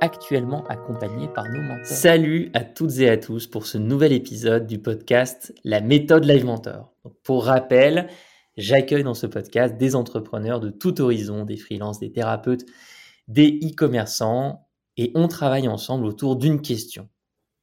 actuellement 0.00 0.64
accompagnés 0.66 1.28
par 1.28 1.44
nos 1.48 1.60
mentors. 1.60 1.86
Salut 1.86 2.50
à 2.54 2.64
toutes 2.64 2.98
et 2.98 3.08
à 3.08 3.16
tous 3.16 3.46
pour 3.46 3.66
ce 3.66 3.78
nouvel 3.78 4.12
épisode 4.12 4.66
du 4.66 4.78
podcast 4.78 5.54
La 5.64 5.80
méthode 5.80 6.24
Live 6.24 6.44
Mentor. 6.44 6.92
pour 7.22 7.46
rappel, 7.46 8.08
j'accueille 8.56 9.04
dans 9.04 9.14
ce 9.14 9.26
podcast 9.26 9.76
des 9.76 9.94
entrepreneurs 9.94 10.60
de 10.60 10.70
tout 10.70 11.00
horizon, 11.00 11.44
des 11.44 11.56
freelances, 11.56 11.98
des 11.98 12.12
thérapeutes, 12.12 12.64
des 13.28 13.58
e-commerçants 13.62 14.68
et 14.96 15.12
on 15.14 15.28
travaille 15.28 15.68
ensemble 15.68 16.04
autour 16.04 16.36
d'une 16.36 16.60
question. 16.60 17.08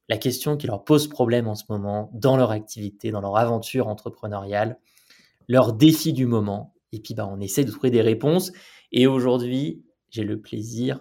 La 0.08 0.18
question 0.18 0.56
qui 0.56 0.66
leur 0.66 0.84
pose 0.84 1.08
problème 1.08 1.48
en 1.48 1.54
ce 1.54 1.64
moment 1.68 2.10
dans 2.12 2.36
leur 2.36 2.50
activité, 2.50 3.10
dans 3.10 3.20
leur 3.20 3.36
aventure 3.36 3.88
entrepreneuriale, 3.88 4.78
leur 5.48 5.72
défi 5.72 6.12
du 6.12 6.26
moment 6.26 6.74
et 6.94 7.00
puis, 7.00 7.12
bah, 7.12 7.28
on 7.28 7.40
essaie 7.40 7.64
de 7.64 7.72
trouver 7.72 7.90
des 7.90 8.02
réponses. 8.02 8.52
Et 8.92 9.08
aujourd'hui, 9.08 9.82
j'ai 10.10 10.22
le 10.22 10.40
plaisir 10.40 11.00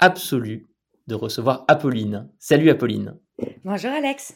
absolu 0.00 0.66
de 1.06 1.14
recevoir 1.14 1.64
Apolline. 1.68 2.28
Salut 2.38 2.70
Apolline. 2.70 3.16
Bonjour 3.64 3.90
Alex. 3.90 4.34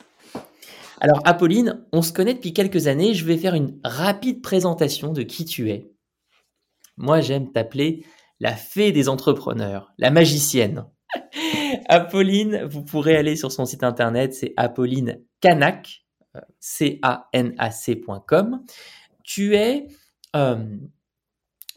Alors 1.01 1.20
Apolline, 1.25 1.84
on 1.93 2.03
se 2.03 2.12
connaît 2.12 2.34
depuis 2.34 2.53
quelques 2.53 2.87
années. 2.87 3.15
Je 3.15 3.25
vais 3.25 3.37
faire 3.37 3.55
une 3.55 3.81
rapide 3.83 4.42
présentation 4.42 5.12
de 5.12 5.23
qui 5.23 5.45
tu 5.45 5.70
es. 5.70 5.91
Moi, 6.97 7.20
j'aime 7.20 7.51
t'appeler 7.51 8.05
la 8.41 8.55
fée 8.55 8.92
des 8.92 9.09
entrepreneurs, 9.09 9.92
la 9.98 10.11
magicienne. 10.11 10.87
Apolline, 11.89 12.65
vous 12.65 12.85
pourrez 12.85 13.17
aller 13.17 13.37
sur 13.37 13.51
son 13.51 13.65
site 13.65 13.83
internet, 13.83 14.35
c'est 14.35 14.53
Apolline 14.57 15.20
Canac, 15.41 16.05
euh, 16.37 16.41
C-A-N-A-C.com. 16.61 18.65
Tu 19.23 19.57
es 19.57 19.89
euh, 20.37 20.77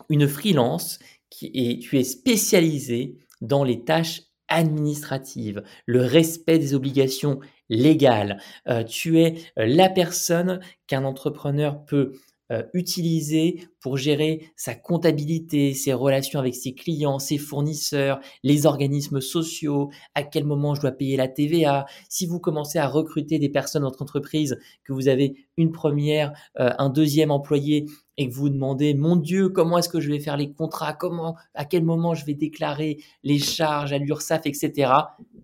une 0.10 0.28
freelance 0.28 1.00
qui 1.30 1.52
est, 1.54 1.80
tu 1.80 2.00
es 2.00 2.04
spécialisé 2.04 3.18
dans 3.42 3.64
les 3.64 3.84
tâches 3.84 4.24
administratives, 4.48 5.64
le 5.86 6.02
respect 6.02 6.58
des 6.58 6.74
obligations 6.74 7.40
légales. 7.70 8.40
Euh, 8.68 8.84
tu 8.84 9.20
es 9.20 9.36
euh, 9.60 9.66
la 9.66 9.90
personne 9.90 10.62
qu'un 10.88 11.04
entrepreneur 11.04 11.84
peut 11.86 12.14
euh, 12.52 12.64
utiliser 12.74 13.68
pour 13.82 13.98
gérer 13.98 14.52
sa 14.56 14.74
comptabilité, 14.74 15.74
ses 15.74 15.94
relations 15.94 16.40
avec 16.40 16.56
ses 16.56 16.74
clients, 16.74 17.20
ses 17.20 17.38
fournisseurs, 17.38 18.22
les 18.44 18.66
organismes 18.66 19.20
sociaux, 19.20 19.90
à 20.16 20.24
quel 20.24 20.46
moment 20.46 20.74
je 20.74 20.82
dois 20.82 20.92
payer 20.92 21.18
la 21.18 21.28
TVA. 21.28 21.86
Si 22.10 22.26
vous 22.26 22.40
commencez 22.40 22.80
à 22.80 22.88
recruter 22.88 23.38
des 23.38 23.50
personnes 23.50 23.82
dans 23.82 23.90
votre 23.90 24.02
entreprise, 24.02 24.58
que 24.86 24.94
vous 24.94 25.10
avez 25.10 25.36
une 25.58 25.72
première, 25.72 26.32
euh, 26.60 26.72
un 26.78 26.90
deuxième 26.90 27.32
employé 27.32 27.86
et 28.18 28.30
que 28.30 28.34
vous 28.34 28.44
vous 28.44 28.50
demandez, 28.50 28.94
mon 28.94 29.18
Dieu, 29.18 29.50
comment 29.50 29.78
est-ce 29.78 29.90
que 29.90 30.00
je 30.00 30.10
vais 30.10 30.20
faire 30.20 30.38
les 30.38 30.54
contrats, 30.54 30.94
comment, 30.94 31.36
à 31.54 31.66
quel 31.66 31.84
moment 31.84 32.14
je 32.14 32.26
vais 32.26 32.34
déclarer 32.34 33.04
les 33.24 33.40
charges 33.40 33.92
à 33.92 33.98
l'URSSAF, 33.98 34.46
etc. 34.46 34.92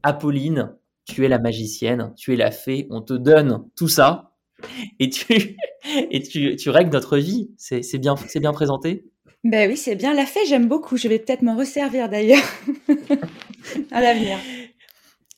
Apolline, 0.03 0.73
tu 1.05 1.25
es 1.25 1.27
la 1.27 1.39
magicienne, 1.39 2.13
tu 2.15 2.33
es 2.33 2.37
la 2.37 2.51
fée, 2.51 2.87
on 2.89 3.01
te 3.01 3.13
donne 3.13 3.65
tout 3.75 3.89
ça 3.89 4.32
et 4.99 5.09
tu 5.09 5.57
et 6.11 6.21
tu, 6.21 6.55
tu 6.55 6.69
règles 6.69 6.91
notre 6.91 7.17
vie. 7.17 7.51
C'est 7.57 7.97
bien, 7.97 8.15
c'est 8.27 8.39
bien 8.39 8.53
présenté. 8.53 9.05
Ben 9.43 9.69
oui, 9.69 9.75
c'est 9.75 9.95
bien. 9.95 10.13
La 10.13 10.25
fée, 10.25 10.45
j'aime 10.47 10.67
beaucoup. 10.67 10.95
Je 10.95 11.07
vais 11.07 11.19
peut-être 11.19 11.41
m'en 11.41 11.57
resservir 11.57 12.07
d'ailleurs 12.07 12.43
à 13.91 14.01
l'avenir. 14.01 14.37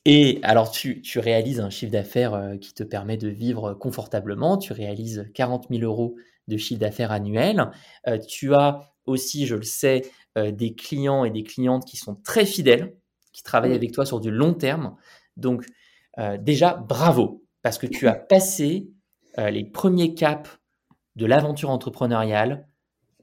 Et 0.04 0.38
alors, 0.44 0.70
tu, 0.70 1.02
tu 1.02 1.18
réalises 1.18 1.58
un 1.58 1.70
chiffre 1.70 1.90
d'affaires 1.90 2.34
euh, 2.34 2.56
qui 2.56 2.72
te 2.72 2.84
permet 2.84 3.16
de 3.16 3.28
vivre 3.28 3.74
confortablement. 3.74 4.56
Tu 4.56 4.72
réalises 4.72 5.28
40 5.34 5.66
000 5.70 5.82
euros 5.82 6.14
de 6.46 6.56
chiffre 6.56 6.78
d'affaires 6.78 7.10
annuel. 7.10 7.72
Euh, 8.06 8.18
tu 8.18 8.54
as 8.54 8.92
aussi, 9.06 9.46
je 9.46 9.56
le 9.56 9.64
sais, 9.64 10.02
euh, 10.38 10.52
des 10.52 10.76
clients 10.76 11.24
et 11.24 11.30
des 11.30 11.42
clientes 11.42 11.84
qui 11.84 11.96
sont 11.96 12.14
très 12.14 12.46
fidèles, 12.46 12.94
qui 13.32 13.42
travaillent 13.42 13.74
avec 13.74 13.90
toi 13.90 14.06
sur 14.06 14.20
du 14.20 14.30
long 14.30 14.54
terme. 14.54 14.94
Donc, 15.36 15.66
déjà, 16.40 16.74
bravo, 16.74 17.44
parce 17.62 17.76
que 17.76 17.86
tu 17.86 18.06
as 18.06 18.14
passé 18.14 18.88
euh, 19.38 19.50
les 19.50 19.64
premiers 19.64 20.14
caps 20.14 20.58
de 21.16 21.26
l'aventure 21.26 21.70
entrepreneuriale, 21.70 22.68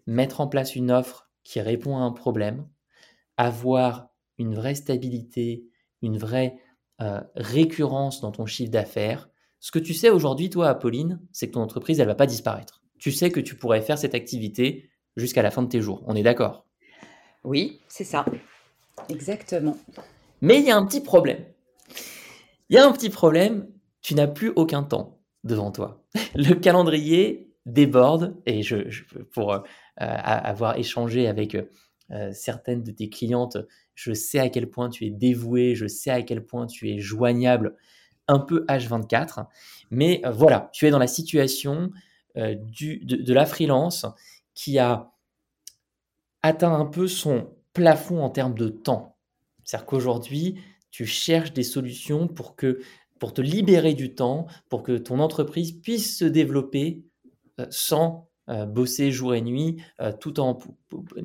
mettre 0.07 0.41
en 0.41 0.47
place 0.47 0.75
une 0.75 0.91
offre 0.91 1.29
qui 1.43 1.61
répond 1.61 1.97
à 1.97 2.01
un 2.01 2.11
problème, 2.11 2.67
avoir 3.37 4.09
une 4.37 4.55
vraie 4.55 4.75
stabilité, 4.75 5.65
une 6.01 6.17
vraie 6.17 6.57
euh, 7.01 7.21
récurrence 7.35 8.21
dans 8.21 8.31
ton 8.31 8.45
chiffre 8.45 8.71
d'affaires. 8.71 9.29
Ce 9.59 9.71
que 9.71 9.79
tu 9.79 9.93
sais 9.93 10.09
aujourd'hui, 10.09 10.49
toi, 10.49 10.69
Apolline, 10.69 11.21
c'est 11.31 11.47
que 11.47 11.53
ton 11.53 11.61
entreprise, 11.61 11.99
elle 11.99 12.07
va 12.07 12.15
pas 12.15 12.25
disparaître. 12.25 12.83
Tu 12.99 13.11
sais 13.11 13.31
que 13.31 13.39
tu 13.39 13.55
pourrais 13.55 13.81
faire 13.81 13.97
cette 13.97 14.15
activité 14.15 14.89
jusqu'à 15.15 15.41
la 15.41 15.51
fin 15.51 15.61
de 15.61 15.67
tes 15.67 15.81
jours. 15.81 16.03
On 16.05 16.15
est 16.15 16.23
d'accord? 16.23 16.65
Oui, 17.43 17.81
c'est 17.87 18.03
ça. 18.03 18.25
Exactement. 19.09 19.77
Mais 20.41 20.59
il 20.59 20.65
y 20.65 20.71
a 20.71 20.77
un 20.77 20.85
petit 20.85 21.01
problème. 21.01 21.43
Il 22.69 22.75
y 22.75 22.79
a 22.79 22.85
un 22.85 22.91
petit 22.91 23.09
problème, 23.09 23.67
tu 24.01 24.15
n'as 24.15 24.27
plus 24.27 24.51
aucun 24.55 24.83
temps 24.83 25.22
devant 25.43 25.71
toi. 25.71 26.03
Le 26.35 26.53
calendrier 26.53 27.49
déborde 27.65 28.35
et 28.45 28.61
je, 28.61 28.77
pour 29.31 29.53
euh, 29.53 29.59
avoir 29.97 30.77
échangé 30.77 31.27
avec 31.27 31.55
euh, 32.11 32.31
certaines 32.33 32.83
de 32.83 32.91
tes 32.91 33.09
clientes, 33.09 33.57
je 33.95 34.13
sais 34.13 34.39
à 34.39 34.49
quel 34.49 34.69
point 34.69 34.89
tu 34.89 35.05
es 35.05 35.09
dévoué, 35.09 35.75
je 35.75 35.87
sais 35.87 36.11
à 36.11 36.21
quel 36.21 36.45
point 36.45 36.67
tu 36.67 36.89
es 36.89 36.99
joignable 36.99 37.75
un 38.27 38.39
peu 38.39 38.65
H24. 38.67 39.45
Mais 39.91 40.21
euh, 40.25 40.31
voilà, 40.31 40.69
tu 40.73 40.87
es 40.87 40.91
dans 40.91 40.99
la 40.99 41.07
situation 41.07 41.91
du, 42.35 42.97
de, 43.05 43.17
de, 43.17 43.31
la 43.31 43.45
freelance 43.45 44.07
qui 44.55 44.79
a 44.79 45.13
atteint 46.41 46.73
un 46.73 46.87
peu 46.87 47.07
son 47.07 47.53
plafond 47.73 48.23
en 48.23 48.31
termes 48.31 48.55
de 48.55 48.69
temps. 48.69 49.17
C'est-à-dire 49.63 49.85
qu'aujourd'hui, 49.85 50.59
tu 50.89 51.05
cherches 51.05 51.53
des 51.53 51.63
solutions 51.63 52.27
pour 52.27 52.55
que 52.55 52.79
pour 53.23 53.33
te 53.33 53.39
libérer 53.39 53.93
du 53.93 54.15
temps, 54.15 54.47
pour 54.67 54.83
que 54.83 54.97
ton 54.97 55.19
entreprise 55.19 55.71
puisse 55.71 56.17
se 56.17 56.25
développer 56.25 57.05
euh, 57.57 57.65
sans 57.69 58.27
euh, 58.49 58.65
bosser 58.65 59.11
jour 59.11 59.33
et 59.33 59.39
nuit, 59.39 59.81
euh, 60.01 60.11
tout 60.11 60.41
en 60.41 60.59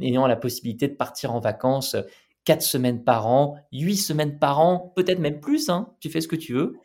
ayant 0.00 0.28
la 0.28 0.36
possibilité 0.36 0.86
de 0.86 0.94
partir 0.94 1.34
en 1.34 1.40
vacances 1.40 1.96
quatre 2.44 2.62
semaines 2.62 3.02
par 3.02 3.26
an, 3.26 3.56
huit 3.72 3.96
semaines 3.96 4.38
par 4.38 4.60
an, 4.60 4.92
peut-être 4.94 5.18
même 5.18 5.40
plus, 5.40 5.70
hein, 5.70 5.92
tu 5.98 6.08
fais 6.08 6.20
ce 6.20 6.28
que 6.28 6.36
tu 6.36 6.52
veux. 6.52 6.76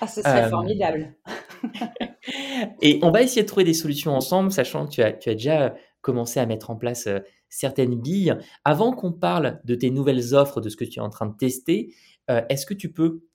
Ah, 0.00 0.06
ce 0.06 0.22
serait 0.22 0.48
formidable. 0.48 1.16
et 2.80 2.98
on 3.02 3.10
va 3.10 3.20
essayer 3.20 3.42
de 3.42 3.48
trouver 3.48 3.64
des 3.64 3.74
solutions 3.74 4.12
ensemble, 4.12 4.50
sachant 4.52 4.86
que 4.86 4.90
tu 4.92 5.02
as, 5.02 5.12
tu 5.12 5.28
as 5.28 5.34
déjà 5.34 5.74
commencé 6.00 6.40
à 6.40 6.46
mettre 6.46 6.70
en 6.70 6.76
place 6.76 7.10
certaines 7.50 8.00
billes. 8.00 8.38
Avant 8.64 8.92
qu'on 8.92 9.12
parle 9.12 9.60
de 9.64 9.74
tes 9.74 9.90
nouvelles 9.90 10.34
offres, 10.34 10.62
de 10.62 10.70
ce 10.70 10.76
que 10.76 10.86
tu 10.86 10.98
es 10.98 11.02
en 11.02 11.10
train 11.10 11.26
de 11.26 11.36
tester, 11.36 11.94
est-ce 12.48 12.64
que 12.64 12.72
tu 12.72 12.90
peux 12.90 13.26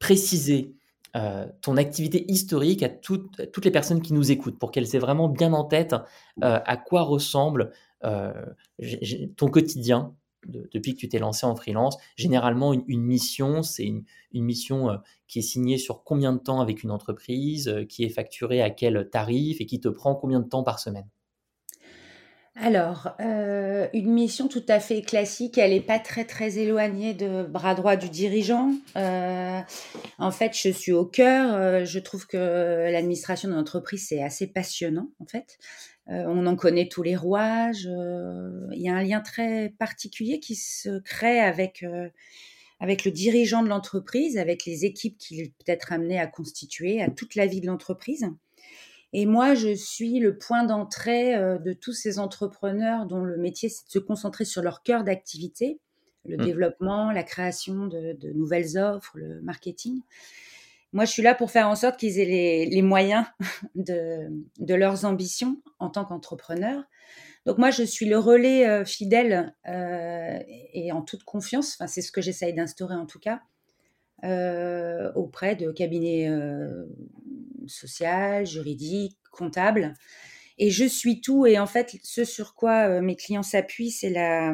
préciser 0.00 0.74
euh, 1.16 1.46
ton 1.60 1.76
activité 1.76 2.24
historique 2.30 2.82
à, 2.82 2.88
toutes 2.88 3.64
les 3.64 3.70
personnes 3.70 4.00
qui 4.00 4.12
nous 4.12 4.32
écoutent 4.32 4.58
pour 4.58 4.72
qu'elles 4.72 4.96
aient 4.96 5.00
vraiment 5.00 5.28
bien 5.28 5.52
en 5.52 5.64
tête 5.64 5.92
euh, 5.92 6.60
à 6.64 6.76
quoi 6.76 7.02
ressemble 7.02 7.72
euh, 8.04 8.32
ton 9.36 9.48
quotidien 9.48 10.14
depuis 10.46 10.94
que 10.94 11.00
tu 11.00 11.08
t'es 11.08 11.18
lancé 11.18 11.44
en 11.44 11.54
freelance. 11.54 11.98
Généralement, 12.16 12.72
une, 12.72 13.02
mission, 13.02 13.62
c'est 13.62 13.84
une, 13.84 14.04
mission 14.32 14.98
qui 15.28 15.40
est 15.40 15.42
signée 15.42 15.76
sur 15.76 16.02
combien 16.02 16.32
de 16.32 16.38
temps 16.38 16.62
avec 16.62 16.82
une 16.82 16.90
entreprise, 16.90 17.70
qui 17.90 18.04
est 18.04 18.08
facturée 18.08 18.62
à 18.62 18.70
quel 18.70 19.10
tarif 19.10 19.60
et 19.60 19.66
qui 19.66 19.80
te 19.80 19.88
prend 19.88 20.14
combien 20.14 20.40
de 20.40 20.48
temps 20.48 20.62
par 20.62 20.78
semaine? 20.78 21.06
Alors, 22.62 23.14
euh, 23.20 23.88
une 23.94 24.12
mission 24.12 24.46
tout 24.46 24.64
à 24.68 24.80
fait 24.80 25.00
classique, 25.00 25.56
elle 25.56 25.70
n'est 25.70 25.80
pas 25.80 25.98
très 25.98 26.26
très 26.26 26.58
éloignée 26.58 27.14
de 27.14 27.42
bras 27.42 27.74
droit 27.74 27.96
du 27.96 28.10
dirigeant. 28.10 28.74
Euh, 28.96 29.60
en 30.18 30.30
fait, 30.30 30.54
je 30.54 30.68
suis 30.68 30.92
au 30.92 31.06
cœur. 31.06 31.54
Euh, 31.54 31.84
je 31.86 31.98
trouve 31.98 32.26
que 32.26 32.36
l'administration 32.92 33.48
d'une 33.48 33.56
entreprise, 33.56 34.08
c'est 34.08 34.22
assez 34.22 34.46
passionnant, 34.46 35.08
en 35.20 35.26
fait. 35.26 35.56
on 36.06 36.46
en 36.46 36.54
connaît 36.54 36.88
tous 36.88 37.02
les 37.02 37.16
rouages. 37.16 37.84
Il 37.84 38.82
y 38.82 38.90
a 38.90 38.94
un 38.94 39.02
lien 39.02 39.20
très 39.20 39.70
particulier 39.78 40.38
qui 40.38 40.54
se 40.54 40.98
crée 41.00 41.40
avec, 41.40 41.82
avec 42.78 43.06
le 43.06 43.10
dirigeant 43.10 43.62
de 43.62 43.68
l'entreprise, 43.68 44.36
avec 44.36 44.66
les 44.66 44.84
équipes 44.84 45.16
qu'il 45.16 45.52
peut 45.52 45.72
être 45.72 45.92
amené 45.92 46.18
à 46.18 46.26
constituer, 46.26 47.00
à 47.00 47.08
toute 47.08 47.36
la 47.36 47.46
vie 47.46 47.62
de 47.62 47.68
l'entreprise. 47.68 48.26
Et 49.12 49.26
moi, 49.26 49.54
je 49.54 49.74
suis 49.74 50.20
le 50.20 50.38
point 50.38 50.64
d'entrée 50.64 51.34
euh, 51.34 51.58
de 51.58 51.72
tous 51.72 51.92
ces 51.92 52.18
entrepreneurs 52.18 53.06
dont 53.06 53.24
le 53.24 53.36
métier, 53.36 53.68
c'est 53.68 53.86
de 53.86 53.90
se 53.90 53.98
concentrer 53.98 54.44
sur 54.44 54.62
leur 54.62 54.82
cœur 54.82 55.02
d'activité, 55.02 55.80
le 56.26 56.36
mmh. 56.36 56.44
développement, 56.44 57.10
la 57.10 57.24
création 57.24 57.86
de, 57.86 58.16
nouvelles 58.34 58.78
offres, 58.78 59.18
le 59.18 59.40
marketing. 59.42 60.00
Moi, 60.92 61.04
je 61.04 61.12
suis 61.12 61.22
là 61.22 61.34
pour 61.34 61.50
faire 61.50 61.68
en 61.68 61.74
sorte 61.74 61.98
qu'ils 61.98 62.18
aient 62.18 62.66
les, 62.66 62.82
moyens 62.82 63.24
de, 63.74 64.74
leurs 64.74 65.04
ambitions 65.04 65.60
en 65.78 65.90
tant 65.90 66.04
qu'entrepreneurs. 66.04 66.84
Donc 67.46 67.58
moi, 67.58 67.70
je 67.70 67.82
suis 67.82 68.06
le 68.06 68.18
relais 68.18 68.68
euh, 68.68 68.84
fidèle 68.84 69.54
euh, 69.66 70.38
et 70.46 70.92
en 70.92 71.02
toute 71.02 71.24
confiance, 71.24 71.74
enfin, 71.74 71.86
c'est 71.86 72.02
ce 72.02 72.12
que 72.12 72.20
j'essaye 72.20 72.52
d'instaurer 72.52 72.94
en 72.94 73.06
tout 73.06 73.18
cas, 73.18 73.40
auprès 75.14 75.56
de 75.56 75.72
cabinets 75.72 76.28
social, 77.66 78.46
juridique, 78.46 79.16
comptable. 79.30 79.94
Et 80.58 80.70
je 80.70 80.84
suis 80.84 81.20
tout. 81.20 81.46
Et 81.46 81.58
en 81.58 81.66
fait, 81.66 81.96
ce 82.02 82.24
sur 82.24 82.54
quoi 82.54 82.88
euh, 82.88 83.00
mes 83.00 83.16
clients 83.16 83.42
s'appuient, 83.42 83.90
c'est 83.90 84.10
la, 84.10 84.52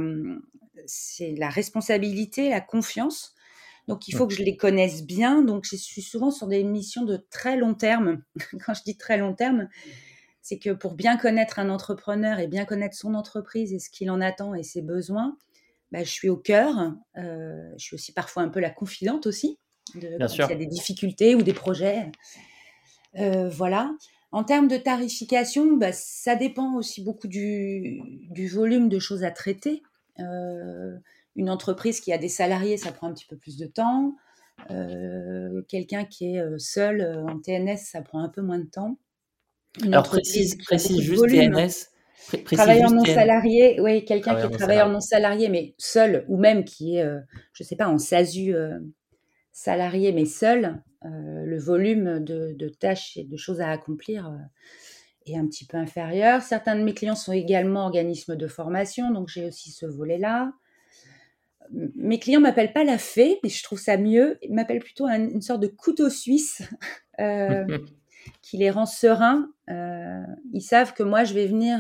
c'est 0.87 1.35
la 1.37 1.49
responsabilité, 1.49 2.51
la 2.51 2.61
confiance. 2.61 3.35
Donc, 3.89 4.09
il 4.09 4.17
faut 4.17 4.27
que 4.27 4.35
je 4.35 4.43
les 4.43 4.57
connaisse 4.57 5.05
bien. 5.05 5.43
Donc, 5.43 5.65
je 5.65 5.77
suis 5.77 6.03
souvent 6.03 6.31
sur 6.31 6.49
des 6.49 6.65
missions 6.65 7.05
de 7.05 7.25
très 7.31 7.57
long 7.57 7.75
terme. 7.75 8.23
Quand 8.67 8.75
je 8.75 8.83
dis 8.83 8.97
très 8.97 9.17
long 9.17 9.35
terme, 9.35 9.69
c'est 10.43 10.59
que 10.59 10.71
pour 10.71 10.95
bien 10.95 11.17
connaître 11.17 11.59
un 11.59 11.71
entrepreneur 11.71 12.39
et 12.39 12.49
bien 12.49 12.65
connaître 12.65 12.97
son 12.97 13.15
entreprise 13.15 13.73
et 13.73 13.79
ce 13.79 13.91
qu'il 13.91 14.11
en 14.11 14.21
attend 14.21 14.55
et 14.55 14.63
ses 14.63 14.83
besoins, 14.83 15.37
bah, 15.93 16.03
je 16.03 16.11
suis 16.11 16.29
au 16.29 16.37
cœur. 16.37 16.95
Euh, 17.17 17.71
je 17.79 17.85
suis 17.85 17.95
aussi 17.95 18.13
parfois 18.13 18.43
un 18.43 18.49
peu 18.49 18.61
la 18.61 18.71
confidente 18.71 19.27
aussi. 19.27 19.59
De, 19.95 20.19
bien 20.19 20.29
sûr. 20.29 20.47
Il 20.47 20.51
y 20.51 20.55
a 20.55 20.59
des 20.59 20.67
difficultés 20.67 21.35
ou 21.35 21.43
des 21.43 21.53
projets. 21.53 22.11
Euh, 23.19 23.49
voilà. 23.49 23.93
En 24.33 24.45
termes 24.45 24.69
de 24.69 24.77
tarification, 24.77 25.77
bah, 25.77 25.93
ça 25.93 26.37
dépend 26.37 26.75
aussi 26.75 27.03
beaucoup 27.03 27.29
du, 27.29 28.03
volume 28.53 28.89
de 28.89 28.99
choses 28.99 29.25
à 29.25 29.31
traiter. 29.31 29.83
Euh, 30.19 30.97
une 31.37 31.51
entreprise 31.51 32.01
qui 32.01 32.13
a 32.13 32.19
des 32.19 32.29
salariés, 32.29 32.77
ça 32.77 32.93
prend 32.93 33.09
un 33.09 33.13
petit 33.13 33.27
peu 33.27 33.37
plus 33.37 33.57
de 33.57 33.67
temps. 33.67 34.15
Euh, 34.71 35.63
quelqu'un 35.69 36.05
qui 36.05 36.37
est 36.37 36.59
seul 36.59 37.25
en 37.29 37.39
TNS, 37.39 37.77
ça 37.77 38.03
prend 38.03 38.21
un 38.21 38.29
peu 38.29 38.43
moins 38.43 38.59
de 38.59 38.69
temps. 38.69 38.99
Alors 39.83 40.05
précise, 40.05 40.57
précise 40.57 41.01
juste 41.01 41.29
TNS. 41.29 41.91
travailleur 42.47 42.91
non 42.91 43.05
salarié, 43.05 43.79
oui, 43.81 44.05
quelqu'un 44.07 44.35
qui 44.35 44.47
est 44.47 44.57
travailleur 44.57 44.89
non 44.89 45.01
salarié, 45.01 45.51
mais 45.51 45.75
seul, 45.77 46.25
ou 46.29 46.39
même 46.39 46.65
qui 46.65 46.97
est, 46.97 47.05
je 47.53 47.63
ne 47.63 47.67
sais 47.67 47.77
pas, 47.77 47.89
en 47.89 47.99
SASU 47.99 48.55
salarié, 49.57 50.13
mais 50.13 50.27
seul, 50.27 50.83
euh, 51.07 51.47
le 51.47 51.59
volume 51.59 52.23
de, 52.23 52.69
tâches 52.69 53.17
et 53.17 53.25
de 53.25 53.37
choses 53.39 53.63
à 53.63 53.71
accomplir 53.71 54.29
euh, 54.29 54.37
est 55.25 55.39
un 55.39 55.47
petit 55.47 55.65
peu 55.65 55.79
inférieur. 55.79 56.43
Certains 56.43 56.77
de 56.77 56.83
mes 56.83 56.93
clients 56.93 57.17
sont 57.17 57.33
également 57.33 57.87
organismes 57.87 58.37
de 58.37 58.47
formation, 58.49 59.11
donc 59.11 59.29
j'ai 59.29 59.47
aussi 59.47 59.71
ce 59.71 59.87
volet-là. 59.87 60.53
Mes 61.71 62.19
clients 62.19 62.43
m'appellent 62.43 62.75
pas 62.75 62.85
la 62.85 62.99
fée, 62.99 63.41
mais 63.43 63.49
je 63.49 63.63
trouve 63.65 63.81
ça 63.81 63.97
mieux. 63.97 64.37
Ils 64.43 64.53
m'appellent 64.53 64.81
plutôt 64.81 65.07
une 65.07 65.41
sorte 65.41 65.63
de 65.63 65.69
couteau 65.69 66.11
suisse 66.11 66.61
euh, 67.19 67.65
qui 68.43 68.59
les 68.59 68.71
rend 68.71 68.87
sereins. 68.87 69.51
ils 69.69 70.61
savent 70.61 70.93
que 70.93 71.03
moi, 71.03 71.25
je 71.25 71.33
vais 71.33 71.47
venir, 71.47 71.79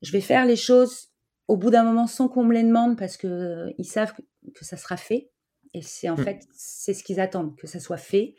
je 0.00 0.12
vais 0.12 0.20
faire 0.20 0.46
les 0.46 0.56
choses 0.56 1.08
au 1.48 1.56
bout 1.56 1.70
d'un 1.70 1.82
moment 1.82 2.06
sans 2.06 2.28
qu'on 2.28 2.44
me 2.44 2.54
les 2.54 2.62
demande 2.62 2.96
parce 2.96 3.16
que 3.16 3.66
ils 3.78 3.84
savent 3.84 4.14
que 4.54 4.64
ça 4.64 4.76
sera 4.76 4.96
fait. 4.96 5.28
Et 5.74 5.82
c'est 5.82 6.08
en 6.08 6.16
mmh. 6.16 6.24
fait, 6.24 6.46
c'est 6.52 6.94
ce 6.94 7.04
qu'ils 7.04 7.20
attendent, 7.20 7.56
que 7.56 7.66
ça 7.66 7.80
soit 7.80 7.96
fait. 7.96 8.34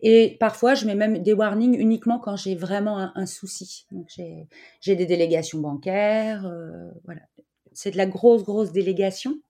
Et 0.00 0.36
parfois, 0.38 0.74
je 0.74 0.86
mets 0.86 0.94
même 0.94 1.22
des 1.22 1.32
warnings 1.32 1.76
uniquement 1.76 2.18
quand 2.20 2.36
j'ai 2.36 2.54
vraiment 2.54 3.10
un, 3.14 3.26
souci. 3.26 3.86
Donc, 3.90 4.08
j'ai 4.80 4.96
des 4.96 5.06
délégations 5.06 5.58
bancaires. 5.58 6.46
Euh, 6.46 6.90
voilà. 7.04 7.22
C'est 7.72 7.90
de 7.90 7.96
la 7.96 8.06
grosse, 8.06 8.44
grosse 8.44 8.70
délégation. 8.70 9.40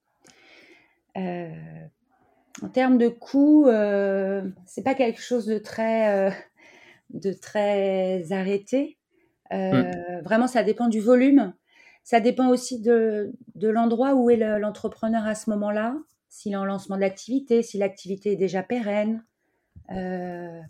Euh, 1.17 1.49
en 2.63 2.69
termes 2.69 2.97
de 2.97 3.07
coûts, 3.09 3.67
euh, 3.67 4.43
c'est 4.65 4.83
pas 4.83 4.95
quelque 4.95 5.21
chose 5.21 5.45
de 5.45 5.59
très, 5.59 6.29
euh, 6.29 6.31
de 7.11 7.31
très 7.31 8.31
arrêté. 8.31 8.97
Mmh. 9.51 10.21
Vraiment, 10.23 10.47
ça 10.47 10.63
dépend 10.63 10.87
du 10.87 10.99
volume. 10.99 11.53
Ça 12.03 12.19
dépend 12.19 12.49
aussi 12.49 12.79
de, 12.79 13.33
de 13.55 13.69
l'endroit 13.69 14.15
où 14.15 14.29
est 14.29 14.37
l'entrepreneur 14.59 15.25
à 15.25 15.35
ce 15.35 15.49
moment-là 15.51 15.95
s'il 16.29 16.53
est 16.53 16.57
en 16.57 16.65
lancement 16.65 16.95
de 16.95 17.01
l'activité, 17.01 17.63
si 17.63 17.77
l'activité 17.77 18.33
est 18.33 18.37
déjà 18.37 18.63
pérenne. 18.63 19.25
Euh, 19.91 20.61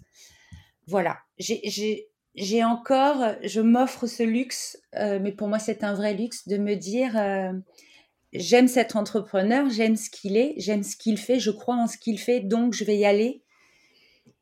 voilà, 0.87 1.17
j'ai 1.37 2.63
encore, 2.63 3.35
je 3.43 3.61
m'offre 3.61 4.07
ce 4.07 4.23
luxe, 4.23 4.81
euh, 4.95 5.19
mais 5.21 5.33
pour 5.33 5.47
moi 5.47 5.59
c'est 5.59 5.83
un 5.83 5.93
vrai 5.93 6.13
luxe 6.13 6.47
de 6.47 6.57
me 6.57 6.75
dire, 6.75 7.17
euh, 7.17 7.51
j'aime 8.33 8.67
cet 8.67 8.95
entrepreneur, 8.95 9.69
j'aime 9.69 9.97
ce 9.97 10.09
qu'il 10.09 10.37
est, 10.37 10.55
j'aime 10.57 10.83
ce 10.83 10.95
qu'il 10.95 11.17
fait, 11.17 11.39
je 11.39 11.51
crois 11.51 11.75
en 11.75 11.87
ce 11.87 11.97
qu'il 11.97 12.17
fait, 12.17 12.39
donc 12.39 12.73
je 12.73 12.85
vais 12.85 12.97
y 12.97 13.05
aller. 13.05 13.43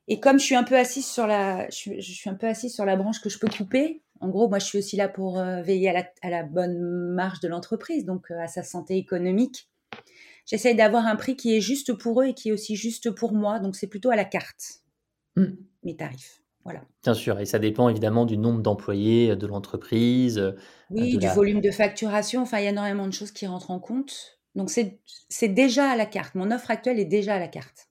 Et 0.07 0.21
comme 0.21 0.39
je 0.39 0.45
suis 0.45 0.55
un 0.55 0.63
peu 0.63 0.77
assise 0.77 1.05
sur 1.05 1.27
la, 1.27 1.67
je 1.69 1.99
suis, 1.99 2.29
un 2.29 2.35
peu 2.35 2.47
assise 2.47 2.73
sur 2.73 2.85
la 2.85 2.95
branche 2.95 3.19
que 3.19 3.27
je 3.27 3.39
peux 3.39 3.49
couper. 3.49 4.03
En 4.21 4.29
gros, 4.29 4.47
moi, 4.47 4.57
je 4.57 4.65
suis 4.65 4.77
aussi 4.77 4.95
là 4.95 5.09
pour 5.09 5.37
veiller 5.37 5.89
à 5.89 5.93
la, 5.93 6.09
à 6.21 6.29
la 6.29 6.43
bonne 6.43 6.79
marge 7.13 7.41
de 7.41 7.49
l'entreprise, 7.49 8.05
donc 8.05 8.31
à 8.31 8.47
sa 8.47 8.63
santé 8.63 8.95
économique 8.95 9.67
j'essaye 10.47 10.75
d'avoir 10.75 11.05
un 11.05 11.15
prix 11.15 11.35
qui 11.35 11.55
est 11.55 11.61
juste 11.61 11.93
pour 11.93 12.21
eux 12.21 12.25
et 12.25 12.33
qui 12.33 12.49
est 12.49 12.51
aussi 12.51 12.75
juste 12.75 13.11
pour 13.11 13.33
moi. 13.33 13.59
Donc 13.59 13.75
c'est 13.75 13.87
plutôt 13.87 14.09
à 14.09 14.15
la 14.15 14.25
carte, 14.25 14.81
mmh. 15.35 15.45
mes 15.83 15.95
tarifs. 15.95 16.41
Voilà. 16.63 16.81
Bien 17.03 17.13
sûr, 17.13 17.39
et 17.39 17.45
ça 17.45 17.59
dépend 17.59 17.87
évidemment 17.87 18.25
du 18.25 18.37
nombre 18.37 18.61
d'employés 18.61 19.37
de 19.37 19.47
l'entreprise. 19.47 20.37
Euh, 20.37 20.51
oui, 20.89 21.17
du 21.17 21.27
volume 21.27 21.61
de 21.61 21.71
facturation. 21.71 22.41
Enfin, 22.41 22.59
il 22.59 22.65
y 22.65 22.67
a 22.67 22.71
énormément 22.71 23.07
de 23.07 23.13
choses 23.13 23.31
qui 23.31 23.47
rentrent 23.47 23.71
en 23.71 23.79
compte. 23.79 24.39
Donc 24.53 24.69
c'est 24.69 25.47
déjà 25.47 25.89
à 25.89 25.95
la 25.95 26.05
carte. 26.05 26.35
Mon 26.35 26.51
offre 26.51 26.71
actuelle 26.71 26.99
est 26.99 27.05
déjà 27.05 27.35
à 27.35 27.39
la 27.39 27.47
carte. 27.47 27.87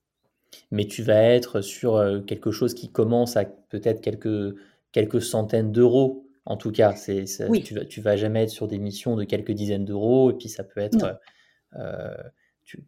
Mais 0.71 0.87
tu 0.87 1.03
vas 1.03 1.23
être 1.23 1.63
sur 1.63 1.97
euh, 1.97 2.21
quelque 2.21 2.51
chose 2.51 2.75
qui 2.75 2.91
commence 2.91 3.39
à 3.39 3.45
peut-être 3.45 4.03
quelques, 4.03 4.55
quelques 4.93 5.23
centaines 5.23 5.73
d'euros. 5.73 6.29
En 6.45 6.59
tout 6.59 6.71
cas, 6.71 6.95
c'est, 6.95 7.25
oui. 7.49 7.63
tu, 7.63 7.75
vas, 7.75 7.85
tu 7.87 8.03
vas 8.03 8.17
jamais 8.17 8.43
être 8.43 8.51
sur 8.51 8.69
des 8.69 8.79
missions 8.79 9.17
de 9.17 9.25
quelques 9.25 9.53
dizaines 9.53 9.87
d'euros. 9.87 10.31
Et 10.33 10.35
puis 10.35 10.51
ça 10.51 10.65
peut 10.65 10.81
être 10.81 11.19
euh, 11.77 12.15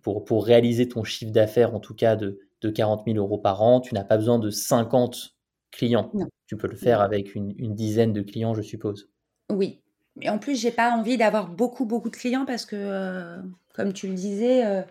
pour, 0.03 0.25
pour 0.25 0.45
réaliser 0.45 0.89
ton 0.89 1.05
chiffre 1.05 1.33
d'affaires, 1.33 1.75
en 1.75 1.81
tout 1.81 1.95
cas 1.95 2.17
de, 2.17 2.41
de 2.61 2.71
40 2.71 3.05
000 3.07 3.19
euros 3.19 3.39
par 3.39 3.63
an, 3.63 3.81
tu 3.81 3.95
n'as 3.95 4.05
pas 4.05 4.17
besoin 4.17 4.39
de 4.39 4.51
50 4.51 5.37
clients. 5.71 6.11
Tu 6.47 6.57
peux 6.57 6.69
le 6.69 6.77
faire 6.77 7.01
avec 7.01 7.35
une, 7.35 7.55
une, 7.59 7.75
dizaine 7.75 8.13
de 8.13 8.23
clients, 8.23 8.55
je 8.55 8.63
suppose. 8.63 9.11
Oui. 9.51 9.81
Et 10.21 10.31
en 10.31 10.39
plus, 10.39 10.61
j'ai 10.61 10.71
pas 10.71 10.91
envie 10.91 11.17
d'avoir 11.17 11.49
beaucoup, 11.49 11.85
beaucoup 11.85 12.11
de 12.11 12.17
clients 12.17 12.47
parce 12.47 12.65
que, 12.65 12.77
euh, 12.77 13.37
comme 13.75 13.93
tu 13.93 14.09
le 14.09 14.15
disais, 14.15 14.67
euh, 14.67 14.83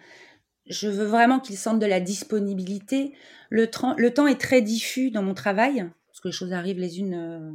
je 0.67 0.88
veux 0.88 1.06
vraiment 1.06 1.39
qu'ils 1.39 1.58
sentent 1.58 1.79
de 1.79 1.86
la 1.86 2.00
disponibilité. 2.00 3.13
Le, 3.50 3.67
le, 3.98 4.13
temps 4.13 4.27
est 4.27 4.39
très 4.39 4.62
diffus 4.62 5.12
dans 5.12 5.24
mon 5.24 5.34
travail 5.34 5.89
parce 6.08 6.20
que 6.22 6.27
les 6.29 6.34
choses 6.34 6.53
arrivent 6.53 6.79
les 6.79 7.00
unes, 7.00 7.13
euh, 7.13 7.51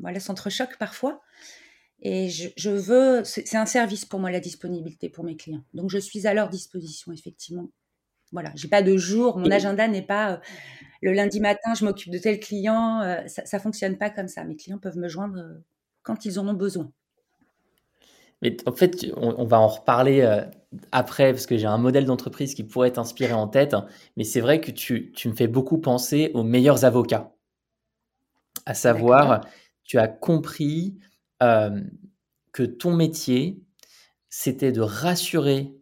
voilà, 0.00 0.20
s'entrechoquent 0.20 0.78
parfois. 0.78 1.20
Et 2.04 2.28
je, 2.28 2.68
veux, 2.68 3.22
c'est 3.24 3.56
un 3.56 3.66
service 3.66 4.04
pour 4.04 4.18
moi 4.18 4.32
la 4.32 4.40
disponibilité 4.40 5.08
pour 5.08 5.22
mes 5.22 5.36
clients. 5.36 5.62
Donc 5.72 5.88
je 5.88 5.98
suis 5.98 6.26
à 6.26 6.34
leur 6.34 6.48
disposition 6.48 7.12
effectivement. 7.12 7.68
Voilà, 8.32 8.50
j'ai 8.56 8.66
pas 8.66 8.82
de 8.82 8.96
jour, 8.96 9.38
mon 9.38 9.50
agenda 9.50 9.86
n'est 9.86 10.02
pas 10.02 10.32
euh, 10.32 10.36
le 11.00 11.12
lundi 11.12 11.38
matin, 11.38 11.74
je 11.74 11.84
m'occupe 11.84 12.10
de 12.10 12.18
tel 12.18 12.40
client. 12.40 13.02
Euh, 13.02 13.20
ça, 13.28 13.44
ça 13.44 13.60
fonctionne 13.60 13.98
pas 13.98 14.10
comme 14.10 14.26
ça. 14.26 14.42
Mes 14.42 14.56
clients 14.56 14.78
peuvent 14.78 14.96
me 14.96 15.06
joindre 15.06 15.38
euh, 15.38 15.62
quand 16.02 16.24
ils 16.24 16.40
en 16.40 16.48
ont 16.48 16.54
besoin. 16.54 16.90
Mais 18.40 18.56
en 18.66 18.72
fait, 18.72 19.06
on, 19.16 19.44
va 19.44 19.60
en 19.60 19.68
reparler 19.68 20.28
après 20.90 21.30
parce 21.30 21.46
que 21.46 21.56
j'ai 21.56 21.68
un 21.68 21.78
modèle 21.78 22.06
d'entreprise 22.06 22.54
qui 22.54 22.64
pourrait 22.64 22.90
t'inspirer 22.90 23.34
en 23.34 23.46
tête. 23.46 23.76
Mais 24.16 24.24
c'est 24.24 24.40
vrai 24.40 24.60
que 24.60 24.72
tu, 24.72 25.12
tu, 25.12 25.28
me 25.28 25.34
fais 25.34 25.46
beaucoup 25.46 25.78
penser 25.78 26.32
aux 26.34 26.42
meilleurs 26.42 26.84
avocats. 26.84 27.32
À 28.66 28.74
savoir, 28.74 29.42
tu 29.84 29.96
as 29.98 30.08
compris 30.08 30.98
euh, 31.42 31.80
que 32.52 32.62
ton 32.62 32.94
métier, 32.94 33.60
c'était 34.28 34.72
de 34.72 34.80
rassurer 34.80 35.74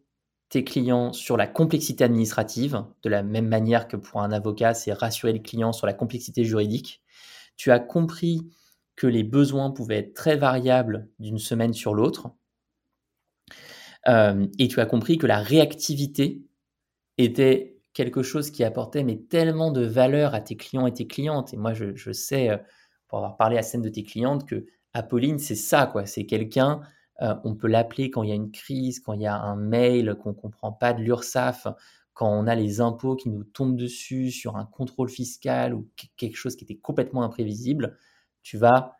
tes 0.49 0.64
clients 0.64 1.12
sur 1.12 1.37
la 1.37 1.47
complexité 1.47 2.05
administrative, 2.05 2.85
de 3.02 3.09
la 3.09 3.23
même 3.23 3.47
manière 3.47 3.87
que 3.87 3.97
pour 3.97 4.21
un 4.21 4.33
avocat, 4.33 4.75
c'est 4.75 4.93
rassurer 4.93 5.33
le 5.33 5.38
client 5.38 5.73
sur 5.73 5.87
la 5.87 5.93
complexité 5.93 6.45
juridique. 6.45 7.02
Tu 7.57 7.71
as 7.71 7.79
compris 7.79 8.50
que 8.97 9.07
les 9.07 9.23
besoins 9.23 9.71
pouvaient 9.71 9.99
être 9.99 10.14
très 10.14 10.37
variables 10.37 11.09
d'une 11.19 11.38
semaine 11.38 11.73
sur 11.73 11.95
l'autre. 11.95 12.33
Euh, 14.09 14.47
et 14.59 14.69
tu 14.69 14.81
as 14.81 14.87
compris 14.87 15.19
que 15.19 15.26
la 15.26 15.38
réactivité 15.38 16.43
était 17.17 17.79
quelque 17.93 18.23
chose 18.23 18.50
qui 18.50 18.64
apportait 18.64 19.05
mais 19.05 19.19
tellement 19.19 19.71
de 19.71 19.85
valeur 19.85 20.35
à 20.35 20.40
tes 20.40 20.57
clients 20.57 20.87
et 20.87 20.93
tes 20.93 21.07
clientes. 21.07 21.55
Et 21.55 21.57
moi, 21.57 21.75
je, 21.75 22.12
sais, 22.12 22.50
euh, 22.50 22.57
pour 23.09 23.19
avoir 23.19 23.37
parlé 23.37 23.57
à 23.57 23.62
scène 23.62 23.83
de 23.83 23.88
tes 23.88 24.02
clientes, 24.02 24.47
que 24.47 24.67
Apolline, 24.94 25.38
c'est 25.38 25.54
ça, 25.54 25.87
quoi. 25.87 26.06
C'est 26.06 26.26
quelqu'un, 26.26 26.80
euh, 27.23 27.35
on 27.44 27.54
peut 27.54 27.68
l'appeler 27.68 28.11
quand 28.11 28.23
il 28.23 28.30
y 28.30 28.32
a 28.32 28.37
une 28.37 28.50
crise, 28.50 29.00
quand 29.00 29.12
il 29.12 29.23
y 29.23 29.26
a 29.26 29.37
un 29.37 29.56
mail 29.56 30.16
qu'on 30.23 30.30
ne 30.30 30.35
comprend 30.35 30.73
pas 30.73 30.92
de 30.92 31.02
l'URSSAF, 31.02 31.66
quand 32.14 32.30
on 32.30 32.47
a 32.47 32.54
les 32.54 32.80
impôts 32.80 33.16
qui 33.16 33.30
nous 33.30 33.44
tombent 33.44 33.76
dessus 33.76 34.30
sur 34.30 34.56
un 34.56 34.66
contrôle 34.66 35.09
fiscal 35.09 35.75
ou 35.75 35.88
quelque 36.16 36.37
chose 36.37 36.56
qui 36.56 36.64
était 36.64 36.76
complètement 36.76 37.23
imprévisible, 37.23 37.97
tu 38.42 38.56
vas 38.59 38.97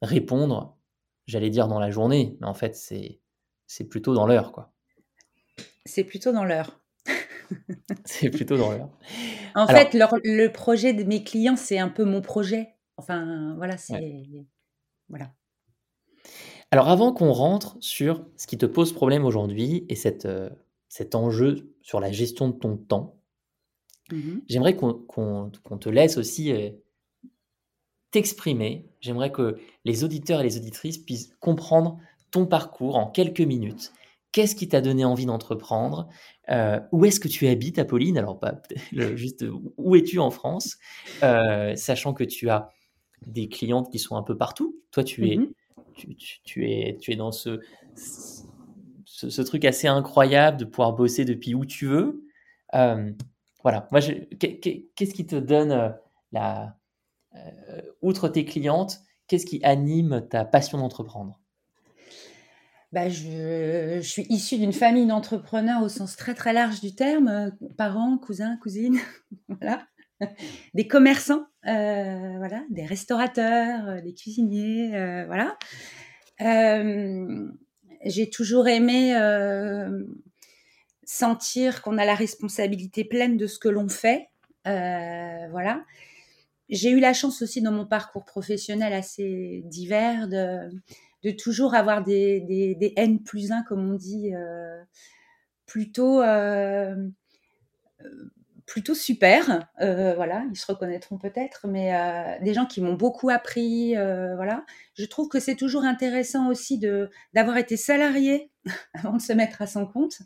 répondre, 0.00 0.78
j'allais 1.26 1.50
dire 1.50 1.68
dans 1.68 1.80
la 1.80 1.90
journée, 1.90 2.36
mais 2.40 2.46
en 2.46 2.54
fait, 2.54 2.74
c'est, 2.74 3.20
c'est 3.66 3.84
plutôt 3.84 4.14
dans 4.14 4.26
l'heure, 4.26 4.52
quoi. 4.52 4.72
C'est 5.84 6.04
plutôt 6.04 6.32
dans 6.32 6.44
l'heure. 6.44 6.80
c'est 8.04 8.30
plutôt 8.30 8.56
dans 8.56 8.70
l'heure. 8.70 8.90
En 9.54 9.66
fait, 9.66 9.94
le 9.94 10.48
projet 10.48 10.92
de 10.92 11.04
mes 11.04 11.24
clients, 11.24 11.56
c'est 11.56 11.78
un 11.78 11.88
peu 11.88 12.04
mon 12.04 12.20
projet. 12.20 12.74
Enfin, 12.96 13.54
voilà, 13.56 13.76
c'est. 13.76 14.26
Voilà. 15.12 15.30
Alors, 16.70 16.88
avant 16.88 17.12
qu'on 17.12 17.32
rentre 17.32 17.76
sur 17.80 18.24
ce 18.38 18.46
qui 18.46 18.56
te 18.56 18.64
pose 18.64 18.94
problème 18.94 19.26
aujourd'hui 19.26 19.84
et 19.90 19.94
cette, 19.94 20.24
euh, 20.24 20.48
cet 20.88 21.14
enjeu 21.14 21.70
sur 21.82 22.00
la 22.00 22.10
gestion 22.10 22.48
de 22.48 22.54
ton 22.54 22.76
temps, 22.78 23.20
mmh 24.10 24.38
j'aimerais 24.48 24.74
qu'on 24.74 25.50
te 25.80 25.88
laisse 25.90 26.16
aussi 26.16 26.50
euh, 26.50 26.70
t'exprimer. 28.10 28.88
J'aimerais 29.00 29.30
que 29.30 29.58
les 29.84 30.02
auditeurs 30.02 30.40
et 30.40 30.44
les 30.44 30.56
auditrices 30.56 30.98
puissent 30.98 31.34
comprendre 31.40 31.98
ton 32.30 32.46
parcours 32.46 32.96
en 32.96 33.06
quelques 33.06 33.40
minutes. 33.42 33.92
Qu'est-ce 34.32 34.56
qui 34.56 34.66
t'a 34.66 34.80
donné 34.80 35.04
envie 35.04 35.26
d'entreprendre? 35.26 36.08
Euh, 36.48 36.80
Où 36.90 37.04
est-ce 37.04 37.20
que 37.20 37.28
tu 37.28 37.46
habites, 37.48 37.78
Apolline? 37.78 38.16
Alors, 38.16 38.40
pas 38.40 38.62
juste 39.14 39.44
où 39.76 39.94
es-tu 39.94 40.18
en 40.18 40.30
France? 40.30 40.78
Sachant 41.20 42.14
que 42.14 42.24
tu 42.24 42.48
as 42.48 42.70
des 43.26 43.48
clientes 43.48 43.90
qui 43.90 43.98
sont 43.98 44.16
un 44.16 44.22
peu 44.22 44.36
partout. 44.36 44.76
Toi, 44.90 45.04
tu 45.04 45.30
es, 45.30 45.36
mmh 45.36 45.52
tu, 45.94 46.70
es, 46.70 46.98
tu 47.00 47.12
es 47.12 47.16
dans 47.16 47.32
ce, 47.32 47.60
ce, 47.94 49.42
truc 49.42 49.64
assez 49.64 49.86
incroyable 49.86 50.56
de 50.56 50.64
pouvoir 50.64 50.92
bosser 50.92 51.24
depuis 51.24 51.54
où 51.54 51.64
tu 51.64 51.86
veux. 51.86 52.24
Euh, 52.74 53.12
voilà, 53.62 53.88
moi, 53.90 54.00
qu'est-ce 54.00 55.14
qui 55.14 55.26
te 55.26 55.36
donne 55.36 55.72
euh, 55.72 55.90
la, 56.32 56.76
euh, 57.34 57.82
outre 58.00 58.28
tes 58.28 58.44
clientes, 58.44 59.00
qu'est-ce 59.28 59.46
qui 59.46 59.62
anime 59.62 60.26
ta 60.28 60.44
passion 60.44 60.78
d'entreprendre? 60.78 61.38
Bah, 62.92 63.08
je, 63.08 64.00
je, 64.02 64.06
suis 64.06 64.26
issue 64.28 64.58
d'une 64.58 64.74
famille 64.74 65.06
d'entrepreneurs 65.06 65.82
au 65.82 65.88
sens 65.88 66.16
très 66.16 66.34
très 66.34 66.52
large 66.52 66.80
du 66.80 66.94
terme, 66.94 67.52
parents, 67.78 68.18
cousins, 68.18 68.58
cousines, 68.58 68.98
voilà, 69.48 69.86
des 70.74 70.86
commerçants, 70.86 71.46
voilà, 71.64 72.62
des 72.70 72.86
restaurateurs, 72.86 74.02
des 74.02 74.14
cuisiniers, 74.14 74.90
voilà 75.26 75.56
j'ai 78.04 78.30
toujours 78.30 78.68
aimé 78.68 79.16
euh, 79.16 80.04
sentir 81.04 81.82
qu'on 81.82 81.98
a 81.98 82.04
la 82.04 82.14
responsabilité 82.14 83.04
pleine 83.04 83.36
de 83.36 83.46
ce 83.46 83.58
que 83.58 83.68
l'on 83.68 83.88
fait. 83.88 84.28
Euh, 84.66 85.48
voilà. 85.50 85.84
J'ai 86.68 86.90
eu 86.90 87.00
la 87.00 87.12
chance 87.12 87.42
aussi 87.42 87.60
dans 87.60 87.72
mon 87.72 87.86
parcours 87.86 88.24
professionnel 88.24 88.92
assez 88.92 89.62
divers 89.66 90.28
de, 90.28 91.30
toujours 91.32 91.74
avoir 91.74 92.02
des, 92.02 92.40
des, 92.40 92.92
N 92.96 93.22
plus 93.22 93.52
1, 93.52 93.62
comme 93.64 93.90
on 93.90 93.94
dit, 93.94 94.34
euh, 94.34 94.82
plutôt 95.66 96.22
plutôt 98.66 98.94
super. 98.94 99.66
Euh, 99.80 100.14
voilà, 100.14 100.44
ils 100.50 100.56
se 100.56 100.66
reconnaîtront 100.66 101.18
peut-être, 101.18 101.66
mais 101.68 101.94
euh, 101.94 102.38
des 102.42 102.54
gens 102.54 102.66
qui 102.66 102.80
m'ont 102.80 102.94
beaucoup 102.94 103.30
appris. 103.30 103.96
Euh, 103.96 104.34
voilà, 104.36 104.64
je 104.94 105.04
trouve 105.04 105.28
que 105.28 105.40
c'est 105.40 105.56
toujours 105.56 105.84
intéressant 105.84 106.48
aussi 106.48 106.78
de 106.78 107.10
d'avoir 107.34 107.56
été 107.56 107.76
salarié 107.76 108.50
avant 108.94 109.16
de 109.16 109.22
se 109.22 109.32
mettre 109.32 109.62
à 109.62 109.66
son 109.66 109.86
compte. 109.86 110.18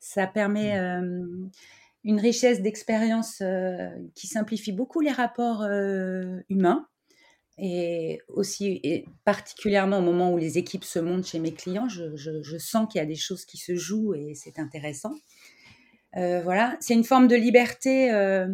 Ça 0.00 0.26
permet 0.26 0.78
mmh. 0.78 1.50
une 2.04 2.20
richesse 2.20 2.60
d'expérience 2.60 3.42
qui 4.14 4.26
simplifie 4.26 4.72
beaucoup 4.72 5.00
les 5.00 5.12
rapports 5.12 5.66
humains. 6.50 6.86
Et 7.56 8.18
aussi, 8.28 8.80
et 8.82 9.06
particulièrement 9.24 9.98
au 9.98 10.02
moment 10.02 10.30
où 10.32 10.36
les 10.36 10.58
équipes 10.58 10.84
se 10.84 10.98
montent 10.98 11.26
chez 11.26 11.38
mes 11.38 11.54
clients, 11.54 11.88
je, 11.88 12.14
je 12.16 12.58
sens 12.58 12.86
qu'il 12.90 12.98
y 12.98 13.02
a 13.02 13.06
des 13.06 13.14
choses 13.14 13.46
qui 13.46 13.56
se 13.56 13.76
jouent 13.76 14.12
et 14.12 14.34
c'est 14.34 14.58
intéressant. 14.58 15.14
Euh, 16.16 16.40
voilà, 16.42 16.76
c'est 16.80 16.94
une 16.94 17.04
forme 17.04 17.26
de 17.26 17.36
liberté 17.36 18.12
euh, 18.12 18.46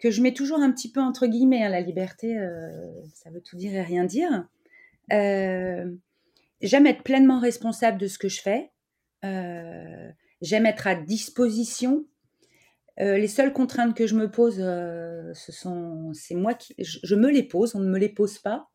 que 0.00 0.10
je 0.10 0.20
mets 0.22 0.34
toujours 0.34 0.60
un 0.60 0.70
petit 0.70 0.90
peu 0.90 1.00
entre 1.00 1.26
guillemets. 1.26 1.62
Hein, 1.64 1.70
la 1.70 1.80
liberté, 1.80 2.38
euh, 2.38 2.70
ça 3.14 3.30
veut 3.30 3.40
tout 3.40 3.56
dire 3.56 3.74
et 3.74 3.82
rien 3.82 4.04
dire. 4.04 4.46
J'aime 5.10 6.86
être 6.86 7.02
pleinement 7.02 7.40
responsable 7.40 7.98
de 7.98 8.06
ce 8.06 8.18
que 8.18 8.28
je 8.28 8.42
fais. 8.42 8.70
J'aime 9.22 10.66
être 10.66 10.86
à 10.86 10.94
disposition. 10.94 12.06
les 12.98 13.28
seules 13.28 13.52
contraintes 13.52 13.96
que 13.96 14.06
je 14.06 14.14
me 14.14 14.30
pose, 14.30 14.56
ce 14.58 15.52
sont, 15.52 16.12
c'est 16.12 16.34
moi 16.34 16.54
qui, 16.54 16.74
je, 16.78 17.14
me 17.14 17.30
les 17.30 17.42
pose. 17.42 17.74
On 17.74 17.80
ne 17.80 17.88
me 17.88 17.98
les 17.98 18.10
pose 18.10 18.38
pas 18.38 18.68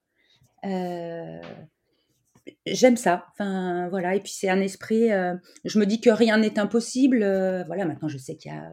j'aime 2.65 2.97
ça. 2.97 3.25
Enfin, 3.33 3.87
voilà. 3.89 4.15
Et 4.15 4.19
puis, 4.19 4.33
c'est 4.35 4.49
un 4.49 4.61
esprit. 4.61 5.11
Euh, 5.11 5.33
je 5.63 5.79
me 5.79 5.85
dis 5.85 6.01
que 6.01 6.09
rien 6.09 6.37
n'est 6.37 6.59
impossible. 6.59 7.23
Euh, 7.23 7.63
voilà, 7.65 7.85
maintenant, 7.85 8.07
je 8.07 8.17
sais 8.17 8.35
qu'il 8.35 8.51
y 8.51 8.55
a 8.55 8.71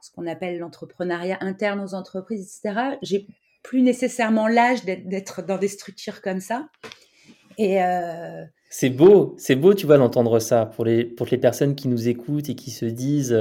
ce 0.00 0.10
qu'on 0.10 0.26
appelle 0.26 0.58
l'entrepreneuriat 0.58 1.38
interne 1.40 1.80
aux 1.80 1.94
entreprises, 1.94 2.60
etc. 2.64 2.96
J'ai 3.02 3.26
plus 3.62 3.82
nécessairement 3.82 4.48
l'âge 4.48 4.84
d'être 4.84 5.42
dans 5.42 5.58
des 5.58 5.68
structures 5.68 6.20
comme 6.22 6.40
ça. 6.40 6.68
Et. 7.58 7.82
Euh, 7.82 8.44
c'est 8.68 8.90
beau, 8.90 9.34
c'est 9.36 9.54
beau, 9.54 9.74
tu 9.74 9.86
vois, 9.86 9.98
d'entendre 9.98 10.38
ça 10.38 10.64
pour 10.64 10.84
les, 10.86 11.04
pour 11.04 11.26
les 11.30 11.36
personnes 11.36 11.74
qui 11.74 11.88
nous 11.88 12.08
écoutent 12.08 12.48
et 12.48 12.54
qui 12.54 12.70
se 12.70 12.86
disent 12.86 13.38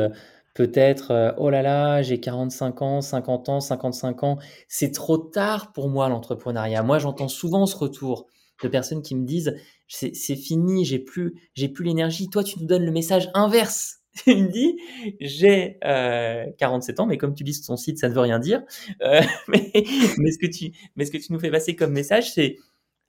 peut-être 0.54 1.34
oh 1.38 1.50
là 1.50 1.62
là, 1.62 2.02
j'ai 2.02 2.20
45 2.20 2.82
ans, 2.82 3.02
50 3.02 3.48
ans, 3.48 3.60
55 3.62 4.24
ans, 4.24 4.38
c'est 4.68 4.92
trop 4.92 5.18
tard 5.18 5.72
pour 5.72 5.88
moi 5.88 6.10
l'entrepreneuriat. 6.10 6.84
Moi, 6.84 7.00
j'entends 7.00 7.30
souvent 7.30 7.66
ce 7.66 7.78
retour 7.78 8.28
de 8.64 8.68
personnes 8.68 9.02
qui 9.02 9.16
me 9.16 9.26
disent 9.26 9.56
c'est 9.88 10.36
fini, 10.36 10.86
j'ai 10.86 11.00
plus, 11.00 11.34
j'ai 11.54 11.70
plus 11.70 11.84
l'énergie. 11.84 12.30
Toi, 12.30 12.44
tu 12.44 12.60
nous 12.60 12.66
donnes 12.66 12.86
le 12.86 12.92
message 12.92 13.30
inverse. 13.34 13.98
Il 14.28 14.46
me 14.46 14.50
dit 14.50 14.78
j'ai 15.20 15.78
47 15.82 17.00
euh, 17.00 17.04
ans, 17.04 17.06
mais 17.06 17.18
comme 17.18 17.34
tu 17.34 17.44
dis 17.44 17.54
sur 17.54 17.68
ton 17.68 17.78
site, 17.78 17.98
ça 17.98 18.10
ne 18.10 18.14
veut 18.14 18.22
rien 18.22 18.40
dire. 18.40 18.64
Euh, 19.02 19.22
mais, 19.48 19.72
ce 19.74 20.38
que 20.38 20.48
tu, 20.48 20.72
mais 20.96 21.06
ce 21.06 21.12
que 21.12 21.18
tu 21.18 21.32
nous 21.34 21.40
fais 21.40 21.52
passer 21.52 21.76
comme 21.76 21.92
message, 21.92 22.32
c'est 22.34 22.58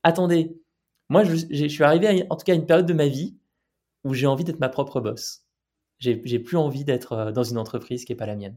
attendez, 0.03 0.57
moi, 1.09 1.25
je, 1.25 1.37
je, 1.51 1.67
suis 1.67 1.85
arrivé 1.85 2.25
en 2.31 2.37
tout 2.37 2.45
cas 2.45 2.53
à 2.53 2.57
une 2.57 2.67
période 2.67 2.87
de 2.87 2.95
ma 2.95 3.07
vie 3.07 3.37
où 4.05 4.15
j'ai 4.15 4.27
envie 4.27 4.45
d'être 4.45 4.61
ma 4.61 4.69
propre 4.69 5.01
boss. 5.01 5.45
J'ai 5.99 6.17
plus 6.17 6.57
envie 6.57 6.85
d'être 6.85 7.13
euh, 7.13 7.33
dans 7.33 7.45
une 7.45 7.59
entreprise 7.59 8.05
qui 8.05 8.13
n'est 8.13 8.17
pas 8.17 8.27
la 8.27 8.35
mienne. 8.35 8.57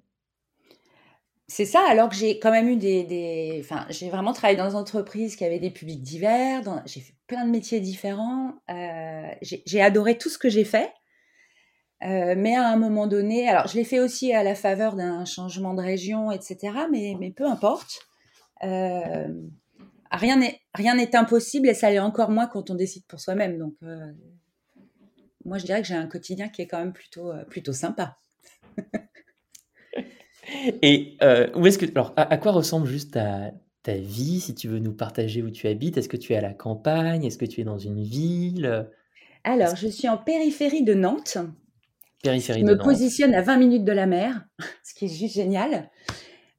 C'est 1.47 1.65
ça, 1.65 1.81
alors 1.87 2.09
que 2.09 2.15
j'ai 2.15 2.39
quand 2.39 2.49
même 2.49 2.67
eu 2.67 2.75
des, 2.75 3.63
j'ai 3.89 4.09
vraiment 4.09 4.33
travaillé 4.33 4.57
dans 4.57 4.67
des 4.67 4.75
entreprises 4.75 5.35
qui 5.35 5.45
avaient 5.45 5.59
des 5.59 5.69
publics 5.69 6.01
divers, 6.01 6.63
j'ai 6.87 7.01
fait 7.01 7.13
plein 7.27 7.45
de 7.45 7.51
métiers 7.51 7.79
différents, 7.79 8.55
euh, 8.71 9.29
j'ai 9.43 9.81
adoré 9.81 10.17
tout 10.17 10.29
ce 10.29 10.39
que 10.39 10.49
j'ai 10.49 10.63
fait, 10.63 10.91
euh, 12.03 12.33
mais 12.35 12.55
à 12.55 12.67
un 12.67 12.77
moment 12.77 13.05
donné, 13.05 13.47
alors 13.47 13.67
je 13.67 13.75
l'ai 13.75 13.83
fait 13.83 13.99
aussi 13.99 14.33
à 14.33 14.41
la 14.41 14.55
faveur 14.55 14.95
d'un 14.95 15.23
changement 15.25 15.75
de 15.75 15.83
région, 15.83 16.31
etc., 16.31 16.57
mais, 16.91 17.15
mais 17.19 17.29
peu 17.31 17.45
importe. 17.45 17.99
Euh, 18.63 19.27
rien 20.11 20.37
n'est 20.37 21.15
impossible 21.15 21.69
et 21.69 21.75
ça 21.75 21.91
l'est 21.91 21.99
encore 21.99 22.31
moins 22.31 22.47
quand 22.47 22.71
on 22.71 22.75
décide 22.75 23.05
pour 23.05 23.19
soi-même. 23.19 23.59
Donc, 23.59 23.75
moi, 25.45 25.59
je 25.59 25.65
dirais 25.65 25.81
que 25.81 25.87
j'ai 25.87 25.95
un 25.95 26.07
quotidien 26.07 26.49
qui 26.49 26.63
est 26.63 26.67
quand 26.67 26.79
même 26.79 26.93
plutôt, 26.93 27.31
plutôt 27.49 27.73
sympa. 27.73 28.17
Et 30.81 31.17
euh, 31.21 31.47
où 31.55 31.65
est-ce 31.67 31.77
que, 31.77 31.85
alors, 31.91 32.13
à, 32.17 32.37
quoi 32.37 32.51
ressemble 32.51 32.87
juste 32.87 33.13
ta, 33.13 33.51
ta, 33.83 33.95
vie, 33.95 34.39
si 34.39 34.55
tu 34.55 34.67
veux 34.67 34.79
nous 34.79 34.93
partager 34.93 35.41
où 35.41 35.49
tu 35.49 35.67
habites? 35.67 35.97
Est-ce 35.97 36.09
que 36.09 36.17
tu 36.17 36.33
es 36.33 36.35
à 36.35 36.41
la 36.41 36.53
campagne? 36.53 37.23
Est-ce 37.23 37.37
que 37.37 37.45
tu 37.45 37.61
es 37.61 37.63
dans 37.63 37.77
une 37.77 38.03
ville? 38.03 38.87
Alors, 39.43 39.75
je 39.75 39.87
suis 39.87 40.09
en 40.09 40.17
périphérie 40.17 40.83
de 40.83 40.93
Nantes. 40.93 41.37
Périphérie 42.23 42.61
je 42.61 42.65
me 42.65 42.77
positionne 42.77 43.35
à 43.35 43.41
20 43.41 43.57
minutes 43.57 43.85
de 43.85 43.91
la 43.91 44.07
mer, 44.07 44.45
ce 44.83 44.93
qui 44.93 45.05
est 45.05 45.07
juste 45.07 45.35
génial. 45.35 45.91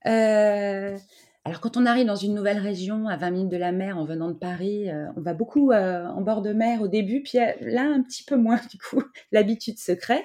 Euh, 0.07 0.97
alors, 1.45 1.61
quand 1.61 1.77
on 1.77 1.87
arrive 1.87 2.07
dans 2.07 2.17
une 2.17 2.35
nouvelle 2.35 2.59
région, 2.59 3.09
à 3.09 3.17
20 3.17 3.31
minutes 3.31 3.51
de 3.51 3.57
la 3.57 3.73
mer, 3.73 3.99
en 3.99 4.05
venant 4.05 4.29
de 4.29 4.35
Paris, 4.35 4.89
euh, 4.91 5.07
on 5.17 5.21
va 5.21 5.35
beaucoup 5.35 5.73
en 5.73 6.21
bord 6.21 6.43
de 6.43 6.53
mer 6.53 6.83
au 6.83 6.89
début, 6.89 7.23
puis 7.23 7.39
là, 7.61 7.83
un 7.83 8.03
petit 8.03 8.25
peu 8.25 8.37
moins, 8.37 8.61
du 8.71 8.79
coup, 8.79 9.03
l'habitude 9.33 9.79
se 9.79 9.93
crée. 9.93 10.25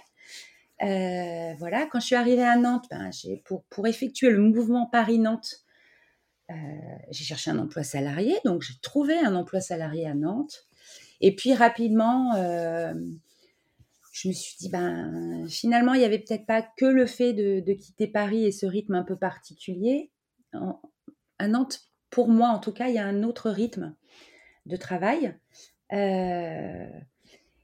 Euh, 0.83 1.53
voilà, 1.59 1.85
quand 1.85 1.99
je 1.99 2.07
suis 2.07 2.15
arrivée 2.15 2.43
à 2.43 2.55
Nantes, 2.55 2.85
ben, 2.89 3.11
pour, 3.45 3.63
pour, 3.65 3.87
effectuer 3.87 4.29
le 4.29 4.39
mouvement 4.39 4.87
Paris-Nantes, 4.87 5.63
j'ai 7.11 7.23
cherché 7.23 7.49
un 7.49 7.59
emploi 7.59 7.81
salarié, 7.81 8.35
donc 8.43 8.61
j'ai 8.61 8.73
trouvé 8.81 9.17
un 9.17 9.35
emploi 9.35 9.61
salarié 9.61 10.05
à 10.05 10.13
Nantes. 10.13 10.65
Et 11.21 11.33
puis 11.33 11.53
rapidement, 11.53 12.33
je 14.11 14.27
me 14.27 14.33
suis 14.33 14.57
dit, 14.57 14.69
ben, 14.69 15.47
finalement, 15.47 15.93
il 15.93 15.99
n'y 15.99 16.05
avait 16.05 16.19
peut-être 16.19 16.45
pas 16.45 16.61
que 16.61 16.85
le 16.85 17.05
fait 17.05 17.31
de, 17.33 17.73
quitter 17.73 18.07
Paris 18.07 18.45
et 18.45 18.51
ce 18.51 18.65
rythme 18.65 18.95
un 18.95 19.03
peu 19.03 19.15
particulier. 19.15 20.11
à 21.39 21.47
Nantes, 21.47 21.91
pour 22.09 22.27
moi 22.27 22.49
en 22.49 22.59
tout 22.59 22.73
cas, 22.73 22.89
il 22.89 22.95
y 22.95 22.99
a 22.99 23.05
un 23.05 23.23
autre 23.23 23.49
rythme 23.49 23.95
de 24.65 24.75
travail. 24.75 25.35
Euh, 25.93 26.87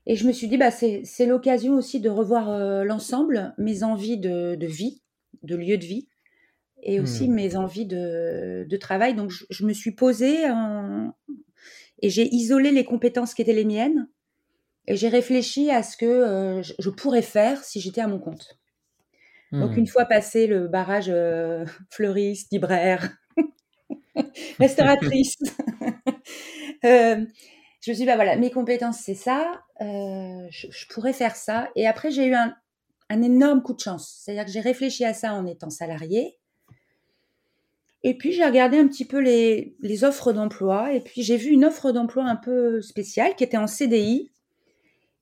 et 0.10 0.16
je 0.16 0.26
me 0.26 0.32
suis 0.32 0.48
dit, 0.48 0.58
bah, 0.58 0.72
c'est 0.72 1.26
l'occasion 1.26 1.74
aussi 1.74 2.00
de 2.00 2.10
revoir 2.10 2.50
euh, 2.50 2.86
l'ensemble, 2.86 3.54
mes 3.58 3.84
envies 3.84 4.18
de, 4.18 4.58
vie, 4.66 5.02
de 5.44 5.58
lieu 5.58 5.78
de 5.78 5.84
vie, 5.84 6.08
et 6.82 7.02
aussi 7.02 7.28
hmm. 7.28 7.34
mes 7.34 7.56
envies 7.58 7.86
de, 7.86 8.78
travail. 8.80 9.16
Donc, 9.16 9.32
je, 9.50 9.66
me 9.66 9.74
suis 9.74 9.92
posée 9.92 10.46
et 12.02 12.10
j'ai 12.10 12.34
isolé 12.34 12.72
les 12.72 12.86
compétences 12.86 13.34
qui 13.34 13.42
étaient 13.42 13.52
les 13.52 13.66
miennes 13.66 14.08
et 14.88 14.96
j'ai 14.96 15.10
réfléchi 15.10 15.72
à 15.72 15.84
ce 15.84 15.98
que 15.98 16.06
euh, 16.06 16.62
je 16.64 16.90
pourrais 16.90 17.22
faire 17.22 17.62
si 17.66 17.82
j'étais 17.82 18.00
à 18.00 18.08
mon 18.08 18.20
compte. 18.20 18.58
Donc, 19.52 19.76
hmm. 19.76 19.80
une 19.80 19.88
fois 19.88 20.06
passé 20.06 20.48
le 20.48 20.70
barrage 20.70 21.12
fleuriste, 21.90 22.54
libraire, 22.54 23.10
restauratrice, 24.58 25.36
euh, 26.86 27.26
je 27.88 27.94
me 27.94 27.96
suis 27.96 28.04
dit, 28.04 28.08
bah 28.08 28.16
voilà, 28.16 28.36
mes 28.36 28.52
compétences, 28.52 29.00
c'est 29.00 29.16
ça, 29.16 29.62
euh, 29.80 30.46
je, 30.50 30.88
pourrais 30.90 31.14
faire 31.14 31.38
ça. 31.38 31.70
Et 31.78 31.88
après, 31.88 32.12
j'ai 32.12 32.26
eu 32.26 32.34
un, 32.34 32.54
énorme 33.10 33.64
coup 33.64 33.74
de 33.74 33.80
chance. 33.80 34.20
C'est-à-dire 34.22 34.44
que 34.44 34.52
j'ai 34.52 34.60
réfléchi 34.60 35.06
à 35.06 35.14
ça 35.14 35.34
en 35.34 35.46
étant 35.46 35.70
salarié. 35.70 36.38
Et 38.04 38.18
puis, 38.18 38.34
j'ai 38.34 38.44
regardé 38.44 38.78
un 38.78 38.90
petit 38.90 39.06
peu 39.06 39.20
les, 39.20 39.78
les 39.80 40.04
offres 40.04 40.34
d'emploi. 40.34 40.92
Et 40.92 41.00
puis, 41.00 41.24
j'ai 41.24 41.38
vu 41.38 41.52
une 41.52 41.64
offre 41.64 41.94
d'emploi 41.94 42.26
un 42.26 42.36
peu 42.36 42.82
spéciale 42.82 43.36
qui 43.36 43.46
était 43.46 43.56
en 43.56 43.68
CDI. 43.68 44.34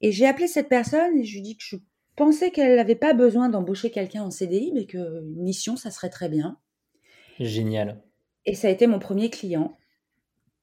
Et 0.02 0.12
j'ai 0.12 0.26
appelé 0.26 0.48
cette 0.48 0.68
personne 0.68 1.20
et 1.20 1.24
je 1.24 1.34
lui 1.34 1.40
ai 1.42 1.44
dit 1.44 1.58
que 1.58 1.64
je 1.64 1.76
pensais 2.16 2.50
qu'elle 2.50 2.78
n'avait 2.78 2.96
pas 2.96 3.14
besoin 3.14 3.48
d'embaucher 3.48 3.92
quelqu'un 3.92 4.24
en 4.24 4.32
CDI, 4.32 4.72
mais 4.74 4.88
qu'une 4.88 5.36
mission, 5.36 5.76
ça 5.78 5.92
serait 5.92 6.10
très 6.10 6.30
bien. 6.30 6.58
Génial. 7.40 8.02
Et 8.48 8.56
ça 8.56 8.70
a 8.70 8.72
été 8.72 8.88
mon 8.88 8.98
premier 8.98 9.30
client. 9.30 9.78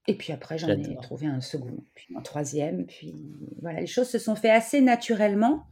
Et 0.08 0.16
puis 0.16 0.32
après, 0.32 0.58
j'en 0.58 0.68
ai 0.68 0.96
trouvé 0.96 1.26
un 1.26 1.40
second, 1.40 1.84
puis 1.94 2.08
un 2.16 2.22
troisième. 2.22 2.86
Puis 2.86 3.14
voilà, 3.60 3.80
les 3.80 3.86
choses 3.86 4.08
se 4.08 4.18
sont 4.18 4.34
fait 4.34 4.50
assez 4.50 4.80
naturellement. 4.80 5.64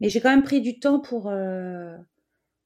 Mais 0.00 0.08
j'ai 0.08 0.20
quand 0.20 0.30
même 0.30 0.42
pris 0.42 0.60
du 0.60 0.80
temps 0.80 0.98
pour, 0.98 1.28
euh, 1.28 1.96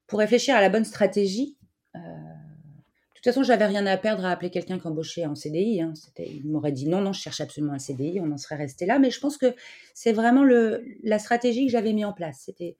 pour 0.06 0.20
réfléchir 0.20 0.56
à 0.56 0.60
la 0.62 0.70
bonne 0.70 0.86
stratégie. 0.86 1.58
Euh, 1.94 1.98
de 1.98 3.14
toute 3.14 3.24
façon, 3.24 3.42
j'avais 3.42 3.66
rien 3.66 3.84
à 3.86 3.98
perdre 3.98 4.24
à 4.24 4.30
appeler 4.30 4.50
quelqu'un 4.50 4.78
qui 4.78 4.86
embauchait 4.86 5.26
en 5.26 5.34
CDI. 5.34 5.82
Hein. 5.82 5.92
Il 6.18 6.48
m'aurait 6.48 6.72
dit 6.72 6.88
non, 6.88 7.02
non, 7.02 7.12
je 7.12 7.20
cherche 7.20 7.42
absolument 7.42 7.74
un 7.74 7.78
CDI, 7.78 8.20
on 8.20 8.30
en 8.30 8.38
serait 8.38 8.56
resté 8.56 8.86
là. 8.86 8.98
Mais 8.98 9.10
je 9.10 9.20
pense 9.20 9.36
que 9.36 9.54
c'est 9.92 10.12
vraiment 10.12 10.44
le, 10.44 10.82
la 11.02 11.18
stratégie 11.18 11.66
que 11.66 11.72
j'avais 11.72 11.92
mis 11.92 12.06
en 12.06 12.14
place. 12.14 12.42
C'était 12.46 12.78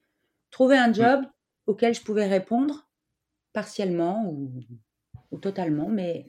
trouver 0.50 0.78
un 0.78 0.90
job 0.90 1.20
auquel 1.66 1.94
je 1.94 2.00
pouvais 2.00 2.26
répondre 2.26 2.88
partiellement 3.52 4.26
ou, 4.30 4.52
ou 5.32 5.38
totalement, 5.38 5.88
mais, 5.88 6.26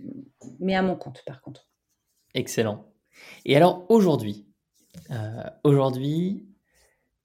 mais 0.60 0.76
à 0.76 0.82
mon 0.82 0.98
compte 0.98 1.24
par 1.26 1.42
contre. 1.42 1.70
Excellent. 2.38 2.86
Et 3.46 3.56
alors 3.56 3.84
aujourd'hui, 3.90 4.46
euh, 5.10 5.44
aujourd'hui, 5.64 6.46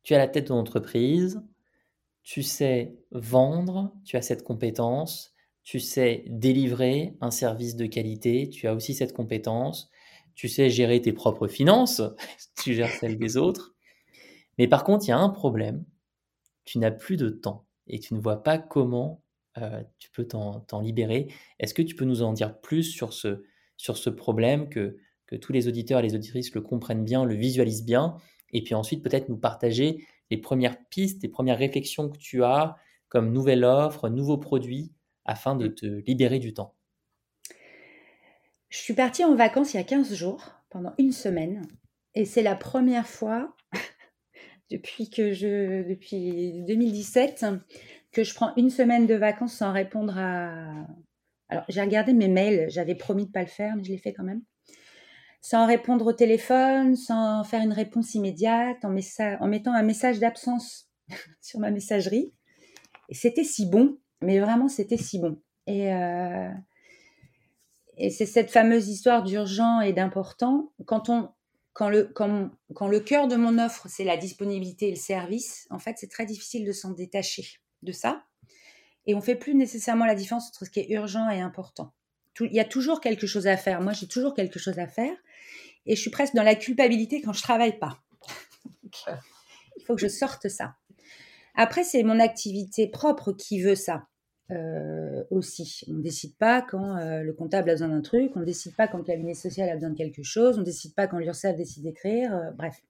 tu 0.05 0.15
as 0.15 0.19
la 0.19 0.27
tête 0.27 0.45
de 0.45 0.49
ton 0.49 0.59
entreprise, 0.59 1.43
tu 2.23 2.43
sais 2.43 2.97
vendre, 3.11 3.93
tu 4.07 4.17
as 4.17 4.23
cette 4.23 4.43
compétence, 4.43 5.35
tu 5.65 5.81
sais 5.81 6.25
délivrer 6.29 7.15
un 7.21 7.31
service 7.31 7.77
de 7.77 7.85
qualité, 7.85 8.49
tu 8.49 8.67
as 8.67 8.75
aussi 8.75 8.95
cette 8.95 9.13
compétence, 9.13 9.91
tu 10.35 10.49
sais 10.49 10.71
gérer 10.71 11.03
tes 11.03 11.13
propres 11.13 11.47
finances, 11.47 12.01
tu 12.63 12.73
gères 12.73 12.89
celles 12.89 13.19
des 13.19 13.37
autres. 13.37 13.75
Mais 14.57 14.67
par 14.67 14.83
contre, 14.83 15.05
il 15.05 15.09
y 15.11 15.13
a 15.13 15.19
un 15.19 15.29
problème, 15.29 15.85
tu 16.65 16.79
n'as 16.79 16.91
plus 16.91 17.19
de 17.19 17.29
temps 17.29 17.67
et 17.87 18.01
tu 18.01 18.15
ne 18.15 18.19
vois 18.19 18.43
pas 18.43 18.57
comment 18.57 19.23
euh, 19.59 19.83
tu 19.99 20.11
peux 20.11 20.27
t'en 20.27 20.81
libérer. 20.81 21.29
Est-ce 21.59 21.75
que 21.75 21.83
tu 21.83 21.97
peux 21.97 22.07
nous 22.07 22.23
en 22.23 22.33
dire 22.33 22.59
plus 22.63 22.85
sur 22.85 23.13
ce, 23.13 23.45
sur 23.83 23.99
ce 23.99 24.11
problème, 24.11 24.69
que, 24.69 24.97
que 25.27 25.35
tous 25.35 25.53
les 25.53 25.67
auditeurs 25.67 25.99
et 25.99 26.03
les 26.03 26.15
auditrices 26.15 26.55
le 26.55 26.61
comprennent 26.61 27.03
bien, 27.03 27.25
le 27.25 27.35
visualisent 27.35 27.85
bien, 27.85 28.17
et 28.53 28.63
puis 28.63 28.77
ensuite 28.77 29.03
peut-être 29.03 29.29
nous 29.29 29.37
partager 29.37 30.07
les 30.31 30.37
premières 30.37 30.79
pistes, 30.89 31.21
les 31.25 31.29
premières 31.29 31.59
réflexions 31.59 32.09
que 32.09 32.17
tu 32.17 32.45
as 32.45 32.77
comme 33.09 33.33
nouvelle 33.33 33.65
offre, 33.65 34.09
nouveaux 34.09 34.39
produits, 34.39 34.93
afin 35.25 35.57
de 35.57 35.67
te 35.67 35.87
libérer 36.07 36.39
du 36.39 36.55
temps. 36.55 36.77
Je 38.69 38.79
suis 38.79 38.95
partie 38.95 39.25
en 39.25 39.35
vacances 39.35 39.75
il 39.75 39.79
y 39.79 39.81
a 39.81 39.85
15 39.85 40.15
jours, 40.15 40.45
pendant 40.71 40.95
une 40.99 41.11
semaine, 41.11 41.67
et 42.15 42.25
c'est 42.25 42.45
la 42.45 42.55
première 42.55 43.09
fois 43.09 43.57
depuis 44.71 45.11
que 45.11 45.33
je 45.33 45.89
depuis 45.89 46.63
2017 46.69 47.47
que 48.13 48.23
je 48.23 48.33
prends 48.33 48.55
une 48.55 48.71
semaine 48.71 49.09
de 49.09 49.17
vacances 49.17 49.55
sans 49.55 49.73
répondre 49.73 50.17
à 50.17 50.87
alors, 51.53 51.65
j'ai 51.69 51.83
regardé 51.83 52.15
mes 52.15 52.29
mails, 52.29 52.71
j'avais 52.71 52.95
promis 52.95 53.25
de 53.25 53.29
ne 53.29 53.33
pas 53.33 53.43
le 53.43 53.47
faire, 53.47 53.77
mais 53.77 53.85
je 53.85 53.91
l'ai 53.91 53.99
fait 53.99 54.15
quand 54.15 54.23
même. 54.23 54.41
Sans 55.43 55.67
répondre 55.67 56.07
au 56.07 56.15
téléphone, 56.15 56.97
sans 56.97 57.45
faire 57.45 57.61
une 57.61 57.75
réponse 57.75 58.15
immédiate, 58.15 58.83
en, 58.87 58.89
mettant 58.89 59.75
un 59.75 59.83
message 59.83 60.19
d'absence 60.19 60.89
sur 61.43 61.61
ma 61.61 61.71
messagerie. 61.71 62.33
Et 63.11 63.15
c'était 63.15 63.45
si 63.45 63.67
bon, 63.67 63.99
mais 64.23 64.41
vraiment, 64.41 64.69
c'était 64.69 64.97
si 64.97 65.19
bon. 65.19 65.43
Et, 65.67 65.93
euh, 65.93 66.49
c'est 67.99 68.25
cette 68.25 68.51
fameuse 68.51 68.89
histoire 68.89 69.23
d'urgent 69.23 69.83
et 69.83 69.93
d'important. 69.93 70.73
Quand 70.87 71.11
le 71.11 72.99
cœur 73.01 73.29
de 73.29 73.37
mon 73.37 73.59
offre, 73.59 73.89
c'est 73.91 74.05
la 74.05 74.17
disponibilité 74.17 74.89
et 74.89 74.93
le 74.93 74.97
service, 74.97 75.67
en 75.69 75.79
fait, 75.79 75.97
c'est 75.99 76.11
très 76.11 76.25
difficile 76.25 76.65
de 76.65 76.73
s'en 76.73 76.93
détacher 76.93 77.45
de 77.83 77.93
ça 77.93 78.25
et 79.07 79.15
on 79.15 79.21
fait 79.21 79.35
plus 79.35 79.55
nécessairement 79.55 80.07
la 80.07 80.15
différence 80.15 80.49
entre 80.49 80.65
ce 80.65 80.71
qui 80.71 80.81
est 80.81 80.91
urgent 80.91 81.29
et 81.31 81.41
important. 81.41 81.93
il 82.41 82.53
y 82.53 82.61
a 82.61 82.65
toujours 82.65 83.01
quelque 83.01 83.27
chose 83.27 83.47
à 83.47 83.57
faire. 83.57 83.81
Moi, 83.81 83.93
j'ai 83.93 84.07
toujours 84.07 84.35
quelque 84.35 84.59
chose 84.59 84.79
à 84.79 84.87
faire 84.87 85.17
et 85.87 85.97
je 85.97 86.01
suis 86.01 86.11
presque 86.11 86.35
dans 86.35 86.43
la 86.43 86.55
culpabilité 86.55 87.21
quand 87.21 87.33
je 87.33 87.43
travaille 87.43 87.79
pas. 87.79 87.99
Euh, 89.09 89.13
il 89.77 89.85
faut 89.85 89.95
que 89.95 90.01
je 90.01 90.09
sorte 90.09 90.49
ça. 90.49 90.77
Après, 91.55 91.85
c'est 91.85 92.03
mon 92.03 92.21
activité 92.21 92.87
propre 92.87 93.33
qui 93.33 93.61
veut 93.61 93.75
ça 93.75 94.07
euh, 94.51 95.25
aussi. 95.31 95.85
On 95.89 95.95
ne 95.95 96.03
décide 96.03 96.37
pas 96.37 96.63
quand 96.63 96.97
euh, 96.97 97.23
le 97.23 97.33
comptable 97.33 97.71
a 97.71 97.73
besoin 97.75 97.89
d'un 97.89 98.01
truc, 98.01 98.33
on 98.37 98.41
ne 98.41 98.45
décide 98.45 98.75
pas 98.77 98.89
quand 98.89 98.99
le 98.99 99.05
cabinet 99.05 99.35
social 99.35 99.69
a 99.69 99.75
besoin 99.75 99.91
de 99.91 99.97
quelque 99.97 100.23
chose, 100.23 100.57
on 100.57 100.61
ne 100.61 100.65
décide 100.65 100.95
pas 100.95 101.07
quand 101.07 101.19
l'URSSAF 101.19 101.57
décide 101.57 101.83
d'écrire, 101.83 102.53
bref. 102.57 102.81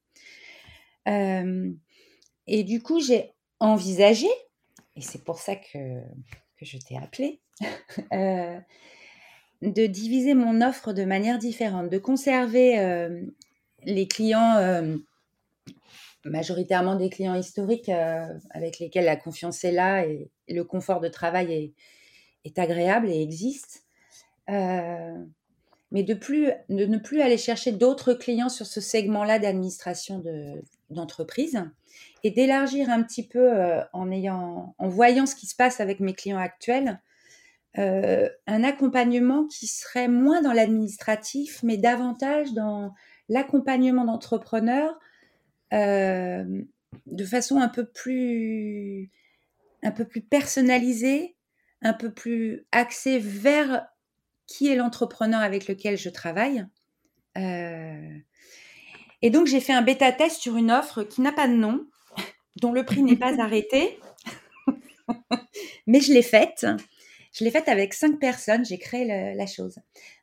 et 1.06 2.64
du 2.64 2.82
coup, 2.82 3.00
j'ai 3.00 3.32
envisagé 3.58 4.28
et 4.96 5.00
c'est 5.00 5.24
pour 5.24 5.38
ça 5.38 5.56
que, 5.56 6.00
que 6.58 6.64
je 6.64 6.78
t'ai 6.78 6.96
appelé, 6.96 7.40
euh, 8.12 8.58
de 9.62 9.86
diviser 9.86 10.34
mon 10.34 10.60
offre 10.60 10.92
de 10.92 11.04
manière 11.04 11.38
différente, 11.38 11.88
de 11.88 11.98
conserver 11.98 12.78
euh, 12.78 13.22
les 13.84 14.06
clients, 14.06 14.56
euh, 14.56 14.96
majoritairement 16.24 16.96
des 16.96 17.10
clients 17.10 17.34
historiques 17.34 17.90
avec 18.50 18.78
lesquels 18.78 19.04
la 19.04 19.16
confiance 19.16 19.64
est 19.64 19.72
là 19.72 20.06
et, 20.06 20.30
le 20.48 20.64
confort 20.64 21.00
de 21.00 21.08
travail 21.08 21.72
est, 22.44 22.58
agréable 22.58 23.08
et 23.08 23.22
existe. 23.22 23.84
mais 24.48 26.02
de, 26.02 26.14
plus, 26.14 26.50
de 26.68 26.84
ne 26.84 26.98
plus 26.98 27.22
aller 27.22 27.38
chercher 27.38 27.72
d'autres 27.72 28.12
clients 28.12 28.50
sur 28.50 28.66
ce 28.66 28.80
segment-là 28.80 29.38
d'administration 29.38 30.22
d'entreprise 30.90 31.64
et 32.24 32.30
d'élargir 32.30 32.88
un 32.90 33.02
petit 33.02 33.26
peu 33.26 33.52
euh, 33.52 33.82
en 33.92 34.10
ayant, 34.10 34.74
en 34.78 34.88
voyant 34.88 35.26
ce 35.26 35.34
qui 35.34 35.46
se 35.46 35.56
passe 35.56 35.80
avec 35.80 36.00
mes 36.00 36.14
clients 36.14 36.38
actuels, 36.38 37.00
euh, 37.78 38.28
un 38.46 38.64
accompagnement 38.64 39.46
qui 39.46 39.66
serait 39.66 40.08
moins 40.08 40.42
dans 40.42 40.52
l'administratif, 40.52 41.62
mais 41.62 41.78
davantage 41.78 42.52
dans 42.52 42.94
l'accompagnement 43.28 44.04
d'entrepreneurs 44.04 44.98
euh, 45.72 46.44
de 47.06 47.24
façon 47.24 47.60
un 47.60 47.68
peu 47.68 47.86
plus, 47.86 49.10
un 49.82 49.90
peu 49.90 50.04
plus 50.04 50.20
personnalisée, 50.20 51.34
un 51.80 51.94
peu 51.94 52.12
plus 52.12 52.66
axée 52.72 53.18
vers 53.18 53.86
qui 54.46 54.68
est 54.68 54.76
l'entrepreneur 54.76 55.40
avec 55.40 55.66
lequel 55.66 55.96
je 55.96 56.10
travaille. 56.10 56.66
et 57.36 59.30
donc 59.30 59.46
j'ai 59.46 59.60
fait 59.60 59.72
un 59.72 59.80
bêta 59.80 60.12
test 60.12 60.42
sur 60.42 60.56
une 60.56 60.70
offre 60.70 61.02
qui 61.02 61.22
n'a 61.22 61.32
pas 61.32 61.48
de 61.48 61.54
nom, 61.54 61.86
dont 62.60 62.72
le 62.72 62.84
prix 62.84 63.02
n'est 63.02 63.16
pas 63.16 63.34
arrêté. 63.40 63.98
Mais 65.86 66.00
je 66.00 66.12
l'ai 66.12 66.22
faite. 66.22 66.66
Je 67.32 67.44
l'ai 67.44 67.50
faite 67.50 67.68
avec 67.68 67.94
cinq 67.94 68.18
personnes. 68.18 68.64
J'ai 68.64 68.78
créé 68.78 69.04
la 69.34 69.46
chose. 69.46 69.76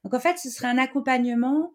Donc 0.04 0.14
en 0.14 0.20
fait, 0.20 0.38
ce 0.38 0.50
serait 0.50 0.68
un 0.68 0.78
accompagnement. 0.78 1.74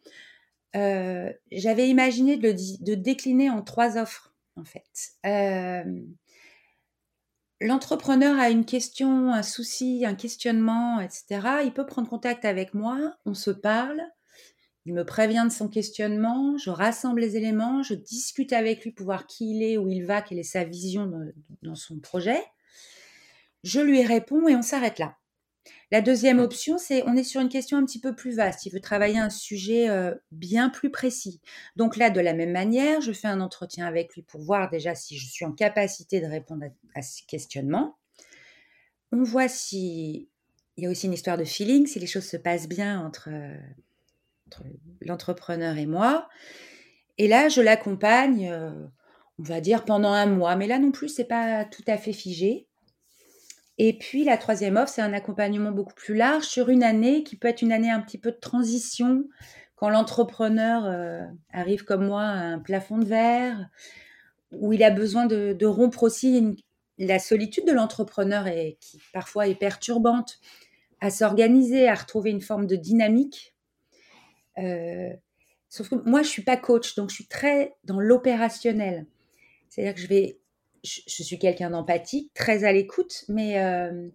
Euh, 0.77 1.33
j'avais 1.53 1.89
imaginé 1.89 2.37
de, 2.37 2.55
de, 2.81 2.95
décliner 2.95 3.49
en 3.49 3.63
trois 3.63 3.97
offres, 3.97 4.35
en 4.57 4.65
fait. 4.65 5.13
Euh, 5.25 5.85
l'entrepreneur 7.61 8.39
a 8.41 8.51
une 8.51 8.65
question, 8.65 9.33
un 9.33 9.45
souci, 9.45 10.05
un 10.05 10.15
questionnement, 10.15 11.01
etc., 11.01 11.49
il 11.65 11.73
peut 11.73 11.87
prendre 11.87 12.09
contact 12.09 12.45
avec 12.45 12.75
moi, 12.75 13.17
on 13.25 13.35
se 13.35 13.53
parle, 13.53 14.03
il 14.87 14.93
me 14.93 15.05
prévient 15.05 15.45
de 15.47 15.53
son 15.53 15.69
questionnement, 15.69 16.59
je 16.59 16.69
rassemble 16.69 17.21
les 17.21 17.37
éléments, 17.37 17.83
je 17.83 17.95
discute 17.95 18.53
avec 18.53 18.85
lui 18.85 18.91
pour 18.91 19.07
voir 19.07 19.27
qui 19.27 19.57
il 19.57 19.63
est, 19.63 19.79
où 19.79 19.89
il 19.89 20.05
va, 20.05 20.21
quelle 20.21 20.39
est 20.39 20.43
sa 20.43 20.65
vision 20.65 21.11
dans, 21.63 21.75
son 21.75 21.99
projet. 22.01 22.43
Je 23.63 23.81
lui 23.81 24.05
réponds 24.05 24.47
et 24.47 24.55
on 24.55 24.63
s'arrête 24.63 24.99
là. 24.99 25.17
La 25.91 26.03
deuxième 26.03 26.39
option, 26.39 26.77
c'est 26.77 27.03
on 27.07 27.17
est 27.17 27.25
sur 27.25 27.41
une 27.41 27.49
question 27.49 27.79
un 27.79 27.85
petit 27.87 28.01
peu 28.01 28.15
plus 28.15 28.37
vaste. 28.37 28.67
Il 28.67 28.73
veut 28.73 28.81
travailler 28.81 29.19
un 29.19 29.31
sujet 29.31 29.89
euh, 29.89 30.15
bien 30.33 30.69
plus 30.69 30.91
précis. 30.91 31.41
Donc 31.77 31.97
là, 31.97 32.11
de 32.11 32.21
la 32.21 32.35
même 32.35 32.53
manière, 32.53 33.01
je 33.01 33.13
fais 33.13 33.29
un 33.29 33.41
entretien 33.41 33.87
avec 33.87 34.15
lui 34.15 34.23
pour 34.23 34.43
voir 34.43 34.69
déjà 34.69 34.95
si 34.95 35.17
je 35.17 35.27
suis 35.27 35.47
en 35.47 35.53
capacité 35.53 36.21
de 36.21 36.27
répondre 36.27 36.65
à, 36.65 36.99
à 36.99 37.03
ce 37.03 37.23
questionnement. 37.27 37.97
On 39.13 39.23
voit 39.23 39.49
si 39.49 40.29
il 40.77 40.85
y 40.85 40.87
a 40.87 40.91
aussi 40.91 41.07
une 41.07 41.13
histoire 41.15 41.39
de 41.39 41.45
feeling, 41.45 41.87
si 41.87 41.99
les 41.99 42.07
choses 42.07 42.27
se 42.27 42.37
passent 42.37 42.69
bien 42.69 43.01
entre 43.01 43.31
l'entrepreneur 45.01 45.77
et 45.77 45.87
moi. 45.87 46.29
Et 47.19 47.29
là, 47.29 47.49
je 47.49 47.61
l'accompagne, 47.61 48.51
euh, 48.51 48.71
on 49.39 49.43
va 49.43 49.61
dire 49.61 49.85
pendant 49.85 50.13
un 50.13 50.27
mois, 50.27 50.57
mais 50.57 50.67
là 50.67 50.79
non 50.79 50.91
plus, 50.91 51.09
c'est 51.09 51.25
pas 51.25 51.65
tout 51.65 51.85
à 51.87 51.97
fait 51.97 52.13
figé. 52.13 52.67
Et 53.79 53.99
puis 53.99 54.25
la 54.25 54.37
troisième 54.37 54.77
offre, 54.77 54.93
c'est 54.93 55.03
un 55.03 55.13
accompagnement 55.13 55.73
beaucoup 55.73 55.95
plus 55.95 56.15
large 56.15 56.45
sur 56.45 56.69
une 56.69 56.83
année 56.83 57.25
qui 57.25 57.37
peut 57.37 57.49
être 57.49 57.63
une 57.63 57.73
année 57.73 57.91
un 57.91 58.01
petit 58.01 58.19
peu 58.19 58.31
de 58.31 58.39
transition 58.39 59.25
quand 59.75 59.89
l'entrepreneur 59.89 60.85
euh, 60.87 61.25
arrive 61.53 61.85
comme 61.85 62.07
moi 62.07 62.23
à 62.23 62.39
un 62.39 62.59
plafond 62.59 62.99
de 62.99 63.05
verre, 63.05 63.69
où 64.53 64.73
il 64.73 64.85
a 64.85 64.91
besoin 64.91 65.27
de, 65.27 65.67
rompre 65.67 66.05
aussi 66.05 66.57
la 66.99 67.19
solitude 67.19 67.67
de 67.67 67.73
l'entrepreneur 67.73 68.47
et 68.47 68.79
qui 68.81 69.01
parfois 69.13 69.49
est 69.49 69.57
perturbante, 69.57 70.39
à 71.01 71.11
s'organiser, 71.11 71.89
à 71.89 71.95
retrouver 71.95 72.31
une 72.31 72.41
forme 72.41 72.67
de 72.67 72.77
dynamique 72.77 73.54
sauf 75.69 75.89
que 75.89 75.97
moi, 76.09 76.23
je 76.23 76.29
suis 76.29 76.43
pas 76.43 76.57
coach, 76.57 76.95
donc 76.95 77.11
je 77.11 77.15
suis 77.15 77.27
très 77.27 77.75
dans 77.85 78.01
l'opérationnel. 78.01 79.07
C'est-à-dire 79.69 79.95
que 79.95 80.01
je 80.01 80.07
vais, 80.07 80.39
je, 80.85 81.23
suis 81.23 81.39
quelqu'un 81.39 81.71
d'empathique, 81.71 82.33
très 82.35 82.65
à 82.65 82.73
l'écoute, 82.73 83.25
mais 83.29 83.59
euh, 83.59 84.09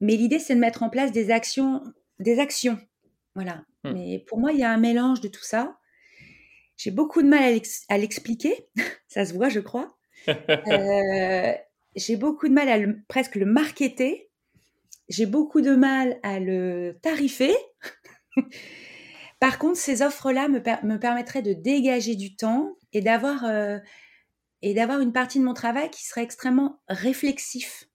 mais 0.00 0.16
l'idée 0.16 0.38
c'est 0.38 0.54
de 0.54 0.60
mettre 0.60 0.82
en 0.82 0.90
place 0.90 1.12
des 1.12 1.30
actions, 1.30 1.82
des 2.18 2.38
actions, 2.38 2.78
voilà. 3.34 3.64
Hmm. 3.84 3.92
Mais 3.92 4.24
pour 4.26 4.38
moi, 4.38 4.52
il 4.52 4.58
y 4.58 4.64
a 4.64 4.70
un 4.70 4.78
mélange 4.78 5.20
de 5.20 5.28
tout 5.28 5.42
ça. 5.42 5.76
J'ai 6.76 6.90
beaucoup 6.90 7.22
de 7.22 7.28
mal 7.28 7.42
à 7.88 7.98
l'expliquer, 7.98 8.68
ça 9.08 9.24
se 9.24 9.34
voit, 9.34 9.48
je 9.48 9.60
crois. 9.60 9.96
Euh, 10.28 11.52
j'ai 11.96 12.16
beaucoup 12.16 12.46
de 12.46 12.52
mal 12.52 12.68
à 12.68 12.78
le, 12.78 13.02
presque 13.08 13.34
le 13.34 13.46
marketer. 13.46 14.30
J'ai 15.08 15.26
beaucoup 15.26 15.60
de 15.60 15.74
mal 15.74 16.20
à 16.22 16.38
le 16.38 16.98
tarifer. 17.02 17.54
Par 19.40 19.58
contre, 19.58 19.78
ces 19.78 20.02
offres-là 20.02 20.48
me, 20.48 20.98
permettraient 20.98 21.42
de 21.42 21.54
dégager 21.54 22.14
du 22.14 22.36
temps 22.36 22.76
et 22.92 23.00
d'avoir 23.00 23.44
euh, 23.44 23.78
et 24.62 24.74
d'avoir 24.74 25.00
une 25.00 25.12
partie 25.12 25.38
de 25.38 25.44
mon 25.44 25.54
travail 25.54 25.90
qui 25.90 26.04
serait 26.04 26.22
extrêmement 26.22 26.80
réflexif. 26.88 27.88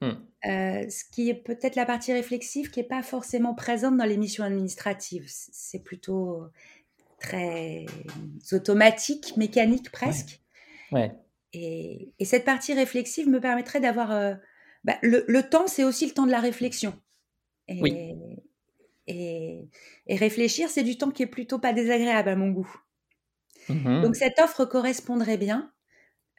Hmm. 0.00 0.12
Euh, 0.46 0.88
ce 0.88 1.02
qui 1.10 1.28
est 1.28 1.34
peut-être 1.34 1.74
la 1.74 1.84
partie 1.84 2.12
réflexive 2.12 2.70
qui 2.70 2.78
n'est 2.78 2.86
pas 2.86 3.02
forcément 3.02 3.54
présente 3.54 3.96
dans 3.96 4.04
les 4.04 4.16
missions 4.16 4.44
administratives. 4.44 5.26
C'est 5.28 5.82
plutôt 5.82 6.44
très 7.18 7.86
automatique, 8.52 9.36
mécanique 9.36 9.90
presque. 9.90 10.40
Ouais. 10.92 11.12
Et, 11.52 12.12
cette 12.24 12.44
partie 12.44 12.74
réflexive 12.74 13.28
me 13.28 13.40
permettrait 13.40 13.80
d'avoir... 13.80 14.12
Euh, 14.12 14.34
bah, 14.84 14.96
le, 15.02 15.40
temps, 15.42 15.66
c'est 15.66 15.82
aussi 15.82 16.06
le 16.06 16.12
temps 16.12 16.26
de 16.26 16.30
la 16.30 16.40
réflexion. 16.40 16.96
Et, 17.66 17.82
oui. 17.82 18.14
Et, 19.08 19.68
réfléchir, 20.08 20.68
c'est 20.68 20.82
du 20.82 20.98
temps 20.98 21.10
qui 21.10 21.22
est 21.22 21.26
plutôt 21.26 21.58
pas 21.58 21.72
désagréable 21.72 22.28
à 22.28 22.36
mon 22.36 22.50
goût. 22.50 22.70
Mmh 23.68 24.02
Donc 24.02 24.16
cette 24.16 24.38
offre 24.38 24.64
correspondrait 24.64 25.36
bien 25.36 25.72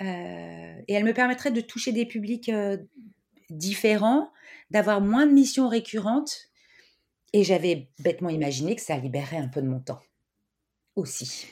euh, 0.01 0.81
et 0.87 0.93
elle 0.93 1.03
me 1.03 1.13
permettrait 1.13 1.51
de 1.51 1.61
toucher 1.61 1.91
des 1.91 2.05
publics 2.05 2.49
euh, 2.49 2.77
différents, 3.49 4.31
d'avoir 4.71 5.01
moins 5.01 5.25
de 5.25 5.33
missions 5.33 5.67
récurrentes. 5.67 6.49
Et 7.33 7.43
j'avais 7.43 7.89
bêtement 7.99 8.29
imaginé 8.29 8.75
que 8.75 8.81
ça 8.81 8.97
libérerait 8.97 9.37
un 9.37 9.47
peu 9.47 9.61
de 9.61 9.67
mon 9.67 9.79
temps 9.79 9.99
aussi. 10.95 11.47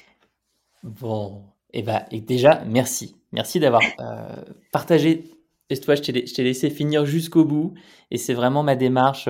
Bon, 0.83 1.43
et 1.73 1.79
eh 1.79 1.83
ben, 1.83 2.05
et 2.11 2.21
déjà, 2.21 2.63
merci. 2.65 3.15
Merci 3.31 3.59
d'avoir 3.59 3.81
euh, 3.99 4.43
partagé. 4.71 5.25
Et 5.69 5.77
toi, 5.77 5.95
je 5.95 6.01
t'ai 6.01 6.43
laissé 6.43 6.69
finir 6.69 7.05
jusqu'au 7.05 7.43
bout. 7.43 7.73
Et 8.09 8.17
c'est 8.17 8.33
vraiment 8.33 8.63
ma 8.63 8.75
démarche 8.75 9.27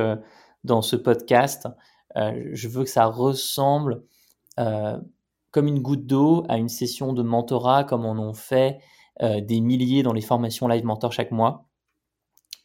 dans 0.67 0.84
ce 0.84 0.95
podcast. 0.95 1.67
Euh, 2.15 2.49
je 2.53 2.67
veux 2.67 2.84
que 2.84 2.89
ça 2.89 3.06
ressemble 3.06 4.03
euh, 4.60 4.97
comme 5.49 5.67
une 5.67 5.82
goutte 5.82 6.06
d'eau 6.06 6.45
à 6.49 6.58
une 6.58 6.69
session 6.69 7.13
de 7.13 7.23
mentorat 7.23 7.84
comme 7.84 8.06
on 8.06 8.19
en 8.19 8.34
fait 8.34 8.80
euh, 9.23 9.41
des 9.41 9.62
milliers 9.62 10.03
dans 10.03 10.13
les 10.13 10.21
formations 10.21 10.67
Live 10.67 10.86
Mentor 10.86 11.12
chaque 11.12 11.32
mois. 11.32 11.65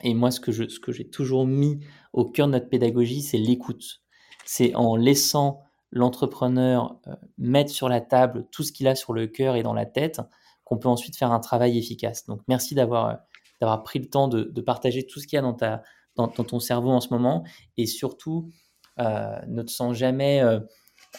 Et 0.03 0.15
moi, 0.15 0.33
ce 0.33 0.41
que, 0.41 0.51
j'ai 0.51 1.09
toujours 1.09 1.47
mis 1.47 1.79
au 2.13 2.25
cœur 2.25 2.49
de 2.49 2.53
notre 2.53 2.69
pédagogie, 2.69 3.23
c'est 3.23 3.39
l'écoute. 3.39 4.03
C'est 4.45 4.75
en 4.75 4.97
laissant 4.97 5.61
l'entrepreneur 5.93 6.99
mettre 7.39 7.71
sur 7.71 7.89
la 7.89 8.01
table 8.01 8.49
tout 8.51 8.65
ce 8.65 8.73
qu'il 8.73 8.89
a 8.89 8.97
sur 8.97 9.13
le 9.13 9.29
cœur 9.29 9.55
et 9.55 9.63
dans 9.63 9.75
la 9.75 9.87
tête 9.87 10.21
qu'on 10.65 10.77
peut 10.77 10.89
ensuite 10.89 11.17
faire 11.17 11.31
un 11.31 11.39
travail 11.39 11.79
efficace. 11.79 12.27
Donc, 12.27 12.41
merci 12.49 12.75
d'avoir, 12.75 13.19
d'avoir 13.61 13.85
pris 13.85 14.01
le 14.01 14.07
temps 14.07 14.27
de, 14.27 14.43
de 14.43 14.61
partager 14.61 15.07
tout 15.07 15.21
ce 15.21 15.29
qu'il 15.29 15.37
y 15.37 15.39
a 15.39 15.43
dans 15.43 15.55
ta, 15.55 15.83
dans, 16.17 16.29
ton 16.29 16.61
cerveau 16.61 16.91
en 16.91 17.01
ce 17.01 17.09
moment 17.11 17.45
et 17.77 17.87
surtout 17.87 18.51
euh, 18.99 19.39
ne 19.47 19.63
te 19.63 19.71
sens 19.71 19.97
jamais, 19.97 20.43
euh, 20.43 20.61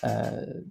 euh, 0.04 0.62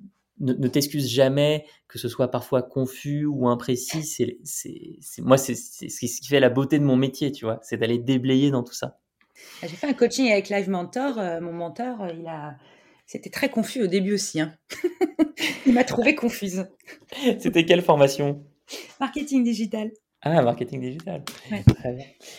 ne, 0.40 0.68
t'excuse 0.68 1.08
jamais 1.08 1.66
que 1.88 1.98
ce 1.98 2.08
soit 2.08 2.30
parfois 2.30 2.62
confus 2.62 3.26
ou 3.26 3.48
imprécis. 3.48 4.04
C'est, 4.04 4.38
c'est, 4.44 5.22
moi, 5.22 5.36
c'est, 5.36 5.54
ce 5.54 5.98
qui 5.98 6.26
fait 6.26 6.40
la 6.40 6.50
beauté 6.50 6.78
de 6.78 6.84
mon 6.84 6.96
métier, 6.96 7.32
tu 7.32 7.44
vois, 7.44 7.58
c'est 7.62 7.76
d'aller 7.76 7.98
déblayer 7.98 8.50
dans 8.50 8.62
tout 8.62 8.74
ça. 8.74 8.98
Ah, 9.62 9.66
j'ai 9.66 9.76
fait 9.76 9.88
un 9.88 9.94
coaching 9.94 10.30
avec 10.30 10.48
Live 10.48 10.68
Mentor. 10.68 11.16
mon 11.40 11.52
mentor, 11.52 12.06
il 12.16 12.26
a, 12.26 12.56
c'était 13.06 13.30
très 13.30 13.50
confus 13.50 13.82
au 13.82 13.86
début 13.86 14.14
aussi. 14.14 14.40
Hein. 14.40 14.54
il 15.66 15.74
m'a 15.74 15.84
trouvé 15.84 16.14
confuse. 16.14 16.66
C'était 17.38 17.64
quelle 17.64 17.82
formation? 17.82 18.44
Marketing 19.00 19.44
digital. 19.44 19.90
Ah, 20.24 20.40
marketing 20.40 20.80
digital. 20.80 21.24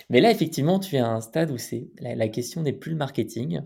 Mais 0.09 0.21
là, 0.21 0.31
effectivement, 0.31 0.79
tu 0.79 0.95
es 0.95 0.99
à 0.99 1.09
un 1.09 1.19
stade 1.19 1.51
où 1.51 1.57
c'est 1.57 1.91
la, 1.99 2.29
question 2.29 2.61
n'est 2.61 2.71
plus 2.71 2.91
le 2.91 2.97
marketing. 2.97 3.61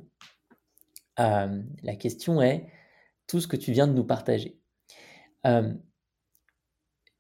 Euh, 1.20 1.62
la 1.84 1.96
question 1.96 2.42
est 2.42 2.68
tout 3.28 3.40
ce 3.40 3.48
que 3.48 3.56
tu 3.56 3.72
viens 3.72 3.88
de 3.88 3.94
nous 3.94 4.04
partager. 4.04 4.60
Euh, 5.46 5.72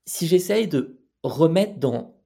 si 0.07 0.25
j'essaye 0.25 0.67
de 0.67 0.99
remettre 1.21 1.77
dans 1.77 2.19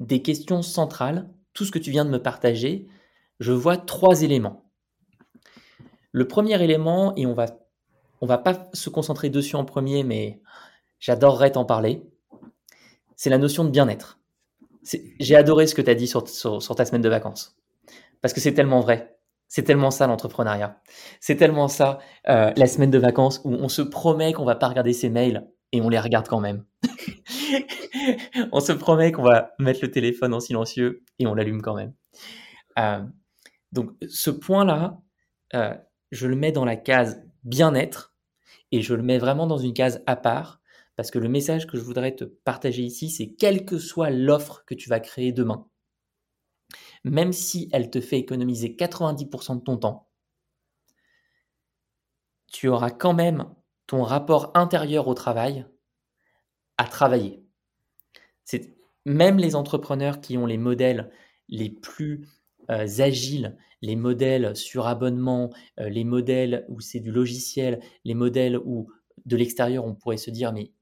des 0.00 0.22
questions 0.22 0.62
centrales 0.62 1.28
tout 1.52 1.66
ce 1.66 1.70
que 1.70 1.78
tu 1.78 1.90
viens 1.90 2.06
de 2.06 2.10
me 2.10 2.22
partager, 2.22 2.88
je 3.40 3.52
vois 3.52 3.76
trois 3.76 4.22
éléments. 4.22 4.70
Le 6.12 6.26
premier 6.26 6.62
élément, 6.62 7.14
et 7.16 7.26
on 7.26 7.34
va, 7.34 7.46
on 8.22 8.26
va 8.26 8.38
pas 8.38 8.70
se 8.72 8.88
concentrer 8.88 9.28
dessus 9.28 9.56
en 9.56 9.64
premier, 9.66 10.02
mais 10.02 10.40
j'adorerais 10.98 11.52
t'en 11.52 11.64
parler 11.64 12.08
c'est 13.16 13.30
la 13.30 13.38
notion 13.38 13.64
de 13.64 13.70
bien-être. 13.70 14.18
J'ai 15.18 15.36
adoré 15.36 15.66
ce 15.66 15.74
que 15.74 15.82
tu 15.82 15.90
as 15.90 15.94
dit 15.94 16.06
sur, 16.06 16.22
ta 16.22 16.84
semaine 16.84 17.02
de 17.02 17.08
vacances. 17.08 17.56
Parce 18.20 18.34
que 18.34 18.40
c'est 18.40 18.52
tellement 18.52 18.80
vrai. 18.80 19.16
C'est 19.48 19.62
tellement 19.62 19.90
ça 19.90 20.06
l'entrepreneuriat. 20.06 20.80
C'est 21.20 21.36
tellement 21.36 21.68
ça 21.68 21.98
euh, 22.28 22.52
la 22.56 22.66
semaine 22.66 22.90
de 22.90 22.98
vacances 22.98 23.40
où 23.44 23.52
on 23.52 23.68
se 23.68 23.82
promet 23.82 24.32
qu'on 24.32 24.44
va 24.44 24.56
pas 24.56 24.68
regarder 24.68 24.92
ses 24.92 25.10
mails 25.10 25.46
et 25.72 25.80
on 25.80 25.88
les 25.88 25.98
regarde 25.98 26.26
quand 26.28 26.40
même. 26.40 26.64
on 28.52 28.60
se 28.60 28.72
promet 28.72 29.12
qu'on 29.12 29.22
va 29.22 29.54
mettre 29.58 29.80
le 29.82 29.90
téléphone 29.90 30.34
en 30.34 30.40
silencieux 30.40 31.02
et 31.18 31.26
on 31.26 31.34
l'allume 31.34 31.62
quand 31.62 31.74
même. 31.74 31.92
Euh, 32.78 33.02
donc 33.72 33.90
ce 34.08 34.30
point-là, 34.30 35.00
euh, 35.54 35.74
je 36.10 36.26
le 36.26 36.36
mets 36.36 36.52
dans 36.52 36.64
la 36.64 36.76
case 36.76 37.22
bien-être 37.44 38.14
et 38.72 38.82
je 38.82 38.94
le 38.94 39.02
mets 39.02 39.18
vraiment 39.18 39.46
dans 39.46 39.58
une 39.58 39.74
case 39.74 40.02
à 40.06 40.16
part 40.16 40.60
parce 40.96 41.10
que 41.10 41.18
le 41.18 41.28
message 41.28 41.66
que 41.66 41.76
je 41.76 41.82
voudrais 41.82 42.14
te 42.14 42.24
partager 42.24 42.82
ici, 42.82 43.10
c'est 43.10 43.30
quelle 43.34 43.64
que 43.64 43.78
soit 43.78 44.10
l'offre 44.10 44.64
que 44.66 44.74
tu 44.74 44.88
vas 44.88 45.00
créer 45.00 45.32
demain, 45.32 45.68
même 47.04 47.32
si 47.32 47.68
elle 47.72 47.90
te 47.90 48.00
fait 48.00 48.18
économiser 48.18 48.76
90% 48.76 49.58
de 49.58 49.60
ton 49.62 49.76
temps, 49.76 50.08
tu 52.46 52.68
auras 52.68 52.90
quand 52.90 53.14
même 53.14 53.52
ton 53.86 54.02
rapport 54.02 54.52
intérieur 54.54 55.08
au 55.08 55.14
travail 55.14 55.66
à 56.78 56.84
travailler. 56.84 57.44
C'est 58.44 58.74
même 59.04 59.38
les 59.38 59.54
entrepreneurs 59.54 60.20
qui 60.20 60.38
ont 60.38 60.46
les 60.46 60.58
modèles 60.58 61.10
les 61.48 61.70
plus 61.70 62.28
euh, 62.70 62.86
agiles, 62.98 63.56
les 63.82 63.96
modèles 63.96 64.56
sur 64.56 64.86
abonnement, 64.86 65.50
euh, 65.78 65.88
les 65.88 66.04
modèles 66.04 66.64
où 66.68 66.80
c'est 66.80 67.00
du 67.00 67.12
logiciel, 67.12 67.80
les 68.04 68.14
modèles 68.14 68.56
où 68.56 68.90
de 69.26 69.36
l'extérieur 69.36 69.84
on 69.84 69.94
pourrait 69.94 70.16
se 70.16 70.30
dire 70.30 70.52
mais 70.52 70.72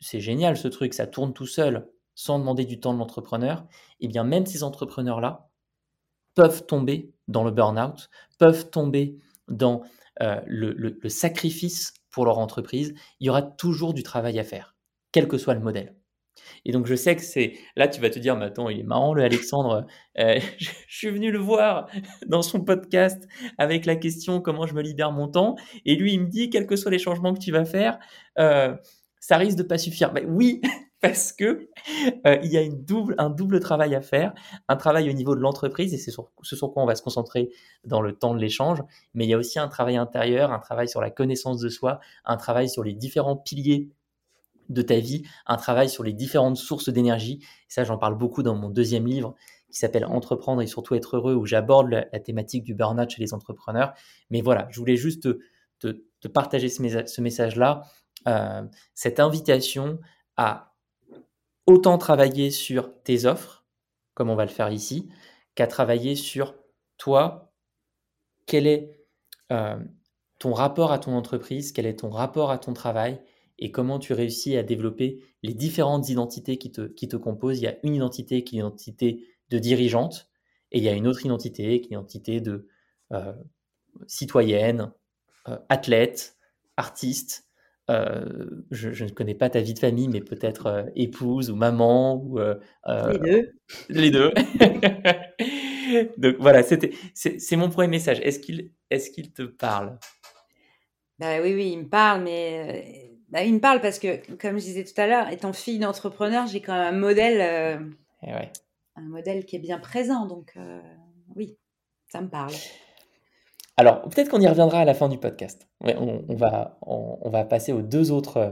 c'est 0.00 0.20
génial 0.20 0.56
ce 0.56 0.68
truc, 0.68 0.94
ça 0.94 1.06
tourne 1.06 1.32
tout 1.32 1.46
seul. 1.46 1.88
sans 2.14 2.38
demander 2.38 2.66
du 2.66 2.78
temps 2.78 2.92
de 2.92 2.98
l'entrepreneur, 2.98 3.66
eh 4.00 4.08
bien 4.08 4.22
même 4.22 4.44
ces 4.44 4.62
entrepreneurs-là 4.62 5.48
peuvent 6.34 6.66
tomber 6.66 7.12
dans 7.28 7.44
le 7.44 7.50
burn-out, 7.50 8.10
peuvent 8.38 8.70
tomber 8.70 9.18
dans 9.48 9.82
euh, 10.20 10.40
le, 10.46 11.08
sacrifice 11.08 11.94
pour 12.10 12.26
leur 12.26 12.38
entreprise. 12.38 12.94
Il 13.20 13.26
y 13.26 13.30
aura 13.30 13.42
toujours 13.42 13.94
du 13.94 14.02
travail 14.02 14.38
à 14.38 14.44
faire, 14.44 14.76
quel 15.10 15.28
que 15.28 15.38
soit 15.38 15.54
le 15.54 15.60
modèle. 15.60 15.96
Et 16.64 16.72
donc 16.72 16.86
je 16.86 16.94
sais 16.94 17.14
que 17.14 17.22
c'est 17.22 17.58
là 17.76 17.88
tu 17.88 18.00
vas 18.00 18.08
te 18.08 18.18
dire 18.18 18.36
mais 18.36 18.46
attends 18.46 18.70
il 18.70 18.80
est 18.80 18.84
marrant 18.84 19.12
le 19.12 19.22
Alexandre 19.22 19.86
euh, 20.18 20.40
je, 20.58 20.70
suis 20.88 21.10
venu 21.10 21.30
le 21.30 21.38
voir 21.38 21.90
dans 22.26 22.40
son 22.40 22.64
podcast 22.64 23.28
avec 23.58 23.84
la 23.84 23.96
question 23.96 24.40
comment 24.40 24.66
je 24.66 24.72
me 24.72 24.80
libère 24.80 25.12
mon 25.12 25.28
temps? 25.28 25.56
Et 25.84 25.94
lui 25.94 26.14
il 26.14 26.20
me 26.20 26.28
dit 26.28 26.48
quels 26.48 26.66
que 26.66 26.74
soient 26.74 26.90
les 26.90 26.98
changements 26.98 27.34
que 27.34 27.38
tu 27.38 27.52
vas 27.52 27.66
faire 27.66 27.98
euh, 28.38 28.74
ça 29.22 29.36
risque 29.36 29.56
de 29.56 29.62
pas 29.62 29.78
suffire. 29.78 30.12
Ben 30.12 30.26
oui, 30.28 30.60
parce 31.00 31.32
que 31.32 31.68
euh, 32.26 32.38
il 32.42 32.50
y 32.50 32.58
a 32.58 32.62
une 32.62 32.84
double, 32.84 33.14
un 33.18 33.30
double 33.30 33.60
travail 33.60 33.94
à 33.94 34.00
faire, 34.00 34.34
un 34.68 34.76
travail 34.76 35.08
au 35.08 35.12
niveau 35.12 35.36
de 35.36 35.40
l'entreprise 35.40 35.94
et 35.94 35.96
c'est 35.96 36.10
ce 36.10 36.56
sur 36.56 36.72
quoi 36.72 36.82
on 36.82 36.86
va 36.86 36.96
se 36.96 37.02
concentrer 37.02 37.50
dans 37.84 38.02
le 38.02 38.14
temps 38.14 38.34
de 38.34 38.40
l'échange, 38.40 38.82
mais 39.14 39.24
il 39.24 39.30
y 39.30 39.34
a 39.34 39.38
aussi 39.38 39.60
un 39.60 39.68
travail 39.68 39.96
intérieur, 39.96 40.52
un 40.52 40.58
travail 40.58 40.88
sur 40.88 41.00
la 41.00 41.10
connaissance 41.10 41.60
de 41.60 41.68
soi, 41.68 42.00
un 42.24 42.36
travail 42.36 42.68
sur 42.68 42.82
les 42.82 42.94
différents 42.94 43.36
piliers 43.36 43.90
de 44.68 44.82
ta 44.82 44.98
vie, 44.98 45.22
un 45.46 45.56
travail 45.56 45.88
sur 45.88 46.02
les 46.02 46.12
différentes 46.12 46.56
sources 46.56 46.88
d'énergie. 46.88 47.44
Ça, 47.68 47.84
j'en 47.84 47.98
parle 47.98 48.18
beaucoup 48.18 48.42
dans 48.42 48.56
mon 48.56 48.70
deuxième 48.70 49.06
livre 49.06 49.34
qui 49.70 49.78
s'appelle 49.78 50.04
Entreprendre 50.04 50.62
et 50.62 50.66
surtout 50.66 50.96
être 50.96 51.16
heureux, 51.16 51.34
où 51.34 51.46
j'aborde 51.46 51.90
la, 51.90 52.04
thématique 52.20 52.64
du 52.64 52.74
burn-out 52.74 53.08
chez 53.08 53.22
les 53.22 53.34
entrepreneurs. 53.34 53.94
Mais 54.30 54.40
voilà, 54.40 54.66
je 54.70 54.80
voulais 54.80 54.96
juste 54.96 55.28
te, 55.78 56.28
partager 56.28 56.68
ce, 56.68 57.20
message-là, 57.20 57.82
euh, 58.28 58.62
cette 58.94 59.20
invitation 59.20 59.98
à 60.36 60.74
autant 61.66 61.98
travailler 61.98 62.50
sur 62.50 62.92
tes 63.02 63.24
offres, 63.26 63.64
comme 64.14 64.30
on 64.30 64.34
va 64.34 64.44
le 64.44 64.50
faire 64.50 64.70
ici, 64.70 65.08
qu'à 65.54 65.66
travailler 65.66 66.14
sur 66.14 66.54
toi, 66.98 67.52
quel 68.46 68.66
est 68.66 68.98
euh, 69.50 69.78
ton 70.38 70.52
rapport 70.52 70.92
à 70.92 70.98
ton 70.98 71.14
entreprise, 71.16 71.72
quel 71.72 71.86
est 71.86 72.00
ton 72.00 72.10
rapport 72.10 72.50
à 72.50 72.58
ton 72.58 72.72
travail 72.72 73.20
et 73.58 73.70
comment 73.70 73.98
tu 73.98 74.12
réussis 74.12 74.56
à 74.56 74.62
développer 74.62 75.22
les 75.42 75.54
différentes 75.54 76.08
identités 76.08 76.58
qui 76.58 76.72
te, 76.72 77.16
composent. 77.16 77.58
Il 77.58 77.64
y 77.64 77.68
a 77.68 77.76
une 77.84 77.94
identité 77.94 78.42
qui 78.42 78.56
est 78.56 78.58
l'identité 78.58 79.26
de 79.50 79.58
dirigeante 79.58 80.28
et 80.72 80.78
il 80.78 80.84
y 80.84 80.88
a 80.88 80.92
une 80.92 81.06
autre 81.06 81.24
identité 81.24 81.80
qui 81.80 81.88
est 81.88 81.90
l'identité 81.90 82.40
de 82.40 82.66
euh, 83.12 83.32
citoyenne, 84.06 84.90
athlète, 85.68 86.36
artiste, 86.76 87.46
euh, 87.92 88.64
je, 88.70 89.04
ne 89.04 89.10
connais 89.10 89.34
pas 89.34 89.50
ta 89.50 89.60
vie 89.60 89.74
de 89.74 89.78
famille, 89.78 90.08
mais 90.08 90.20
peut-être 90.20 90.66
euh, 90.66 90.84
épouse 90.94 91.50
ou 91.50 91.56
maman 91.56 92.16
ou 92.16 92.38
euh, 92.38 92.54
les 93.12 93.18
deux. 93.18 93.52
Les 93.88 94.10
deux. 94.10 94.32
Donc 96.16 96.36
voilà, 96.38 96.62
c'était 96.62 96.92
c'est 97.14 97.56
mon 97.56 97.68
premier 97.68 97.88
message. 97.88 98.20
Est-ce 98.22 98.38
qu'il 98.38 98.72
est-ce 98.90 99.10
qu'il 99.10 99.32
te 99.32 99.42
parle? 99.42 99.98
Bah, 101.18 101.40
oui 101.42 101.54
oui, 101.54 101.70
il 101.72 101.78
me 101.80 101.88
parle, 101.88 102.22
mais 102.22 103.12
bah, 103.28 103.42
il 103.42 103.54
me 103.54 103.60
parle 103.60 103.80
parce 103.80 103.98
que 103.98 104.34
comme 104.36 104.58
je 104.58 104.64
disais 104.64 104.84
tout 104.84 104.98
à 104.98 105.06
l'heure, 105.06 105.28
étant 105.28 105.52
fille 105.52 105.78
d'entrepreneur, 105.78 106.46
j'ai 106.46 106.62
quand 106.62 106.72
même 106.72 106.94
un 106.94 106.98
modèle, 106.98 107.92
eh 108.22 108.32
ouais. 108.32 108.50
un 108.96 109.02
modèle 109.02 109.44
qui 109.44 109.56
est 109.56 109.60
bien 109.60 109.78
présent. 109.78 110.26
Donc 110.26 110.54
oui, 111.36 111.58
ça 112.06 112.22
me 112.22 112.28
parle. 112.28 112.52
Alors, 113.76 114.02
peut-être 114.02 114.28
qu'on 114.28 114.40
y 114.40 114.48
reviendra 114.48 114.80
à 114.80 114.84
la 114.84 114.94
fin 114.94 115.08
du 115.08 115.18
podcast. 115.18 115.68
on, 115.80 116.34
va, 116.34 116.78
on, 116.82 117.28
va 117.30 117.44
passer 117.44 117.72
aux 117.72 117.82
deux 117.82 118.10
autres 118.10 118.36
euh, 118.36 118.50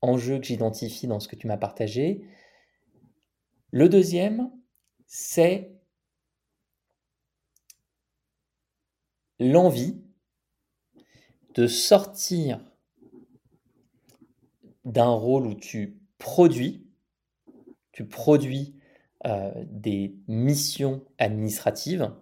enjeux 0.00 0.38
que 0.38 0.46
j'identifie 0.46 1.06
dans 1.06 1.20
ce 1.20 1.28
que 1.28 1.36
tu 1.36 1.46
m'as 1.46 1.58
partagé. 1.58 2.24
Le 3.70 3.88
deuxième, 3.88 4.50
c'est 5.06 5.72
l'envie 9.38 10.02
de 11.54 11.66
sortir 11.66 12.60
d'un 14.84 15.10
rôle 15.10 15.46
où 15.46 15.54
tu 15.54 16.00
produis, 16.18 16.86
tu 17.92 18.06
produis 18.06 18.74
euh, 19.26 19.52
des 19.66 20.16
missions 20.26 21.04
administratives, 21.18 22.12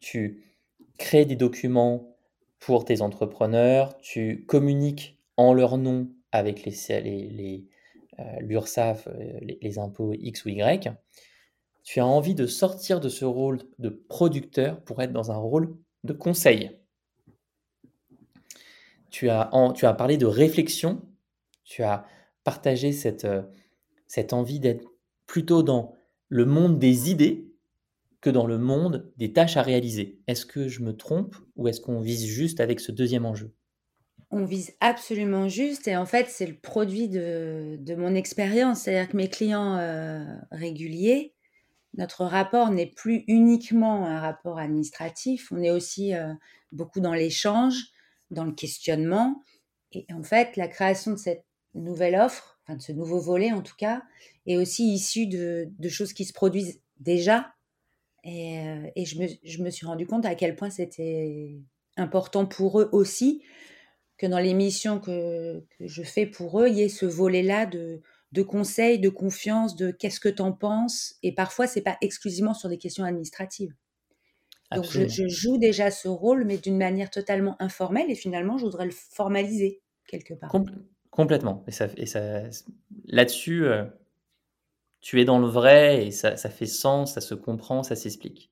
tu 0.00 0.51
crées 0.98 1.24
des 1.24 1.36
documents 1.36 2.16
pour 2.58 2.84
tes 2.84 3.00
entrepreneurs, 3.00 3.98
tu 3.98 4.44
communiques 4.46 5.18
en 5.36 5.52
leur 5.52 5.78
nom 5.78 6.08
avec 6.30 6.64
les, 6.64 6.72
les, 7.00 7.66
euh, 8.20 8.22
euh, 8.22 9.38
les, 9.60 9.78
impôts 9.78 10.12
X 10.14 10.44
ou 10.44 10.50
Y, 10.50 10.92
tu 11.82 12.00
as 12.00 12.06
envie 12.06 12.34
de 12.34 12.46
sortir 12.46 13.00
de 13.00 13.08
ce 13.08 13.24
rôle 13.24 13.58
de 13.78 13.88
producteur 13.88 14.80
pour 14.80 15.02
être 15.02 15.12
dans 15.12 15.32
un 15.32 15.36
rôle 15.36 15.76
de 16.04 16.12
conseil. 16.12 16.78
Tu 19.10 19.28
as, 19.28 19.50
parlé 19.98 20.16
de 20.16 20.26
réflexion, 20.26 21.02
tu 21.64 21.82
as 21.82 22.06
partagé 22.44 22.92
euh, 23.24 23.42
cette 24.06 24.32
envie 24.32 24.60
d'être 24.60 24.86
plutôt 25.26 25.62
dans 25.62 25.94
le 26.28 26.46
monde 26.46 26.78
des 26.78 27.10
idées 27.10 27.51
que 28.22 28.30
dans 28.30 28.46
le 28.46 28.56
monde 28.56 29.12
des 29.18 29.32
tâches 29.32 29.58
à 29.58 29.62
réaliser. 29.62 30.20
Est-ce 30.28 30.46
que 30.46 30.68
je 30.68 30.80
me 30.80 30.96
trompe 30.96 31.36
ou 31.56 31.68
est-ce 31.68 31.80
qu'on 31.80 32.00
vise 32.00 32.24
juste 32.24 32.60
avec 32.60 32.80
ce 32.80 32.92
deuxième 32.92 33.26
enjeu? 33.26 33.52
On 34.30 34.44
vise 34.44 34.72
absolument 34.80 35.48
juste 35.48 35.88
et 35.88 35.96
en 35.96 36.06
fait 36.06 36.28
c'est 36.30 36.46
le 36.46 36.56
produit 36.56 37.08
de, 37.08 37.94
mon 37.98 38.14
expérience. 38.14 38.82
C'est-à-dire 38.82 39.10
que 39.10 39.16
mes 39.16 39.28
clients 39.28 39.76
euh, 39.76 40.24
réguliers, 40.52 41.34
notre 41.98 42.24
rapport 42.24 42.70
n'est 42.70 42.86
plus 42.86 43.24
uniquement 43.26 44.06
un 44.06 44.20
rapport 44.20 44.58
administratif, 44.58 45.50
on 45.52 45.60
est 45.60 45.70
aussi 45.70 46.14
euh, 46.14 46.32
beaucoup 46.70 47.00
dans 47.00 47.12
l'échange, 47.12 47.74
dans 48.30 48.44
le 48.44 48.52
questionnement. 48.52 49.42
Et 49.90 50.06
en 50.14 50.22
fait, 50.22 50.56
la 50.56 50.68
création 50.68 51.10
de 51.10 51.18
cette 51.18 51.44
nouvelle 51.74 52.14
offre, 52.14 52.60
de 52.68 52.80
ce 52.80 52.92
nouveau 52.92 53.18
volet 53.18 53.52
en 53.52 53.60
tout 53.60 53.76
cas, 53.76 54.02
est 54.46 54.56
aussi 54.56 54.94
issue 54.94 55.26
de 55.26 55.88
choses 55.90 56.14
qui 56.14 56.24
se 56.24 56.32
produisent 56.32 56.80
déjà 57.00 57.52
et, 58.24 58.58
euh, 58.58 58.86
et 58.94 59.04
je, 59.04 59.18
me, 59.18 59.26
je, 59.42 59.62
me, 59.62 59.70
suis 59.70 59.86
rendu 59.86 60.06
compte 60.06 60.24
à 60.24 60.34
quel 60.34 60.54
point 60.54 60.70
c'était 60.70 61.58
important 61.96 62.46
pour 62.46 62.80
eux 62.80 62.88
aussi 62.92 63.42
que 64.16 64.26
dans 64.26 64.38
les 64.38 64.54
missions 64.54 65.00
que, 65.00 65.60
que, 65.78 65.86
je 65.86 66.02
fais 66.02 66.26
pour 66.26 66.60
eux, 66.60 66.68
il 66.68 66.74
y 66.74 66.82
ait 66.82 66.88
ce 66.88 67.06
volet-là 67.06 67.66
de, 67.66 68.00
de 68.30 68.42
conseils, 68.42 68.98
de 68.98 69.08
confiance, 69.08 69.74
de 69.76 69.90
qu'est-ce 69.90 70.20
que 70.20 70.28
tu 70.28 70.42
en 70.42 70.52
penses. 70.52 71.16
Et 71.22 71.32
parfois, 71.32 71.66
c'est 71.66 71.82
pas 71.82 71.98
exclusivement 72.00 72.54
sur 72.54 72.68
des 72.68 72.78
questions 72.78 73.04
administratives. 73.04 73.74
Donc, 74.74 74.90
je, 74.90 75.06
je, 75.06 75.28
joue 75.28 75.58
déjà 75.58 75.90
ce 75.90 76.08
rôle, 76.08 76.44
mais 76.44 76.56
d'une 76.56 76.78
manière 76.78 77.10
totalement 77.10 77.60
informelle. 77.60 78.10
Et 78.10 78.14
finalement, 78.14 78.56
je 78.56 78.64
voudrais 78.64 78.86
le 78.86 78.92
formaliser 78.92 79.82
quelque 80.06 80.32
part. 80.32 80.50
complètement. 81.10 81.62
Et 81.66 81.72
ça, 81.72 81.88
et 81.96 82.06
ça 82.06 82.42
là-dessus, 83.04 83.66
euh, 83.66 83.84
tu 85.02 85.20
es 85.20 85.24
dans 85.24 85.38
le 85.38 85.48
vrai 85.48 86.06
et 86.06 86.10
ça, 86.10 86.36
fait 86.36 86.66
sens, 86.66 87.14
ça 87.14 87.20
se 87.20 87.34
comprend, 87.34 87.82
ça 87.82 87.96
s'explique. 87.96 88.50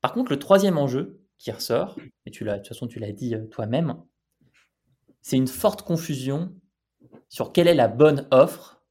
Par 0.00 0.12
contre, 0.12 0.30
le 0.30 0.38
troisième 0.38 0.78
enjeu 0.78 1.20
qui 1.38 1.50
ressort, 1.50 1.96
et 2.26 2.30
tu 2.30 2.44
l'as, 2.44 2.54
de 2.54 2.58
toute 2.58 2.68
façon 2.68 2.86
tu 2.86 2.98
l'as 2.98 3.12
dit 3.12 3.34
euh, 3.34 3.46
toi-même, 3.46 3.96
c'est 5.22 5.36
une 5.36 5.48
forte 5.48 5.82
confusion 5.82 6.54
sur 7.28 7.52
quelle 7.52 7.68
est 7.68 7.74
la 7.74 7.88
bonne 7.88 8.28
offre 8.30 8.82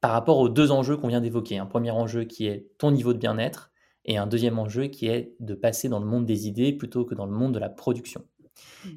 par 0.00 0.12
rapport 0.12 0.38
aux 0.38 0.48
deux 0.48 0.70
enjeux 0.70 0.96
qu'on 0.96 1.08
vient 1.08 1.20
d'évoquer. 1.20 1.58
Un 1.58 1.66
premier 1.66 1.90
enjeu 1.90 2.24
qui 2.24 2.46
est 2.46 2.68
ton 2.78 2.90
niveau 2.90 3.12
de 3.12 3.18
bien-être 3.18 3.70
et 4.04 4.16
un 4.16 4.26
deuxième 4.26 4.58
enjeu 4.58 4.86
qui 4.86 5.06
est 5.06 5.34
de 5.40 5.54
passer 5.54 5.88
dans 5.88 6.00
le 6.00 6.06
monde 6.06 6.26
des 6.26 6.46
idées 6.46 6.72
plutôt 6.72 7.04
que 7.04 7.14
dans 7.14 7.26
le 7.26 7.32
monde 7.32 7.52
de 7.52 7.58
la 7.58 7.68
production. 7.68 8.24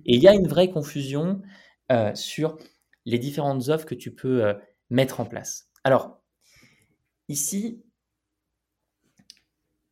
Et 0.06 0.16
il 0.16 0.22
y 0.22 0.28
a 0.28 0.34
une 0.34 0.48
vraie 0.48 0.70
confusion 0.70 1.42
euh, 1.92 2.14
sur 2.16 2.58
les 3.06 3.20
différentes 3.20 3.70
offres 3.70 3.86
que 3.86 3.96
tu 3.96 4.14
peux 4.14 4.46
euh, 4.46 4.54
mettre 4.90 5.20
en 5.20 5.26
place. 5.26 5.70
Alors, 5.84 6.17
Ici, 7.30 7.84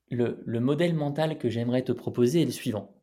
le, 0.09 0.59
modèle 0.59 0.95
mental 0.95 1.37
que 1.37 1.49
j'aimerais 1.49 1.83
te 1.83 1.91
proposer 1.91 2.41
est 2.41 2.45
le 2.45 2.51
suivant. 2.51 2.95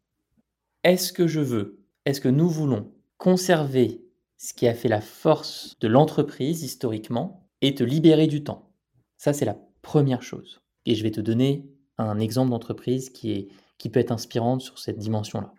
Est-ce 0.85 1.13
que 1.13 1.27
je 1.27 1.41
veux, 1.41 1.85
est-ce 2.07 2.21
que 2.21 2.29
nous 2.29 2.49
voulons 2.49 2.93
conserver 3.19 4.05
ce 4.39 4.55
qui 4.55 4.67
a 4.67 4.75
fait 4.75 4.89
la 4.89 5.01
force 5.01 5.79
de 5.81 5.89
l'entreprise 5.89 6.63
historiquement 6.63 7.49
et 7.61 7.75
te 7.75 7.85
libérer 7.85 8.27
du 8.27 8.43
temps? 8.43 8.73
Ça, 9.19 9.33
c'est 9.33 9.45
la 9.45 9.59
première 9.83 10.23
chose. 10.23 10.61
Et 10.87 10.95
je 10.95 11.03
vais 11.03 11.11
te 11.11 11.21
donner 11.21 11.69
un 11.99 12.19
exemple 12.19 12.51
d'entreprise 12.51 13.11
qui, 13.11 13.49
qui 13.79 13.91
peut 13.91 14.01
être 14.01 14.13
inspirante 14.13 14.63
sur 14.63 14.79
cette 14.79 14.99
dimension-là. 14.99 15.53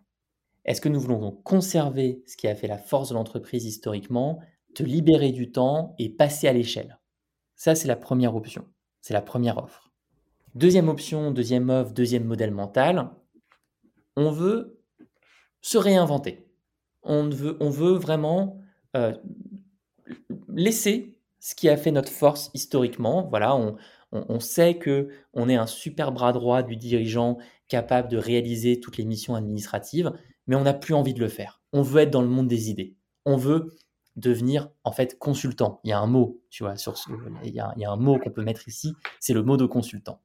Est-ce 0.66 0.82
que 0.82 0.90
nous 0.90 1.00
voulons 1.00 1.32
conserver 1.32 2.24
ce 2.26 2.38
qui 2.38 2.48
a 2.48 2.56
fait 2.56 2.68
la 2.68 2.78
force 2.78 3.10
de 3.10 3.14
l'entreprise 3.14 3.66
historiquement, 3.66 4.40
te 4.74 4.84
libérer 4.84 5.32
du 5.32 5.52
temps 5.52 5.94
et 6.00 6.10
passer 6.10 6.48
à 6.48 6.54
l'échelle? 6.54 6.98
Ça, 7.56 7.76
c'est 7.76 7.88
la 7.88 7.96
première 7.96 8.36
option. 8.36 8.68
C'est 9.02 9.14
la 9.14 9.22
première 9.22 9.58
offre. 9.58 9.92
Deuxième 10.56 10.90
option, 10.90 11.32
deuxième 11.32 11.70
offre, 11.70 11.92
deuxième 11.92 12.26
modèle 12.26 12.52
mental, 12.52 13.10
on 14.16 14.32
veut 14.32 14.80
se 15.62 15.78
réinventer. 15.78 16.48
On 17.02 17.30
veut, 17.30 17.58
on 17.60 17.70
veut 17.70 17.94
vraiment 17.94 18.62
euh, 18.96 19.14
laisser 20.50 21.18
ce 21.40 21.56
qui 21.56 21.70
a 21.70 21.78
fait 21.78 21.92
notre 21.92 22.12
force 22.12 22.52
historiquement. 22.54 23.28
Voilà, 23.30 23.56
on, 23.56 23.76
on, 24.12 24.40
sait 24.40 24.78
que 24.78 25.10
on 25.34 25.50
est 25.50 25.56
un 25.56 25.68
super 25.68 26.12
bras 26.12 26.32
droit 26.32 26.64
du 26.64 26.76
dirigeant 26.76 27.38
capable 27.68 28.10
de 28.10 28.18
réaliser 28.18 28.80
toutes 28.80 28.98
les 28.98 29.06
missions 29.06 29.36
administratives, 29.36 30.14
mais 30.48 30.56
on 30.56 30.64
n'a 30.64 30.74
plus 30.74 30.94
envie 30.94 31.14
de 31.14 31.20
le 31.20 31.30
faire. 31.30 31.62
On 31.74 31.82
veut 31.82 32.04
être 32.04 32.12
dans 32.12 32.22
le 32.22 32.28
monde 32.28 32.48
des 32.48 32.70
idées. 32.70 32.96
On 33.26 33.38
veut 33.38 33.76
devenir 34.16 34.70
en 34.84 34.92
fait 34.92 35.18
consultant. 35.18 35.80
Il 35.84 35.90
y 35.90 35.94
a 35.94 36.00
un 36.00 36.08
mot, 36.08 36.42
tu 36.50 36.64
vois, 36.64 36.78
sur 36.78 36.98
ce, 36.98 37.10
il, 37.44 37.54
y 37.54 37.60
a, 37.60 37.74
un 37.92 37.96
mot 37.98 38.20
qu'on 38.20 38.32
peut 38.32 38.44
mettre 38.44 38.68
ici, 38.68 38.94
c'est 39.20 39.34
le 39.34 39.44
mot 39.44 39.58
de 39.58 39.66
consultant. 39.66 40.22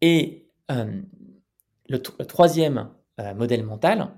Et 0.00 0.48
euh, 0.70 1.00
le, 1.88 1.98
troisième 2.00 2.90
euh, 3.20 3.34
modèle 3.34 3.64
mental, 3.64 4.14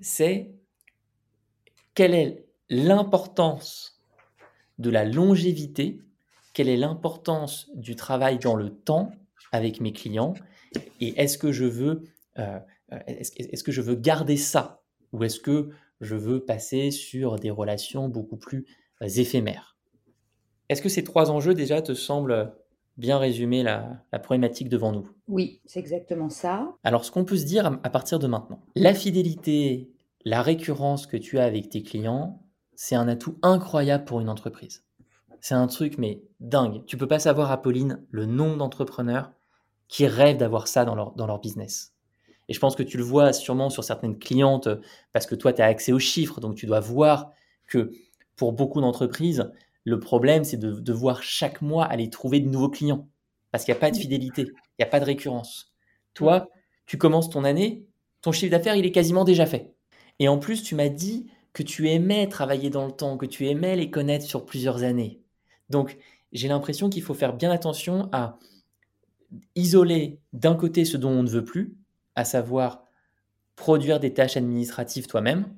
c'est 0.00 0.54
quelle 1.94 2.14
est 2.14 2.46
l'importance 2.68 4.00
de 4.78 4.90
la 4.90 5.04
longévité, 5.04 6.00
quelle 6.52 6.68
est 6.68 6.76
l'importance 6.76 7.70
du 7.74 7.96
travail 7.96 8.38
dans 8.38 8.56
le 8.56 8.70
temps 8.70 9.12
avec 9.52 9.80
mes 9.80 9.92
clients, 9.92 10.34
et 11.00 11.20
est-ce 11.20 11.38
que 11.38 11.52
je 11.52 11.64
veux, 11.64 12.02
euh, 12.38 12.58
est-ce, 13.06 13.64
que 13.64 13.72
je 13.72 13.80
veux 13.80 13.94
garder 13.94 14.36
ça, 14.36 14.82
ou 15.12 15.24
est-ce 15.24 15.40
que 15.40 15.70
je 16.00 16.14
veux 16.14 16.44
passer 16.44 16.90
sur 16.90 17.36
des 17.36 17.50
relations 17.50 18.08
beaucoup 18.08 18.36
plus 18.36 18.66
euh, 19.02 19.06
éphémères? 19.06 19.76
Est-ce 20.68 20.82
que 20.82 20.88
ces 20.88 21.04
trois 21.04 21.30
enjeux 21.30 21.54
déjà 21.54 21.82
te 21.82 21.94
semblent 21.94 22.52
bien 22.96 23.18
résumer 23.18 23.62
la, 23.62 24.02
problématique 24.22 24.68
devant 24.68 24.92
nous? 24.92 25.08
Oui, 25.28 25.60
c'est 25.64 25.80
exactement 25.80 26.28
ça. 26.28 26.74
Alors, 26.82 27.04
ce 27.04 27.10
qu'on 27.10 27.24
peut 27.24 27.36
se 27.36 27.44
dire 27.44 27.66
à, 27.66 27.90
partir 27.90 28.18
de 28.18 28.26
maintenant, 28.26 28.60
la 28.74 28.94
fidélité, 28.94 29.90
la 30.24 30.42
récurrence 30.42 31.06
que 31.06 31.16
tu 31.16 31.38
as 31.38 31.44
avec 31.44 31.68
tes 31.68 31.82
clients, 31.82 32.42
c'est 32.74 32.96
un 32.96 33.08
atout 33.08 33.38
incroyable 33.42 34.04
pour 34.04 34.20
une 34.20 34.28
entreprise. 34.28 34.84
C'est 35.40 35.54
un 35.54 35.66
truc, 35.66 35.98
mais 35.98 36.22
dingue. 36.40 36.84
Tu 36.86 36.96
peux 36.96 37.06
pas 37.06 37.18
savoir, 37.18 37.50
Apolline, 37.52 38.04
le 38.10 38.26
nombre 38.26 38.56
d'entrepreneurs 38.56 39.32
qui 39.88 40.06
rêvent 40.06 40.38
d'avoir 40.38 40.66
ça 40.66 40.84
dans 40.84 40.94
leur, 40.94 41.12
dans 41.12 41.26
leur 41.26 41.40
business. 41.40 41.95
Et 42.48 42.54
je 42.54 42.60
pense 42.60 42.76
que 42.76 42.82
tu 42.82 42.96
le 42.96 43.02
vois 43.02 43.32
sûrement 43.32 43.70
sur 43.70 43.84
certaines 43.84 44.18
clientes, 44.18 44.68
parce 45.12 45.26
que 45.26 45.34
toi, 45.34 45.52
tu 45.52 45.62
as 45.62 45.66
accès 45.66 45.92
aux 45.92 45.98
chiffres, 45.98 46.40
donc 46.40 46.54
tu 46.54 46.66
dois 46.66 46.80
voir 46.80 47.32
que 47.66 47.90
pour 48.36 48.52
beaucoup 48.52 48.80
d'entreprises, 48.80 49.50
le 49.84 49.98
problème, 49.98 50.44
c'est 50.44 50.56
de 50.56 50.72
devoir 50.72 51.22
chaque 51.22 51.62
mois 51.62 51.84
aller 51.84 52.10
trouver 52.10 52.40
de 52.40 52.48
nouveaux 52.48 52.70
clients, 52.70 53.08
parce 53.50 53.64
qu'il 53.64 53.72
n'y 53.72 53.78
a 53.78 53.80
pas 53.80 53.90
de 53.90 53.96
fidélité, 53.96 54.42
il 54.42 54.80
n'y 54.80 54.84
a 54.84 54.88
pas 54.88 55.00
de 55.00 55.04
récurrence. 55.04 55.72
Toi, 56.14 56.48
tu 56.86 56.98
commences 56.98 57.30
ton 57.30 57.44
année, 57.44 57.84
ton 58.22 58.32
chiffre 58.32 58.50
d'affaires, 58.50 58.76
il 58.76 58.86
est 58.86 58.92
quasiment 58.92 59.24
déjà 59.24 59.46
fait. 59.46 59.72
Et 60.18 60.28
en 60.28 60.38
plus, 60.38 60.62
tu 60.62 60.74
m'as 60.74 60.88
dit 60.88 61.26
que 61.52 61.62
tu 61.62 61.88
aimais 61.88 62.28
travailler 62.28 62.70
dans 62.70 62.86
le 62.86 62.92
temps, 62.92 63.16
que 63.16 63.26
tu 63.26 63.46
aimais 63.48 63.76
les 63.76 63.90
connaître 63.90 64.24
sur 64.24 64.44
plusieurs 64.44 64.82
années. 64.82 65.20
Donc, 65.70 65.96
j'ai 66.32 66.48
l'impression 66.48 66.90
qu'il 66.90 67.02
faut 67.02 67.14
faire 67.14 67.34
bien 67.34 67.50
attention 67.50 68.08
à 68.12 68.38
isoler 69.54 70.18
d'un 70.32 70.54
côté 70.54 70.84
ce 70.84 70.96
dont 70.96 71.10
on 71.10 71.22
ne 71.22 71.30
veut 71.30 71.44
plus, 71.44 71.76
à 72.16 72.24
savoir 72.24 72.84
produire 73.54 74.00
des 74.00 74.12
tâches 74.12 74.36
administratives 74.36 75.06
toi-même, 75.06 75.54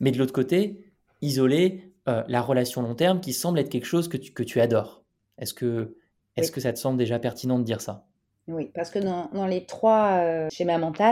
mais 0.00 0.12
de 0.12 0.18
l'autre 0.18 0.32
côté, 0.32 0.92
isoler 1.20 1.92
euh, 2.08 2.22
la 2.28 2.40
relation 2.40 2.82
long 2.82 2.94
terme 2.94 3.20
qui 3.20 3.32
semble 3.32 3.58
être 3.58 3.68
quelque 3.68 3.86
chose 3.86 4.08
que 4.08 4.16
tu, 4.16 4.32
que 4.32 4.42
tu 4.42 4.60
adores. 4.60 5.04
Est-ce 5.38 5.54
que, 5.54 5.96
est 6.36 6.50
que 6.52 6.60
ça 6.60 6.72
te 6.72 6.78
semble 6.78 6.98
déjà 6.98 7.18
pertinent 7.18 7.58
de 7.58 7.64
dire 7.64 7.80
ça? 7.80 8.06
Oui, 8.46 8.70
parce 8.74 8.90
que 8.90 8.98
dans, 8.98 9.30
dans 9.32 9.46
les 9.46 9.64
trois 9.64 10.18
euh, 10.18 10.48
schémas 10.52 10.78
mentaux, 10.78 11.02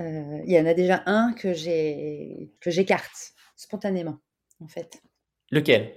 euh, 0.00 0.40
il 0.44 0.52
y 0.52 0.58
en 0.58 0.66
a 0.66 0.74
déjà 0.74 1.02
un 1.06 1.32
que 1.32 1.52
j'écarte 1.52 3.32
spontanément, 3.56 4.18
en 4.60 4.66
fait. 4.66 5.00
Lequel? 5.50 5.92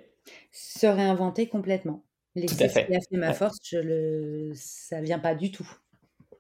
Se 0.52 0.86
réinventer 0.86 1.50
complètement. 1.50 2.04
Les 2.36 2.46
qui 2.46 2.64
a 2.64 2.70
fait 2.70 2.88
ma 3.12 3.34
force, 3.34 3.58
je 3.64 3.78
le... 3.78 4.52
ça 4.56 5.02
vient 5.02 5.20
pas 5.20 5.36
du 5.36 5.52
tout. 5.52 5.70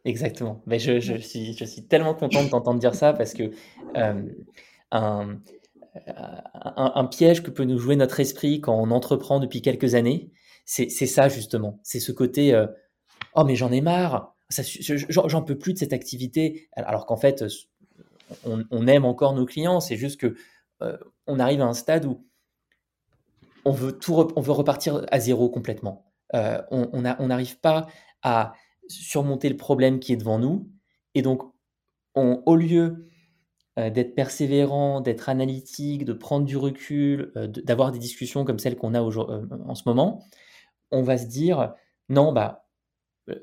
Exactement. 0.06 0.62
Mais 0.66 0.80
je, 0.80 1.00
je, 1.00 1.16
suis, 1.16 1.54
je 1.54 1.64
suis 1.64 1.88
tellement 1.88 2.14
content 2.14 2.44
de 2.44 2.50
t'entendre 2.50 2.80
dire 2.80 2.96
ça 2.96 3.14
parce 3.14 3.34
que 3.34 3.52
euh, 3.96 4.24
un, 4.92 5.40
un, 5.96 7.06
piège 7.06 7.42
que 7.42 7.50
peut 7.50 7.64
nous 7.64 7.78
jouer 7.78 7.96
notre 7.96 8.20
esprit 8.20 8.60
quand 8.60 8.76
on 8.76 8.92
entreprend 8.92 9.40
depuis 9.40 9.62
quelques 9.62 9.96
années, 9.96 10.32
c'est 10.66 10.90
ça 10.90 11.30
justement. 11.30 11.80
C'est 11.84 12.00
ce 12.00 12.12
côté 12.12 12.54
euh, 12.54 12.68
Oh, 13.36 13.44
mais 13.46 13.56
j'en 13.56 13.72
ai 13.72 13.82
marre, 13.82 14.36
j'en 15.10 15.42
peux 15.42 15.58
plus 15.58 15.74
de 15.74 15.80
cette 15.80 15.94
activité. 15.94 16.70
Alors 16.74 17.06
qu'en 17.06 17.18
fait, 17.18 17.44
on, 18.46 18.64
on, 18.70 18.88
aime 18.88 19.06
encore 19.06 19.34
nos 19.34 19.46
clients, 19.46 19.80
c'est 19.80 19.96
juste 19.96 20.20
que 20.20 20.36
euh, 20.82 20.98
on 21.26 21.40
arrive 21.40 21.62
à 21.62 21.66
un 21.66 21.74
stade 21.74 22.06
où 22.06 22.28
on 23.66 23.72
veut, 23.72 23.98
tout 23.98 24.14
on 24.36 24.42
veut 24.42 24.52
repartir 24.52 25.06
à 25.10 25.20
zéro 25.20 25.50
complètement. 25.50 26.12
on 26.34 27.02
n'arrive 27.28 27.60
pas 27.60 27.88
à 28.22 28.54
surmonter 28.88 29.50
le 29.50 29.58
problème 29.58 30.00
qui 30.00 30.14
est 30.14 30.18
devant 30.18 30.40
nous. 30.40 30.70
Et 31.16 31.22
donc, 31.22 31.44
au 32.16 32.56
lieu 32.56 33.08
euh, 33.80 33.90
d'être 33.90 34.14
persévérant, 34.14 35.02
d'être 35.02 35.30
analytique, 35.30 36.06
de 36.06 36.14
prendre 36.14 36.46
du 36.46 36.58
recul, 36.58 37.32
euh, 37.36 37.48
d'avoir 37.48 37.92
des 37.92 37.98
discussions 37.98 38.46
comme 38.46 38.60
celles 38.60 38.76
qu'on 38.76 38.94
a 38.94 39.02
euh, 39.02 39.48
en 39.66 39.74
ce 39.74 39.84
moment, 39.88 40.24
on 40.92 41.02
va 41.02 41.18
se 41.18 41.26
dire, 41.26 41.74
non, 42.08 42.32
bah, 42.34 42.68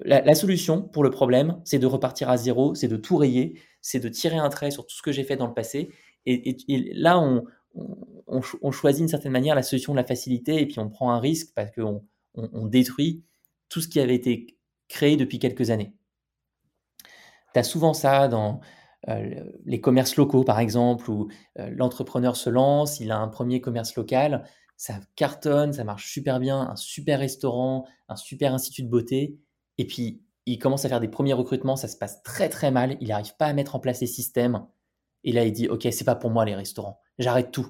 la, 0.04 0.34
solution 0.36 0.82
pour 0.82 1.02
le 1.02 1.10
problème, 1.10 1.60
c'est 1.64 1.80
de 1.80 1.86
repartir 1.86 2.30
à 2.30 2.36
zéro, 2.36 2.76
c'est 2.76 2.86
de 2.86 2.96
tout 2.96 3.16
rayer, 3.16 3.58
c'est 3.80 3.98
de 3.98 4.08
tirer 4.08 4.36
un 4.36 4.50
trait 4.50 4.70
sur 4.70 4.86
tout 4.86 4.94
ce 4.94 5.02
que 5.02 5.10
j'ai 5.10 5.24
fait 5.24 5.34
dans 5.36 5.48
le 5.48 5.54
passé. 5.54 5.90
Et, 6.26 6.56
là, 6.94 7.18
on, 7.18 7.44
on, 8.28 8.70
choisit 8.70 9.00
d'une 9.00 9.08
certaine 9.08 9.32
manière 9.32 9.56
la 9.56 9.64
solution 9.64 9.94
de 9.94 9.96
la 9.96 10.04
facilité 10.04 10.60
et 10.60 10.66
puis 10.66 10.78
on 10.78 10.90
prend 10.90 11.10
un 11.10 11.18
risque 11.18 11.54
parce 11.56 11.72
qu'on 11.72 12.04
on 12.34 12.66
détruit 12.66 13.24
tout 13.68 13.80
ce 13.80 13.88
qui 13.88 13.98
avait 13.98 14.14
été 14.14 14.58
créé 14.90 15.16
depuis 15.16 15.38
quelques 15.38 15.70
années. 15.70 15.94
Tu 17.54 17.60
as 17.60 17.62
souvent 17.62 17.94
ça 17.94 18.28
dans 18.28 18.60
euh, 19.08 19.44
les 19.64 19.80
commerces 19.80 20.16
locaux, 20.16 20.44
par 20.44 20.58
exemple, 20.58 21.10
où 21.10 21.28
euh, 21.58 21.70
l'entrepreneur 21.70 22.36
se 22.36 22.50
lance, 22.50 23.00
il 23.00 23.10
a 23.10 23.18
un 23.18 23.28
premier 23.28 23.62
commerce 23.62 23.94
local, 23.94 24.44
ça 24.76 25.00
cartonne, 25.16 25.72
ça 25.72 25.84
marche 25.84 26.12
super 26.12 26.38
bien, 26.38 26.60
un 26.60 26.76
super 26.76 27.18
restaurant, 27.20 27.86
un 28.08 28.16
super 28.16 28.52
institut 28.52 28.82
de 28.82 28.88
beauté, 28.88 29.38
et 29.78 29.86
puis 29.86 30.22
il 30.44 30.58
commence 30.58 30.84
à 30.84 30.88
faire 30.88 31.00
des 31.00 31.08
premiers 31.08 31.32
recrutements, 31.32 31.76
ça 31.76 31.88
se 31.88 31.96
passe 31.96 32.22
très 32.22 32.48
très 32.48 32.70
mal, 32.70 32.98
il 33.00 33.08
n'arrive 33.08 33.36
pas 33.36 33.46
à 33.46 33.52
mettre 33.52 33.76
en 33.76 33.80
place 33.80 34.00
les 34.00 34.06
systèmes, 34.06 34.66
et 35.24 35.32
là 35.32 35.44
il 35.44 35.52
dit 35.52 35.68
ok 35.68 35.86
c'est 35.90 36.04
pas 36.04 36.14
pour 36.16 36.30
moi 36.30 36.44
les 36.44 36.54
restaurants, 36.54 37.00
j'arrête 37.18 37.52
tout. 37.52 37.68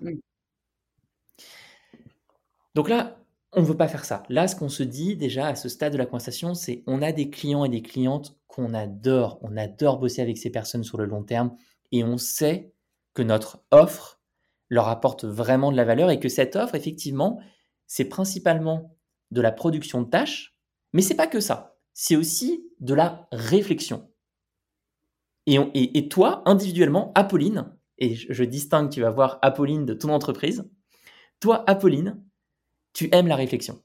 Donc 2.75 2.89
là, 2.89 3.20
on 3.53 3.63
ne 3.63 3.67
veut 3.67 3.77
pas 3.77 3.89
faire 3.89 4.05
ça. 4.05 4.23
Là, 4.29 4.47
ce 4.47 4.55
qu'on 4.55 4.69
se 4.69 4.83
dit 4.83 5.17
déjà 5.17 5.49
à 5.49 5.55
ce 5.55 5.69
stade 5.69 5.93
de 5.93 5.99
la 5.99 6.07
conversation, 6.07 6.55
c'est 6.55 6.85
on 6.87 7.03
a 7.03 7.13
des 7.13 7.31
clients 7.31 7.65
et 7.65 7.69
des 7.69 7.83
clientes 7.83 8.37
qu'on 8.47 8.75
adore. 8.75 9.39
On 9.43 9.57
adore 9.57 9.99
bosser 9.99 10.23
avec 10.23 10.39
ces 10.39 10.51
personnes 10.51 10.85
sur 10.85 10.99
le 10.99 11.07
long 11.07 11.25
terme 11.25 11.57
et 11.91 12.05
on 12.05 12.17
sait 12.17 12.73
que 13.15 13.23
notre 13.23 13.65
offre 13.71 14.21
leur 14.69 14.89
apporte 14.89 15.25
vraiment 15.25 15.73
de 15.73 15.77
la 15.77 15.85
valeur 15.85 16.11
et 16.11 16.21
que 16.21 16.29
cette 16.29 16.55
offre, 16.55 16.77
effectivement, 16.77 17.41
c'est 17.89 18.05
principalement 18.05 18.97
de 19.33 19.41
la 19.41 19.51
production 19.51 20.03
de 20.03 20.09
tâches, 20.09 20.57
mais 20.93 21.03
c'est 21.03 21.17
pas 21.17 21.27
que 21.27 21.41
ça. 21.41 21.77
C'est 21.93 22.15
aussi 22.15 22.69
de 22.79 22.95
la 22.95 23.29
réflexion. 23.33 24.09
Et, 25.47 26.09
toi, 26.09 26.43
individuellement, 26.47 27.11
Apolline, 27.17 27.77
et 27.99 28.15
je, 28.15 28.33
je 28.33 28.45
distingue, 28.45 28.91
tu 28.91 29.01
vas 29.01 29.11
voir 29.11 29.41
Apolline 29.43 29.85
de 29.85 29.95
ton 29.95 30.11
entreprise, 30.11 30.71
toi, 31.41 31.65
Apolline, 31.69 32.23
tu 32.93 33.09
aimes 33.13 33.29
la 33.29 33.37
réflexion. 33.37 33.83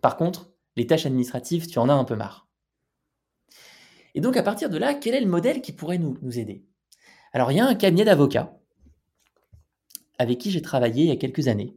Par 0.00 0.16
contre, 0.16 0.50
les 0.76 0.86
tâches 0.86 1.06
administratives, 1.06 1.66
tu 1.66 1.78
en 1.78 1.88
as 1.88 1.94
un 1.94 2.04
peu 2.04 2.16
marre. 2.16 2.48
Et 4.14 4.20
donc, 4.20 4.36
à 4.36 4.42
partir 4.42 4.70
de 4.70 4.78
là, 4.78 4.94
quel 4.94 5.14
est 5.14 5.20
le 5.20 5.26
modèle 5.26 5.60
qui 5.60 5.72
pourrait 5.72 5.98
nous, 5.98 6.16
aider? 6.38 6.64
Alors, 7.32 7.52
il 7.52 7.56
y 7.56 7.60
a 7.60 7.66
un 7.66 7.74
cabinet 7.74 8.04
d'avocats 8.04 8.58
avec 10.18 10.38
qui 10.38 10.50
j'ai 10.50 10.62
travaillé 10.62 11.04
il 11.04 11.08
y 11.08 11.12
a 11.12 11.16
quelques 11.16 11.48
années, 11.48 11.76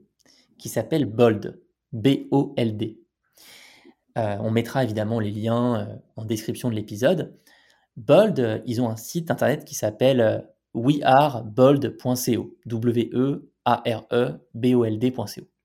qui 0.57 0.69
s'appelle 0.69 1.05
Bold, 1.05 1.61
B-O-L-D. 1.91 3.01
Euh, 4.17 4.37
on 4.39 4.51
mettra 4.51 4.83
évidemment 4.83 5.19
les 5.19 5.31
liens 5.31 5.81
euh, 5.81 5.95
en 6.15 6.23
description 6.23 6.69
de 6.69 6.75
l'épisode. 6.75 7.37
Bold, 7.97 8.63
ils 8.65 8.81
ont 8.81 8.89
un 8.89 8.95
site 8.95 9.29
internet 9.31 9.65
qui 9.65 9.75
s'appelle 9.75 10.21
euh, 10.21 10.39
wearebold.co, 10.73 12.57
W-E-A-R-E-B-O-L-D.co. 12.65 15.58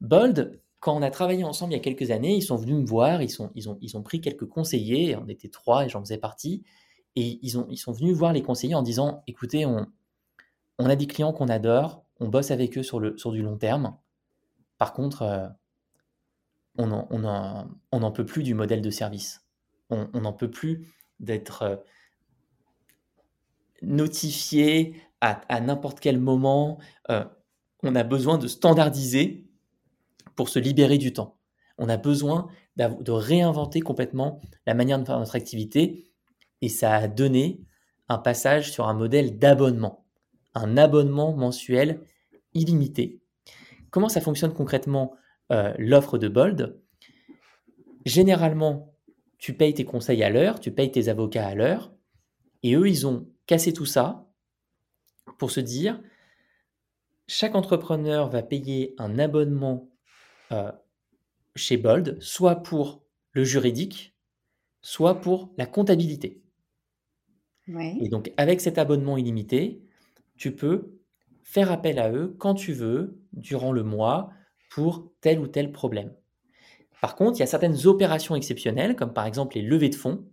Bold, 0.00 0.60
quand 0.80 0.96
on 0.96 1.02
a 1.02 1.10
travaillé 1.10 1.44
ensemble 1.44 1.72
il 1.72 1.76
y 1.76 1.78
a 1.78 1.82
quelques 1.82 2.10
années, 2.10 2.36
ils 2.36 2.42
sont 2.42 2.56
venus 2.56 2.76
me 2.76 2.86
voir, 2.86 3.22
ils, 3.22 3.40
ont, 3.40 4.02
pris 4.02 4.20
quelques 4.20 4.46
conseillers, 4.46 5.16
on 5.16 5.26
était 5.28 5.48
trois 5.48 5.84
et 5.84 5.88
j'en 5.88 6.00
faisais 6.00 6.18
partie, 6.18 6.62
et 7.16 7.38
ils, 7.42 7.58
ont, 7.58 7.66
ils 7.70 7.78
sont 7.78 7.92
venus 7.92 8.14
voir 8.14 8.32
les 8.32 8.42
conseillers 8.42 8.74
en 8.74 8.82
disant, 8.82 9.22
écoutez, 9.26 9.66
on, 9.66 9.86
a 10.78 10.96
des 10.96 11.06
clients 11.06 11.32
qu'on 11.32 11.48
adore, 11.48 12.04
on 12.20 12.28
bosse 12.28 12.50
avec 12.50 12.76
eux 12.78 12.82
sur, 12.82 13.00
du 13.00 13.42
long 13.42 13.56
terme, 13.56 13.96
par 14.78 14.92
contre, 14.92 15.22
euh, 15.22 15.48
on 16.78 16.86
n'en 16.86 17.68
on 17.90 18.12
peut 18.12 18.26
plus 18.26 18.42
du 18.42 18.54
modèle 18.54 18.82
de 18.82 18.90
service, 18.90 19.44
on 19.90 20.20
n'en 20.20 20.32
peut 20.32 20.50
plus 20.50 20.86
d'être 21.20 21.62
euh, 21.62 21.76
notifié 23.82 24.94
à, 25.20 25.40
à 25.48 25.60
n'importe 25.60 26.00
quel 26.00 26.18
moment. 26.18 26.78
Euh, 27.10 27.24
on 27.82 27.94
a 27.94 28.02
besoin 28.02 28.38
de 28.38 28.48
standardiser 28.48 29.45
pour 30.36 30.48
se 30.48 30.58
libérer 30.58 30.98
du 30.98 31.12
temps. 31.12 31.38
On 31.78 31.88
a 31.88 31.96
besoin 31.96 32.48
de 32.76 33.10
réinventer 33.10 33.80
complètement 33.80 34.40
la 34.66 34.74
manière 34.74 34.98
de 34.98 35.04
faire 35.04 35.18
notre 35.18 35.36
activité 35.36 36.10
et 36.62 36.68
ça 36.68 36.94
a 36.94 37.08
donné 37.08 37.60
un 38.08 38.18
passage 38.18 38.70
sur 38.70 38.86
un 38.86 38.94
modèle 38.94 39.38
d'abonnement, 39.38 40.06
un 40.54 40.76
abonnement 40.76 41.34
mensuel 41.34 42.00
illimité. 42.54 43.20
Comment 43.90 44.08
ça 44.08 44.20
fonctionne 44.20 44.52
concrètement 44.52 45.14
euh, 45.52 45.74
l'offre 45.78 46.18
de 46.18 46.28
Bold? 46.28 46.78
Généralement, 48.04 48.94
tu 49.38 49.54
payes 49.54 49.74
tes 49.74 49.84
conseils 49.84 50.22
à 50.22 50.30
l'heure, 50.30 50.60
tu 50.60 50.70
payes 50.70 50.90
tes 50.90 51.08
avocats 51.08 51.46
à 51.46 51.54
l'heure, 51.54 51.92
et 52.62 52.74
eux, 52.74 52.88
ils 52.88 53.06
ont 53.06 53.28
cassé 53.46 53.72
tout 53.72 53.86
ça 53.86 54.26
pour 55.38 55.50
se 55.50 55.60
dire, 55.60 56.00
chaque 57.26 57.54
entrepreneur 57.54 58.28
va 58.28 58.42
payer 58.42 58.94
un 58.98 59.18
abonnement 59.18 59.88
euh, 60.52 60.72
chez 61.54 61.76
Bold, 61.76 62.20
soit 62.20 62.56
pour 62.56 63.02
le 63.32 63.44
juridique, 63.44 64.14
soit 64.80 65.20
pour 65.20 65.52
la 65.58 65.66
comptabilité. 65.66 66.42
Et 68.00 68.08
donc, 68.08 68.32
avec 68.36 68.60
cet 68.60 68.78
abonnement 68.78 69.16
illimité, 69.16 69.82
tu 70.36 70.54
peux 70.54 71.00
faire 71.42 71.72
appel 71.72 71.98
à 71.98 72.12
eux 72.12 72.36
quand 72.38 72.54
tu 72.54 72.72
veux, 72.72 73.20
durant 73.32 73.72
le 73.72 73.82
mois, 73.82 74.30
pour 74.70 75.12
tel 75.20 75.40
ou 75.40 75.48
tel 75.48 75.72
problème. 75.72 76.14
Par 77.00 77.16
contre, 77.16 77.38
il 77.38 77.40
y 77.40 77.42
a 77.42 77.46
certaines 77.46 77.86
opérations 77.86 78.36
exceptionnelles, 78.36 78.96
comme 78.96 79.12
par 79.12 79.26
exemple 79.26 79.56
les 79.56 79.62
levées 79.62 79.88
de 79.88 79.94
fonds, 79.94 80.24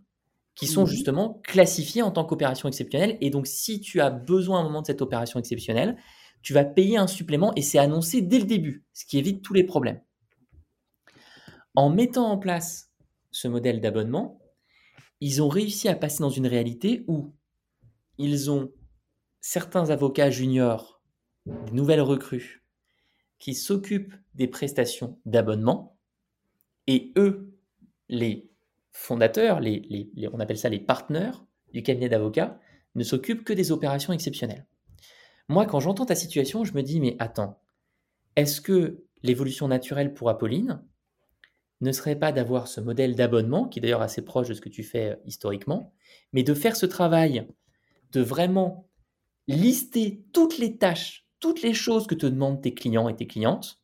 qui 0.55 0.67
sont 0.67 0.85
justement 0.85 1.41
classifiées 1.43 2.03
en 2.03 2.11
tant 2.11 2.25
qu'opérations 2.25 2.67
exceptionnelles. 2.69 3.17
Et 3.21 3.31
donc, 3.31 3.47
si 3.47 3.81
tu 3.81 4.01
as 4.01 4.11
besoin 4.11 4.59
à 4.59 4.61
un 4.61 4.63
moment 4.63 4.81
de 4.81 4.87
cette 4.87 5.01
opération 5.01 5.39
exceptionnelle, 5.39 5.97
tu 6.43 6.53
vas 6.53 6.65
payer 6.65 6.97
un 6.97 7.07
supplément 7.07 7.53
et 7.55 7.61
c'est 7.61 7.79
annoncé 7.79 8.21
dès 8.21 8.37
le 8.37 8.45
début, 8.45 8.83
ce 8.93 9.05
qui 9.05 9.17
évite 9.17 9.41
tous 9.41 9.53
les 9.53 9.63
problèmes. 9.63 10.01
En 11.73 11.89
mettant 11.89 12.29
en 12.29 12.37
place 12.37 12.91
ce 13.31 13.47
modèle 13.47 13.81
d'abonnement, 13.81 14.39
ils 15.21 15.41
ont 15.41 15.47
réussi 15.47 15.87
à 15.87 15.95
passer 15.95 16.19
dans 16.19 16.29
une 16.29 16.45
réalité 16.45 17.05
où 17.07 17.33
ils 18.17 18.51
ont 18.51 18.71
certains 19.39 19.89
avocats 19.89 20.29
juniors, 20.29 21.01
des 21.45 21.71
nouvelles 21.71 22.01
recrues, 22.01 22.63
qui 23.39 23.55
s'occupent 23.55 24.13
des 24.35 24.47
prestations 24.47 25.17
d'abonnement, 25.25 25.97
et 26.87 27.13
eux, 27.17 27.57
les 28.09 28.49
fondateurs, 28.91 29.61
on 30.31 30.39
appelle 30.39 30.57
ça 30.57 30.69
les 30.69 30.79
partenaires 30.79 31.45
du 31.71 31.81
cabinet 31.83 32.09
d'avocats, 32.09 32.59
ne 32.95 33.03
s'occupent 33.03 33.43
que 33.43 33.53
des 33.53 33.71
opérations 33.71 34.13
exceptionnelles. 34.13 34.67
Moi, 35.49 35.65
quand 35.65 35.79
j'entends 35.79 36.05
ta 36.05 36.15
situation, 36.15 36.63
je 36.63 36.73
me 36.73 36.81
dis, 36.81 36.99
mais 36.99 37.15
attends, 37.19 37.59
est-ce 38.35 38.61
que 38.61 39.03
l'évolution 39.23 39.67
naturelle 39.67 40.13
pour 40.13 40.29
Apolline, 40.29 40.81
ne 41.83 41.91
serait 41.91 42.15
pas 42.15 42.31
d'avoir 42.31 42.67
ce 42.67 42.81
modèle 42.81 43.15
d'abonnement, 43.15 43.67
qui 43.67 43.79
est 43.79 43.81
d'ailleurs 43.81 44.01
assez 44.01 44.23
proche 44.23 44.47
de 44.47 44.53
ce 44.53 44.61
que 44.61 44.69
tu 44.69 44.83
fais 44.83 45.11
euh, 45.11 45.15
historiquement, 45.25 45.93
mais 46.31 46.43
de 46.43 46.53
faire 46.53 46.75
ce 46.75 46.85
travail, 46.85 47.47
de 48.11 48.21
vraiment 48.21 48.87
lister 49.47 50.23
toutes 50.31 50.57
les 50.57 50.77
tâches, 50.77 51.27
toutes 51.39 51.61
les 51.61 51.73
choses 51.73 52.07
que 52.07 52.15
te 52.15 52.25
demandent 52.25 52.61
tes 52.61 52.73
clients 52.73 53.09
et 53.09 53.15
tes 53.15 53.27
clientes, 53.27 53.81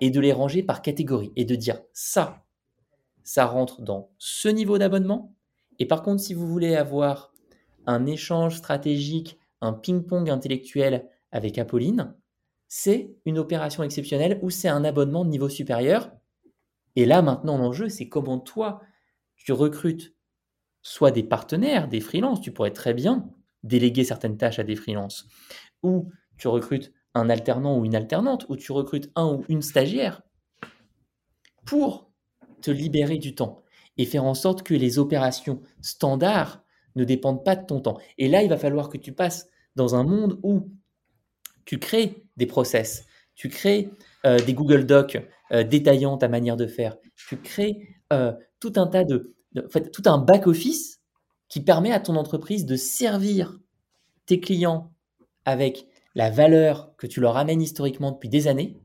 et 0.00 0.10
de 0.10 0.20
les 0.20 0.32
ranger 0.32 0.62
par 0.62 0.82
catégorie, 0.82 1.32
et 1.36 1.44
de 1.44 1.54
dire 1.54 1.80
ça, 1.92 2.44
ça 3.22 3.46
rentre 3.46 3.82
dans 3.82 4.10
ce 4.18 4.48
niveau 4.48 4.78
d'abonnement, 4.78 5.34
et 5.78 5.86
par 5.86 6.02
contre, 6.02 6.22
si 6.22 6.34
vous 6.34 6.46
voulez 6.46 6.76
avoir 6.76 7.32
un 7.86 8.04
échange 8.06 8.58
stratégique, 8.58 9.38
un 9.60 9.72
ping-pong 9.72 10.28
intellectuel 10.30 11.08
avec 11.32 11.58
Apolline, 11.58 12.14
c'est 12.68 13.16
une 13.24 13.38
opération 13.38 13.82
exceptionnelle 13.82 14.38
ou 14.42 14.50
c'est 14.50 14.68
un 14.68 14.84
abonnement 14.84 15.24
de 15.24 15.30
niveau 15.30 15.48
supérieur? 15.48 16.12
Et 16.96 17.04
là, 17.04 17.22
maintenant, 17.22 17.58
l'enjeu, 17.58 17.88
c'est 17.88 18.08
comment 18.08 18.38
toi, 18.38 18.80
tu 19.36 19.52
recrutes 19.52 20.14
soit 20.82 21.10
des 21.10 21.22
partenaires, 21.22 21.88
des 21.88 22.00
freelances, 22.00 22.40
tu 22.40 22.52
pourrais 22.52 22.72
très 22.72 22.94
bien 22.94 23.28
déléguer 23.62 24.04
certaines 24.04 24.36
tâches 24.36 24.58
à 24.58 24.64
des 24.64 24.76
freelances, 24.76 25.28
ou 25.82 26.10
tu 26.38 26.48
recrutes 26.48 26.92
un 27.14 27.28
alternant 27.28 27.78
ou 27.78 27.84
une 27.84 27.94
alternante, 27.94 28.46
ou 28.48 28.56
tu 28.56 28.72
recrutes 28.72 29.10
un 29.16 29.26
ou 29.26 29.44
une 29.48 29.62
stagiaire 29.62 30.22
pour 31.64 32.10
te 32.62 32.70
libérer 32.70 33.18
du 33.18 33.34
temps 33.34 33.62
et 33.96 34.06
faire 34.06 34.24
en 34.24 34.34
sorte 34.34 34.62
que 34.62 34.74
les 34.74 34.98
opérations 34.98 35.60
standards 35.82 36.62
ne 36.96 37.04
dépendent 37.04 37.44
pas 37.44 37.56
de 37.56 37.66
ton 37.66 37.80
temps. 37.80 37.98
Et 38.18 38.28
là, 38.28 38.42
il 38.42 38.48
va 38.48 38.56
falloir 38.56 38.88
que 38.88 38.98
tu 38.98 39.12
passes 39.12 39.48
dans 39.76 39.94
un 39.94 40.04
monde 40.04 40.38
où 40.42 40.68
tu 41.64 41.78
crées 41.78 42.24
des 42.36 42.46
process, 42.46 43.06
tu 43.34 43.48
crées 43.48 43.90
euh, 44.26 44.38
des 44.38 44.54
Google 44.54 44.86
Docs 44.86 45.18
euh, 45.52 45.62
détaillant 45.62 46.16
ta 46.18 46.28
manière 46.28 46.56
de 46.56 46.66
faire. 46.66 46.96
Tu 47.28 47.36
crées 47.36 47.88
euh, 48.12 48.32
tout 48.58 48.72
un 48.76 48.86
tas 48.86 49.04
de, 49.04 49.34
fait, 49.70 49.90
tout 49.90 50.02
un 50.06 50.18
back 50.18 50.46
office 50.46 51.00
qui 51.48 51.60
permet 51.60 51.92
à 51.92 52.00
ton 52.00 52.16
entreprise 52.16 52.66
de 52.66 52.76
servir 52.76 53.58
tes 54.26 54.40
clients 54.40 54.92
avec 55.44 55.86
la 56.14 56.30
valeur 56.30 56.94
que 56.96 57.06
tu 57.06 57.20
leur 57.20 57.36
amènes 57.36 57.62
historiquement 57.62 58.12
depuis 58.12 58.28
des 58.28 58.46
années, 58.46 58.80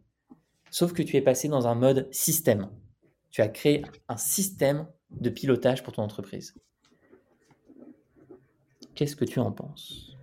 sauf 0.72 0.94
que 0.94 1.04
tu 1.04 1.18
es 1.18 1.22
passé 1.22 1.48
dans 1.48 1.68
un 1.68 1.76
mode 1.76 2.08
système. 2.12 2.70
Tu 3.32 3.42
as 3.42 3.48
créé 3.48 3.84
un 4.08 4.18
système 4.18 4.88
de 5.12 5.30
pilotage 5.30 5.84
pour 5.84 5.94
ton 5.94 6.04
entreprise. 6.04 6.56
Qu'est-ce 8.96 9.16
que 9.16 9.26
tu 9.26 9.40
en 9.40 9.52
penses? 9.52 10.16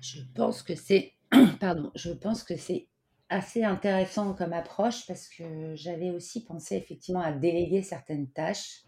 Je 0.00 0.20
pense 0.34 0.62
que 0.62 0.74
c'est 0.74 1.14
pardon, 1.60 1.90
je 1.94 2.12
pense 2.12 2.44
que 2.44 2.56
c'est 2.56 2.88
assez 3.28 3.64
intéressant 3.64 4.34
comme 4.34 4.52
approche 4.52 5.06
parce 5.06 5.28
que 5.28 5.74
j'avais 5.74 6.10
aussi 6.10 6.44
pensé 6.44 6.76
effectivement 6.76 7.22
à 7.22 7.32
déléguer 7.32 7.82
certaines 7.82 8.30
tâches. 8.30 8.84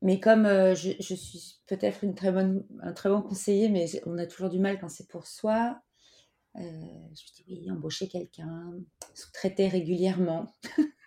Mais 0.00 0.20
comme 0.20 0.46
euh, 0.46 0.74
je, 0.76 0.92
suis 1.00 1.60
peut-être 1.66 2.04
une 2.04 2.14
très 2.14 2.30
bonne, 2.30 2.64
un 2.80 2.92
très 2.92 3.08
bon 3.08 3.20
conseiller, 3.20 3.68
mais 3.68 3.86
on 4.06 4.16
a 4.16 4.26
toujours 4.26 4.48
du 4.48 4.60
mal 4.60 4.78
quand 4.78 4.88
c'est 4.88 5.08
pour 5.08 5.26
soi, 5.26 5.80
euh, 6.56 6.60
je 6.60 7.32
dis 7.34 7.44
oui, 7.48 7.70
embaucher 7.70 8.08
quelqu'un, 8.08 8.72
sous-traiter 9.14 9.68
régulièrement. 9.68 10.52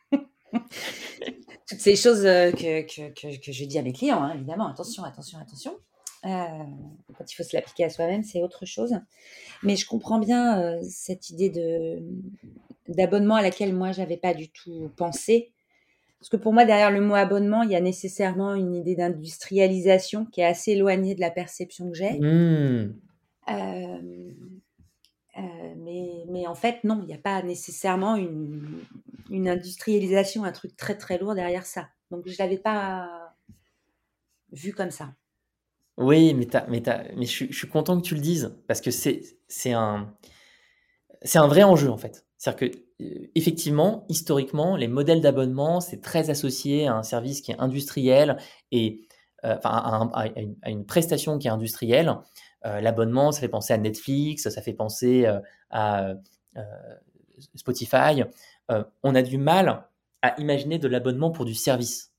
Toutes 1.68 1.80
ces 1.80 1.95
choses 1.95 2.26
euh, 2.26 2.52
que, 2.52 2.82
que, 2.82 3.10
que, 3.14 3.39
que, 3.39 3.52
je 3.52 3.66
dis 3.66 3.78
à 3.78 3.82
mes 3.82 3.93
clients, 3.93 4.22
hein, 4.22 4.34
évidemment, 4.36 4.68
attention, 4.68 5.04
attention, 5.04 5.39
attention. 5.39 5.78
Euh, 6.26 6.47
quand 7.18 7.32
il 7.32 7.36
faut 7.36 7.43
se 7.43 7.56
l'appliquer 7.56 7.86
à 7.86 7.89
soi-même, 7.89 8.24
c'est 8.24 8.43
autre 8.43 8.66
chose. 8.66 8.93
Mais 9.64 9.76
je 9.76 9.88
comprends 9.88 10.20
bien 10.20 10.62
euh, 10.62 10.80
cette 10.88 11.30
idée 11.30 11.49
de 11.49 11.99
d'abonnement 12.88 13.36
à 13.36 13.41
laquelle 13.41 13.74
moi 13.74 13.91
j'avais 13.91 14.18
pas 14.18 14.34
du 14.34 14.49
tout 14.49 14.91
pensé. 14.97 15.52
Parce 16.20 16.30
que 16.30 16.38
pour 16.38 16.54
moi, 16.54 16.66
derrière 16.66 16.91
le 16.91 17.02
mot 17.02 17.16
abonnement, 17.16 17.64
il 17.64 17.72
y 17.72 17.76
a 17.76 17.82
nécessairement 17.82 18.54
une 18.54 18.76
idée 18.76 18.95
d'industrialisation 18.95 20.26
qui 20.26 20.41
est 20.41 20.45
assez 20.45 20.74
éloignée 20.74 21.16
de 21.16 21.22
la 21.22 21.32
perception 21.32 21.89
que 21.89 21.97
j'ai. 21.97 22.20
Mmh. 22.20 22.93
Euh, 23.49 24.32
mais, 25.36 26.26
mais, 26.30 26.48
en 26.48 26.56
fait, 26.56 26.84
non, 26.84 27.00
il 27.02 27.08
n'y 27.08 27.14
a 27.14 27.18
pas 27.18 27.42
nécessairement 27.42 28.16
une, 28.16 29.48
industrialisation, 29.48 30.44
un 30.44 30.52
truc 30.52 30.76
très 30.76 30.98
très 30.98 31.18
lourd 31.18 31.36
derrière 31.36 31.66
ça. 31.66 31.88
Donc 32.10 32.24
je 32.28 32.34
ne 32.34 32.38
l'avais 32.40 32.58
pas 32.58 33.34
vu 34.52 34.74
comme 34.74 34.92
ça. 34.92 35.14
Oui, 35.98 36.34
mais, 36.34 36.48
mais, 36.68 36.84
mais 37.16 37.26
je, 37.26 37.52
suis 37.52 37.68
content 37.68 38.00
que 38.00 38.06
tu 38.06 38.16
le 38.16 38.22
dises 38.22 38.56
parce 38.68 38.82
que 38.82 38.92
c'est 38.92 39.72
un, 39.72 40.14
un 41.36 41.48
vrai 41.48 41.64
enjeu 41.64 41.90
en 41.90 41.98
fait. 41.98 42.26
C'est-à-dire 42.38 42.72
que 42.72 42.78
euh, 43.02 43.30
effectivement, 43.36 44.06
historiquement, 44.10 44.76
les 44.76 44.88
modèles 44.88 45.22
d'abonnement, 45.22 45.80
c'est 45.80 46.02
très 46.02 46.30
associé 46.30 46.88
à 46.88 46.96
un 46.96 47.04
service 47.04 47.42
qui 47.42 47.52
est 47.52 47.60
industriel 47.60 48.38
et 48.72 49.08
euh, 49.44 49.58
à, 49.64 50.28
une, 50.66 50.86
prestation 50.86 51.38
qui 51.38 51.48
est 51.48 51.52
industrielle. 51.52 52.16
Euh, 52.66 52.82
l'abonnement, 52.82 53.32
ça 53.32 53.41
fait 53.41 53.49
penser 53.49 53.74
à 53.74 53.78
Netflix, 53.78 54.49
ça 54.49 54.62
fait 54.62 54.74
penser 54.74 55.28
à 55.70 56.14
Spotify. 57.55 58.24
on 59.03 59.16
a 59.16 59.22
du 59.22 59.38
mal 59.38 59.88
à 60.22 60.39
imaginer 60.39 60.80
de 60.80 60.88
l'abonnement 60.88 61.32
pour 61.32 61.45
du 61.45 61.55
service. 61.55 62.14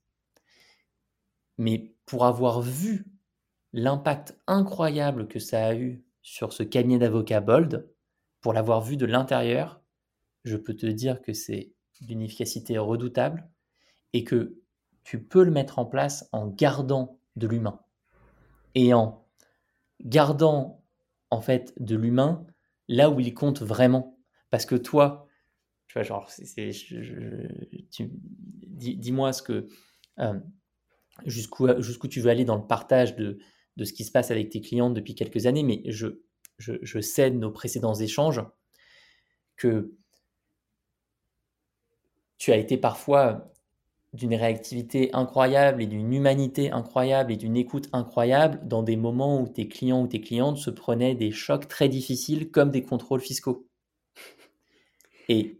Mais 1.58 1.92
pour 2.06 2.24
avoir 2.24 2.60
vu 2.60 3.06
l'impact 3.72 4.36
incroyable 4.46 5.28
que 5.28 5.38
ça 5.38 5.66
a 5.66 5.74
eu 5.74 6.02
sur 6.22 6.52
ce 6.52 6.62
cabinet 6.62 6.98
d'avocats 6.98 7.40
Bold, 7.40 7.88
pour 8.40 8.52
l'avoir 8.52 8.80
vu 8.80 8.96
de 8.96 9.06
l'intérieur, 9.06 9.80
je 10.44 10.56
peux 10.56 10.74
te 10.74 10.86
dire 10.86 11.22
que 11.22 11.32
c'est 11.32 11.72
d'une 12.00 12.22
efficacité 12.22 12.78
redoutable 12.78 13.48
et 14.12 14.24
que 14.24 14.58
tu 15.04 15.22
peux 15.22 15.44
le 15.44 15.50
mettre 15.50 15.78
en 15.78 15.86
place 15.86 16.28
en 16.32 16.48
gardant 16.48 17.18
de 17.36 17.46
l'humain 17.46 17.80
et 18.74 18.94
en 18.94 19.21
gardant 20.04 20.84
en 21.30 21.40
fait 21.40 21.74
de 21.78 21.96
l'humain 21.96 22.46
là 22.88 23.10
où 23.10 23.20
il 23.20 23.34
compte 23.34 23.62
vraiment. 23.62 24.18
Parce 24.50 24.66
que 24.66 24.74
toi, 24.74 25.26
tu 25.88 25.94
vois, 25.94 26.02
genre, 26.02 26.30
dis-moi 28.76 29.32
ce 29.32 29.42
que 29.42 29.66
euh, 30.18 30.40
jusqu'où 31.26 31.68
jusqu'où 31.80 32.08
tu 32.08 32.20
veux 32.20 32.30
aller 32.30 32.44
dans 32.44 32.56
le 32.56 32.66
partage 32.66 33.16
de 33.16 33.38
de 33.76 33.84
ce 33.84 33.92
qui 33.92 34.04
se 34.04 34.12
passe 34.12 34.30
avec 34.30 34.50
tes 34.50 34.60
clientes 34.60 34.94
depuis 34.94 35.14
quelques 35.14 35.46
années, 35.46 35.62
mais 35.62 35.82
je, 35.86 36.08
je, 36.58 37.00
sais 37.00 37.30
de 37.30 37.36
nos 37.36 37.50
précédents 37.50 37.94
échanges 37.94 38.42
que 39.56 39.94
tu 42.38 42.52
as 42.52 42.56
été 42.56 42.76
parfois 42.76 43.51
d'une 44.12 44.34
réactivité 44.34 45.10
incroyable 45.14 45.82
et 45.82 45.86
d'une 45.86 46.12
humanité 46.12 46.70
incroyable 46.70 47.32
et 47.32 47.36
d'une 47.36 47.56
écoute 47.56 47.88
incroyable 47.92 48.60
dans 48.66 48.82
des 48.82 48.96
moments 48.96 49.40
où 49.40 49.48
tes 49.48 49.68
clients 49.68 50.02
ou 50.02 50.06
tes 50.06 50.20
clientes 50.20 50.58
se 50.58 50.70
prenaient 50.70 51.14
des 51.14 51.30
chocs 51.30 51.66
très 51.66 51.88
difficiles 51.88 52.50
comme 52.50 52.70
des 52.70 52.82
contrôles 52.82 53.22
fiscaux. 53.22 53.66
Et 55.28 55.58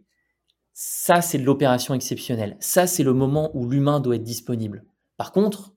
ça, 0.73 1.21
c'est 1.21 1.39
de 1.39 1.43
l'opération 1.43 1.93
exceptionnelle. 1.95 2.57
Ça, 2.59 2.85
c'est 2.85 3.03
le 3.03 3.13
moment 3.13 3.51
où 3.55 3.67
l'humain 3.67 3.99
doit 3.99 4.15
être 4.15 4.23
disponible. 4.23 4.85
Par 5.17 5.31
contre, 5.31 5.73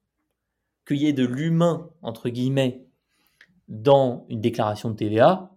qu'il 0.86 0.98
y 0.98 1.06
ait 1.06 1.12
de 1.12 1.24
l'humain, 1.24 1.90
entre 2.02 2.28
guillemets, 2.28 2.86
dans 3.68 4.26
une 4.28 4.40
déclaration 4.40 4.90
de 4.90 4.96
TVA, 4.96 5.55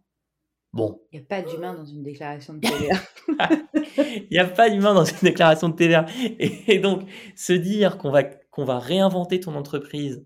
bon. 0.73 1.01
Il 1.11 1.19
n'y 1.19 1.25
a 1.25 1.27
pas 1.27 1.41
d'humain 1.41 1.73
dans 1.73 1.85
une 1.85 2.03
déclaration 2.03 2.53
de 2.53 2.59
TVA. 2.59 2.95
Il 3.97 4.27
n'y 4.31 4.39
a 4.39 4.45
pas 4.45 4.69
d'humain 4.69 4.93
dans 4.93 5.05
une 5.05 5.17
déclaration 5.21 5.69
de 5.69 5.75
TVA. 5.75 6.05
Et, 6.39 6.79
donc, 6.79 7.09
se 7.35 7.53
dire 7.53 7.97
qu'on 7.97 8.11
va, 8.11 8.23
qu'on 8.23 8.65
va 8.65 8.79
réinventer 8.79 9.39
ton 9.39 9.55
entreprise 9.55 10.25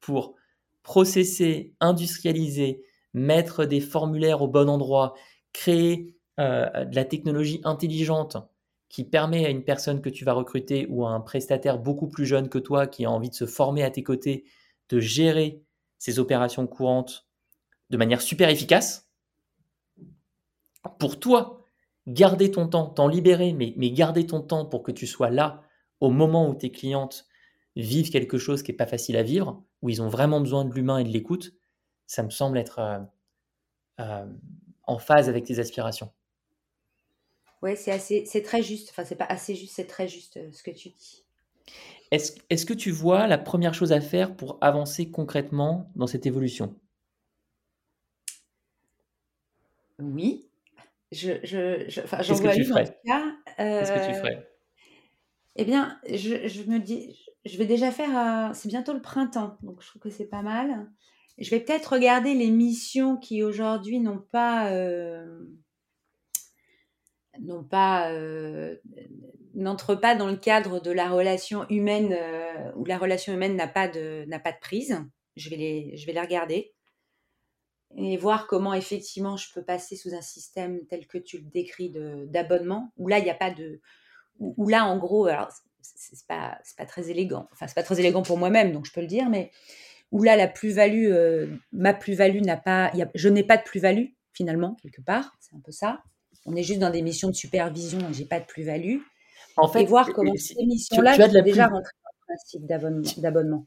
pour 0.00 0.34
processer, 0.82 1.74
industrialiser, 1.80 2.82
mettre 3.14 3.64
des 3.64 3.80
formulaires 3.80 4.42
au 4.42 4.48
bon 4.48 4.68
endroit, 4.68 5.14
créer 5.52 6.16
euh, 6.38 6.84
de 6.84 6.94
la 6.94 7.04
technologie 7.04 7.60
intelligente 7.64 8.36
qui 8.88 9.04
permet 9.04 9.46
à 9.46 9.50
une 9.50 9.62
personne 9.62 10.00
que 10.00 10.08
tu 10.08 10.24
vas 10.24 10.32
recruter 10.32 10.86
ou 10.88 11.06
à 11.06 11.10
un 11.10 11.20
prestataire 11.20 11.78
beaucoup 11.78 12.08
plus 12.08 12.26
jeune 12.26 12.48
que 12.48 12.58
toi 12.58 12.86
qui 12.86 13.04
a 13.04 13.10
envie 13.10 13.30
de 13.30 13.34
se 13.34 13.46
former 13.46 13.84
à 13.84 13.90
tes 13.90 14.02
côtés, 14.02 14.44
de 14.88 14.98
gérer 14.98 15.62
ses 15.98 16.18
opérations 16.18 16.66
courantes 16.66 17.28
de 17.90 17.96
manière 17.96 18.20
super 18.20 18.48
efficace. 18.48 19.09
Pour 20.98 21.20
toi, 21.20 21.64
garder 22.06 22.50
ton 22.50 22.68
temps, 22.68 22.86
t'en 22.86 23.08
libérer, 23.08 23.52
mais, 23.52 23.74
mais 23.76 23.90
garder 23.90 24.26
ton 24.26 24.40
temps 24.40 24.64
pour 24.64 24.82
que 24.82 24.92
tu 24.92 25.06
sois 25.06 25.30
là 25.30 25.62
au 26.00 26.10
moment 26.10 26.48
où 26.48 26.54
tes 26.54 26.70
clientes 26.70 27.26
vivent 27.76 28.10
quelque 28.10 28.38
chose 28.38 28.62
qui 28.62 28.72
n'est 28.72 28.76
pas 28.76 28.86
facile 28.86 29.16
à 29.16 29.22
vivre, 29.22 29.62
où 29.82 29.88
ils 29.88 30.02
ont 30.02 30.08
vraiment 30.08 30.40
besoin 30.40 30.64
de 30.64 30.72
l'humain 30.72 30.98
et 30.98 31.04
de 31.04 31.10
l'écoute, 31.10 31.52
ça 32.06 32.22
me 32.22 32.30
semble 32.30 32.58
être 32.58 32.78
euh, 32.78 32.98
euh, 34.00 34.26
en 34.84 34.98
phase 34.98 35.28
avec 35.28 35.44
tes 35.44 35.58
aspirations. 35.58 36.10
Oui, 37.62 37.76
c'est 37.76 37.92
assez, 37.92 38.24
c'est 38.24 38.42
très 38.42 38.62
juste. 38.62 38.88
Enfin, 38.90 39.04
c'est 39.04 39.16
pas 39.16 39.26
assez 39.26 39.54
juste, 39.54 39.74
c'est 39.74 39.86
très 39.86 40.08
juste 40.08 40.38
euh, 40.38 40.50
ce 40.50 40.62
que 40.62 40.70
tu 40.70 40.88
dis. 40.88 41.24
Est-ce, 42.10 42.32
est-ce 42.48 42.66
que 42.66 42.72
tu 42.72 42.90
vois 42.90 43.26
la 43.26 43.38
première 43.38 43.74
chose 43.74 43.92
à 43.92 44.00
faire 44.00 44.34
pour 44.34 44.58
avancer 44.60 45.10
concrètement 45.10 45.90
dans 45.94 46.06
cette 46.06 46.26
évolution? 46.26 46.74
Oui. 50.00 50.49
Je, 51.12 51.32
je, 51.42 51.84
je 51.88 52.00
enfin, 52.02 52.22
j'en 52.22 52.34
vois 52.34 52.54
une 52.54 52.72
en 52.72 52.84
tout 52.84 52.92
cas. 53.04 53.36
Qu'est-ce 53.56 53.92
que 53.92 54.06
tu 54.06 54.14
ferais? 54.14 54.36
euh, 54.36 54.42
Eh 55.56 55.64
bien, 55.64 55.98
je, 56.08 56.46
je, 56.48 56.62
me 56.64 56.78
dis, 56.78 57.18
je 57.44 57.58
vais 57.58 57.66
déjà 57.66 57.90
faire. 57.90 58.54
c'est 58.54 58.68
bientôt 58.68 58.92
le 58.92 59.02
printemps, 59.02 59.58
donc 59.62 59.82
je 59.82 59.88
trouve 59.88 60.02
que 60.02 60.10
c'est 60.10 60.28
pas 60.28 60.42
mal. 60.42 60.88
Je 61.38 61.50
vais 61.50 61.60
peut-être 61.60 61.94
regarder 61.94 62.34
les 62.34 62.50
missions 62.50 63.16
qui 63.16 63.42
aujourd'hui 63.42 63.98
n'ont 64.00 64.24
pas. 64.30 64.70
Euh, 64.70 65.44
n'ont 67.40 67.64
pas 67.64 68.10
euh, 68.12 68.76
n'entrent 69.54 69.94
pas 69.94 70.14
dans 70.14 70.28
le 70.28 70.36
cadre 70.36 70.80
de 70.80 70.90
la 70.90 71.08
relation 71.08 71.66
humaine 71.70 72.16
où 72.76 72.84
la 72.84 72.98
relation 72.98 73.32
humaine 73.32 73.56
n'a 73.56 73.66
pas 73.68 73.88
de 73.88 74.24
n'a 74.26 74.38
pas 74.38 74.52
de 74.52 74.58
prise. 74.60 74.98
Je 75.36 75.48
vais 75.50 75.56
les 75.56 75.96
je 75.96 76.06
vais 76.06 76.12
les 76.12 76.20
regarder 76.20 76.74
et 77.96 78.16
voir 78.16 78.46
comment 78.46 78.74
effectivement 78.74 79.36
je 79.36 79.52
peux 79.52 79.62
passer 79.62 79.96
sous 79.96 80.14
un 80.14 80.22
système 80.22 80.80
tel 80.86 81.06
que 81.06 81.18
tu 81.18 81.38
le 81.38 81.44
décris 81.44 81.92
d'abonnement 82.26 82.92
où 82.96 83.08
là 83.08 83.18
il 83.18 83.24
n'y 83.24 83.30
a 83.30 83.34
pas 83.34 83.50
de 83.50 83.80
où, 84.38 84.68
là 84.68 84.86
en 84.86 84.96
gros 84.96 85.26
alors 85.26 85.48
c'est 85.82 86.26
pas 86.26 86.58
pas 86.76 86.86
très 86.86 87.10
élégant 87.10 87.48
enfin 87.52 87.66
c'est 87.66 87.74
pas 87.74 87.82
très 87.82 87.98
élégant 88.00 88.22
pour 88.22 88.38
moi-même 88.38 88.72
donc 88.72 88.86
je 88.86 88.92
peux 88.92 89.00
le 89.00 89.06
dire 89.06 89.28
mais 89.28 89.50
où 90.12 90.22
là 90.22 90.36
la 90.36 90.48
plus-value 90.48 91.10
euh, 91.10 91.48
ma 91.72 91.94
plus-value 91.94 92.42
n'a 92.42 92.56
pas 92.56 92.92
je 93.14 93.28
n'ai 93.28 93.44
pas 93.44 93.56
de 93.56 93.62
plus-value 93.62 94.06
finalement 94.32 94.76
quelque 94.82 95.02
part 95.02 95.36
c'est 95.40 95.56
un 95.56 95.60
peu 95.60 95.72
ça 95.72 96.02
on 96.46 96.56
est 96.56 96.62
juste 96.62 96.80
dans 96.80 96.90
des 96.90 97.02
missions 97.02 97.28
de 97.28 97.34
supervision, 97.34 97.98
donc 97.98 98.12
j'ai 98.12 98.24
pas 98.24 98.40
de 98.40 98.46
plus-value. 98.46 98.98
En 99.56 99.68
fait, 99.68 99.82
et 99.82 99.86
voir 99.86 100.12
comment 100.12 100.34
ces 100.36 100.54
missions-là 100.64 101.16
tu, 101.16 101.22
as 101.22 101.42
déjà 101.42 101.66
rentré 101.66 101.92
dans 102.04 102.10
le 102.18 102.34
principe 102.34 103.20
d'abonnement. 103.20 103.66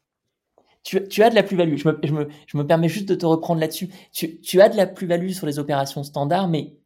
Tu, 0.83 1.23
as 1.23 1.29
de 1.29 1.35
la 1.35 1.43
plus-value. 1.43 1.77
Je 1.77 2.57
me, 2.57 2.67
permets 2.67 2.89
juste 2.89 3.07
de 3.07 3.15
te 3.15 3.25
reprendre 3.25 3.61
là-dessus. 3.61 3.89
Tu, 4.11 4.61
as 4.61 4.69
de 4.69 4.75
la 4.75 4.85
plus-value 4.85 5.29
sur 5.29 5.47
les 5.47 5.57
opérations 5.57 6.03
standards, 6.03 6.49
mais 6.49 6.77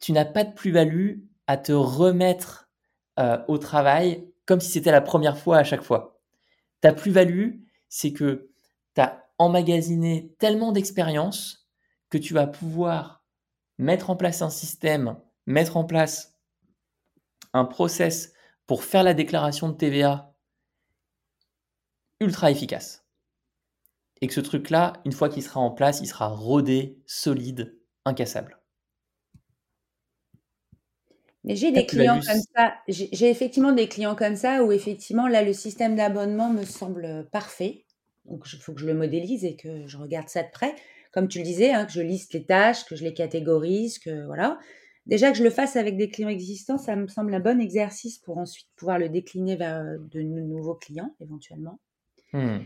tu 0.00 0.12
n'as 0.12 0.24
pas 0.24 0.44
de 0.44 0.52
plus-value 0.52 1.20
à 1.46 1.56
te 1.56 1.72
remettre 1.72 2.68
euh, 3.18 3.38
au 3.46 3.58
travail 3.58 4.28
comme 4.44 4.60
si 4.60 4.70
c'était 4.70 4.90
la 4.90 5.00
première 5.00 5.38
fois 5.38 5.58
à 5.58 5.64
chaque 5.64 5.82
fois. 5.82 6.20
Ta 6.80 6.92
plus-value, 6.92 7.60
c'est 7.88 8.12
que 8.12 8.50
tu 8.94 9.00
as 9.00 9.24
emmagasiné 9.38 10.34
tellement 10.38 10.72
d'expérience 10.72 11.68
que 12.10 12.18
tu 12.18 12.34
vas 12.34 12.46
pouvoir 12.46 13.24
mettre 13.78 14.10
en 14.10 14.16
place 14.16 14.42
un 14.42 14.50
système, 14.50 15.16
mettre 15.46 15.76
en 15.76 15.84
place 15.84 16.38
un 17.52 17.64
process 17.64 18.32
pour 18.66 18.84
faire 18.84 19.02
la 19.02 19.14
déclaration 19.14 19.68
de 19.68 19.74
TVA 19.76 20.35
ultra 22.20 22.50
efficace. 22.50 23.04
Et 24.20 24.26
que 24.26 24.34
ce 24.34 24.40
truc-là, 24.40 24.94
une 25.04 25.12
fois 25.12 25.28
qu'il 25.28 25.42
sera 25.42 25.60
en 25.60 25.70
place, 25.70 26.00
il 26.00 26.06
sera 26.06 26.28
rodé, 26.28 26.98
solide, 27.06 27.78
incassable. 28.04 28.58
Mais 31.44 31.54
j'ai 31.54 31.70
des 31.70 31.86
clients 31.86 32.20
comme 32.20 32.40
ça. 32.56 32.74
J'ai 32.88 33.30
effectivement 33.30 33.72
des 33.72 33.88
clients 33.88 34.16
comme 34.16 34.36
ça 34.36 34.64
où 34.64 34.72
effectivement 34.72 35.28
là 35.28 35.42
le 35.42 35.52
système 35.52 35.94
d'abonnement 35.94 36.50
me 36.50 36.64
semble 36.64 37.28
parfait. 37.30 37.84
Donc 38.24 38.44
il 38.52 38.58
faut 38.58 38.72
que 38.72 38.80
je 38.80 38.86
le 38.86 38.94
modélise 38.94 39.44
et 39.44 39.54
que 39.54 39.86
je 39.86 39.96
regarde 39.96 40.28
ça 40.28 40.42
de 40.42 40.50
près 40.50 40.74
comme 41.16 41.28
tu 41.28 41.38
le 41.38 41.44
disais, 41.44 41.72
hein, 41.72 41.86
que 41.86 41.92
je 41.92 42.02
liste 42.02 42.34
les 42.34 42.44
tâches, 42.44 42.84
que 42.84 42.94
je 42.94 43.02
les 43.02 43.14
catégorise, 43.14 43.98
que 43.98 44.26
voilà. 44.26 44.58
Déjà 45.06 45.32
que 45.32 45.38
je 45.38 45.44
le 45.44 45.48
fasse 45.48 45.76
avec 45.76 45.96
des 45.96 46.10
clients 46.10 46.28
existants, 46.28 46.76
ça 46.76 46.94
me 46.94 47.08
semble 47.08 47.32
un 47.32 47.40
bon 47.40 47.58
exercice 47.58 48.18
pour 48.18 48.36
ensuite 48.36 48.68
pouvoir 48.76 48.98
le 48.98 49.08
décliner 49.08 49.56
vers 49.56 49.82
de 49.98 50.20
nouveaux 50.20 50.74
clients 50.74 51.16
éventuellement. 51.20 51.80
Hmm. 52.32 52.58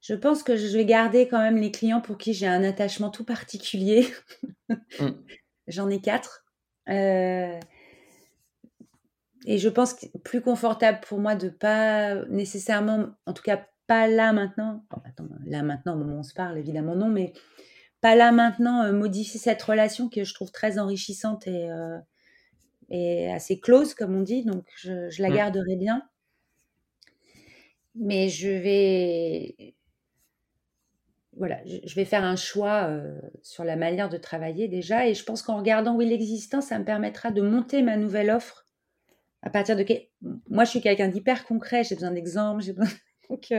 Je 0.00 0.14
pense 0.14 0.42
que 0.42 0.56
je 0.56 0.66
vais 0.76 0.84
garder 0.84 1.28
quand 1.28 1.38
même 1.38 1.56
les 1.56 1.70
clients 1.70 2.00
pour 2.00 2.18
qui 2.18 2.34
j'ai 2.34 2.46
un 2.46 2.62
attachement 2.62 3.10
tout 3.10 3.24
particulier. 3.24 4.06
Hmm. 4.68 5.10
J'en 5.66 5.88
ai 5.88 6.00
quatre. 6.00 6.44
Euh, 6.88 7.58
et 9.46 9.58
je 9.58 9.68
pense 9.68 9.94
que 9.94 10.06
plus 10.18 10.42
confortable 10.42 11.00
pour 11.06 11.18
moi 11.18 11.34
de 11.34 11.48
pas 11.48 12.16
nécessairement, 12.26 13.06
en 13.26 13.32
tout 13.32 13.42
cas 13.42 13.66
pas 13.86 14.08
là 14.08 14.32
maintenant, 14.32 14.84
là 15.46 15.62
maintenant 15.62 15.94
au 15.94 15.98
moment 15.98 16.16
où 16.16 16.20
on 16.20 16.22
se 16.22 16.34
parle 16.34 16.58
évidemment 16.58 16.94
non, 16.94 17.08
mais 17.08 17.32
pas 18.00 18.14
là 18.14 18.32
maintenant 18.32 18.82
euh, 18.82 18.92
modifier 18.92 19.40
cette 19.40 19.62
relation 19.62 20.08
que 20.08 20.24
je 20.24 20.34
trouve 20.34 20.50
très 20.50 20.78
enrichissante 20.78 21.46
et, 21.46 21.70
euh, 21.70 21.98
et 22.90 23.32
assez 23.32 23.58
close, 23.58 23.94
comme 23.94 24.14
on 24.14 24.22
dit. 24.22 24.44
Donc, 24.44 24.64
je, 24.76 25.20
la 25.20 25.30
mmh. 25.30 25.34
garderai 25.34 25.76
bien. 25.76 26.02
Mais 27.94 28.28
je 28.28 28.48
vais. 28.48 29.74
Voilà, 31.36 31.60
je, 31.64 31.94
vais 31.96 32.04
faire 32.04 32.22
un 32.22 32.36
choix 32.36 32.88
euh, 32.88 33.20
sur 33.42 33.64
la 33.64 33.74
manière 33.74 34.08
de 34.08 34.16
travailler 34.16 34.68
déjà. 34.68 35.08
Et 35.08 35.14
je 35.14 35.24
pense 35.24 35.42
qu'en 35.42 35.56
regardant 35.56 35.96
où 35.96 36.00
l'existant, 36.00 36.60
ça 36.60 36.78
me 36.78 36.84
permettra 36.84 37.32
de 37.32 37.42
monter 37.42 37.82
ma 37.82 37.96
nouvelle 37.96 38.30
offre 38.30 38.66
à 39.42 39.50
partir 39.50 39.76
de. 39.76 39.84
Moi, 40.48 40.64
je 40.64 40.70
suis 40.70 40.80
quelqu'un 40.80 41.08
d'hyper 41.08 41.44
concret, 41.44 41.82
j'ai 41.84 41.94
besoin 41.96 42.12
d'exemples. 42.12 42.62
J'ai 42.62 42.72
besoin... 42.72 42.92
Donc, 43.30 43.52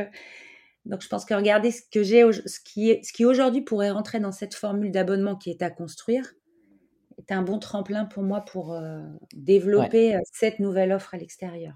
donc, 0.85 1.01
je 1.01 1.07
pense 1.07 1.25
que 1.25 1.33
regarder 1.33 1.71
ce 1.71 1.81
que 1.91 2.03
j'ai, 2.03 2.31
ce 2.31 2.59
qui, 2.59 2.91
est, 2.91 3.03
ce 3.03 3.11
qui 3.11 3.25
aujourd'hui 3.25 3.61
pourrait 3.61 3.89
rentrer 3.89 4.19
dans 4.19 4.31
cette 4.31 4.53
formule 4.53 4.91
d'abonnement 4.91 5.35
qui 5.35 5.49
est 5.49 5.63
à 5.63 5.71
construire, 5.71 6.33
est 7.17 7.31
un 7.31 7.41
bon 7.41 7.59
tremplin 7.59 8.05
pour 8.05 8.23
moi 8.23 8.41
pour 8.41 8.73
euh, 8.73 9.01
développer 9.33 10.15
euh, 10.15 10.19
cette 10.31 10.59
nouvelle 10.59 10.91
offre 10.91 11.15
à 11.15 11.17
l'extérieur. 11.17 11.73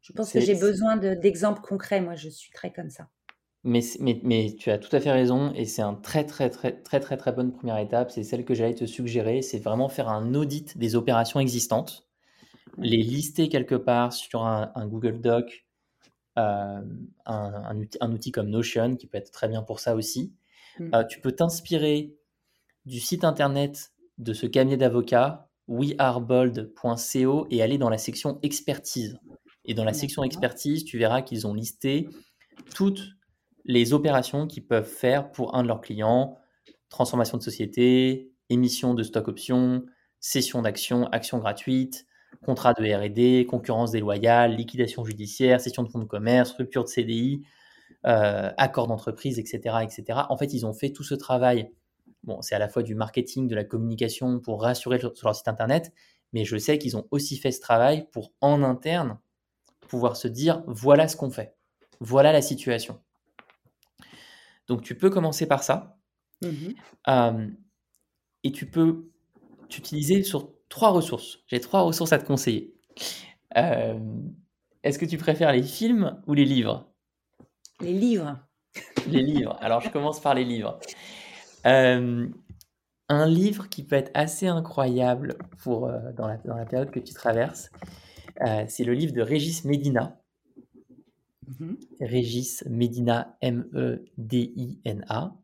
Je 0.00 0.12
pense 0.12 0.32
que 0.32 0.40
j'ai 0.40 0.54
besoin 0.54 0.96
d'exemples 0.96 1.60
concrets. 1.60 2.00
Moi, 2.00 2.14
je 2.14 2.28
suis 2.28 2.50
très 2.50 2.72
comme 2.72 2.90
ça. 2.90 3.08
Mais, 3.64 3.80
mais, 4.00 4.20
mais, 4.22 4.54
tu 4.58 4.70
as 4.70 4.78
tout 4.78 4.94
à 4.94 5.00
fait 5.00 5.10
raison 5.10 5.52
et 5.54 5.64
c'est 5.64 5.82
un 5.82 5.94
très 5.94 6.24
très 6.24 6.48
très 6.48 6.72
très 6.72 7.00
très 7.00 7.16
très 7.16 7.32
bonne 7.32 7.52
première 7.52 7.78
étape. 7.78 8.10
C'est 8.10 8.22
celle 8.22 8.44
que 8.44 8.54
j'allais 8.54 8.74
te 8.74 8.86
suggérer. 8.86 9.42
C'est 9.42 9.58
vraiment 9.58 9.88
faire 9.88 10.08
un 10.08 10.34
audit 10.34 10.78
des 10.78 10.94
opérations 10.94 11.40
existantes, 11.40 12.08
les 12.78 12.98
lister 12.98 13.48
quelque 13.48 13.74
part 13.74 14.12
sur 14.12 14.44
un 14.46 14.86
Google 14.86 15.20
Doc 15.20 15.66
euh, 16.38 16.80
un, 17.26 18.12
outil, 18.12 18.30
comme 18.30 18.48
Notion 18.48 18.94
qui 18.96 19.06
peut 19.08 19.18
être 19.18 19.32
très 19.32 19.48
bien 19.48 19.62
pour 19.62 19.80
ça 19.80 19.96
aussi. 19.96 20.32
Mm. 20.78 20.94
Euh, 20.94 21.04
tu 21.04 21.20
peux 21.20 21.32
t'inspirer 21.32 22.14
du 22.86 23.00
site 23.00 23.24
internet 23.24 23.92
de 24.18 24.32
ce 24.32 24.46
cabinet 24.46 24.76
d'avocats, 24.76 25.50
wearebold.co, 25.66 27.46
et 27.50 27.62
aller 27.62 27.76
dans 27.76 27.90
la 27.90 27.98
section 27.98 28.38
expertise. 28.42 29.18
Et 29.68 29.74
dans 29.74 29.84
la 29.84 29.92
section 29.92 30.24
expertise, 30.24 30.84
tu 30.84 30.98
verras 30.98 31.20
qu'ils 31.20 31.46
ont 31.46 31.52
listé 31.52 32.08
toutes 32.74 33.10
les 33.66 33.92
opérations 33.92 34.46
qu'ils 34.46 34.66
peuvent 34.66 34.88
faire 34.88 35.30
pour 35.30 35.54
un 35.54 35.62
de 35.62 35.68
leurs 35.68 35.82
clients, 35.82 36.38
transformation 36.88 37.36
de 37.36 37.42
société, 37.42 38.32
émission 38.48 38.94
de 38.94 39.02
stock 39.02 39.28
options, 39.28 39.84
cession 40.20 40.62
d'actions, 40.62 41.06
actions 41.08 41.38
gratuites, 41.38 42.06
contrat 42.42 42.72
de 42.72 42.82
R&D, 42.82 43.46
concurrence 43.46 43.90
déloyale, 43.90 44.56
liquidation 44.56 45.04
judiciaire, 45.04 45.60
cession 45.60 45.82
de 45.82 45.90
fonds 45.90 45.98
de 45.98 46.06
commerce, 46.06 46.52
rupture 46.52 46.84
de 46.84 46.88
CDI, 46.88 47.42
euh, 48.06 48.50
accord 48.56 48.86
d'entreprise, 48.86 49.38
etc., 49.38 49.76
etc. 49.82 50.20
En 50.30 50.38
fait, 50.38 50.54
ils 50.54 50.64
ont 50.64 50.72
fait 50.72 50.92
tout 50.92 51.04
ce 51.04 51.14
travail. 51.14 51.70
Bon, 52.22 52.40
c'est 52.40 52.54
à 52.54 52.58
la 52.58 52.68
fois 52.68 52.82
du 52.82 52.94
marketing, 52.94 53.48
de 53.48 53.54
la 53.54 53.64
communication 53.64 54.40
pour 54.40 54.62
rassurer 54.62 54.98
sur 54.98 55.12
leur 55.24 55.34
site 55.34 55.48
internet, 55.48 55.92
mais 56.32 56.46
je 56.46 56.56
sais 56.56 56.78
qu'ils 56.78 56.96
ont 56.96 57.06
aussi 57.10 57.36
fait 57.36 57.52
ce 57.52 57.60
travail 57.60 58.08
pour 58.12 58.32
en 58.40 58.62
interne 58.62 59.18
pouvoir 59.88 60.16
se 60.16 60.28
dire 60.28 60.62
voilà 60.66 61.08
ce 61.08 61.16
qu'on 61.16 61.30
fait, 61.30 61.56
voilà 62.00 62.32
la 62.32 62.42
situation. 62.42 63.00
Donc 64.68 64.82
tu 64.82 64.96
peux 64.96 65.10
commencer 65.10 65.46
par 65.46 65.62
ça. 65.62 65.96
Mmh 66.42 66.74
euh, 67.08 67.48
et 68.44 68.52
tu 68.52 68.66
peux 68.70 69.10
t'utiliser 69.68 70.22
sur 70.22 70.52
trois 70.68 70.90
ressources. 70.90 71.40
J'ai 71.48 71.58
trois 71.58 71.80
ressources 71.82 72.12
à 72.12 72.18
te 72.18 72.26
conseiller. 72.26 72.72
Euh, 73.56 73.98
est-ce 74.84 74.98
que 74.98 75.04
tu 75.04 75.18
préfères 75.18 75.52
les 75.52 75.62
films 75.62 76.22
ou 76.26 76.34
les 76.34 76.44
livres? 76.44 76.92
Les 77.80 77.92
livres. 77.92 78.38
Les 79.08 79.22
livres. 79.22 79.56
Alors 79.60 79.80
je 79.80 79.88
commence 79.88 80.20
par 80.20 80.34
les 80.34 80.44
livres. 80.44 80.78
Euh, 81.66 82.28
un 83.08 83.26
livre 83.26 83.68
qui 83.68 83.82
peut 83.84 83.96
être 83.96 84.12
assez 84.14 84.46
incroyable 84.46 85.36
pour, 85.58 85.88
dans, 86.16 86.28
la, 86.28 86.36
dans, 86.36 86.56
la, 86.56 86.66
période 86.66 86.90
que 86.90 87.00
tu 87.00 87.14
traverses, 87.14 87.70
c'est 88.68 88.84
le 88.84 88.94
livre 88.94 89.12
de 89.12 89.22
Régis 89.22 89.64
Medina. 89.64 90.20
Mmh 91.46 91.74
Régis 92.00 92.64
Medina, 92.68 93.36
M-E-D-I-N-A, 93.40 95.34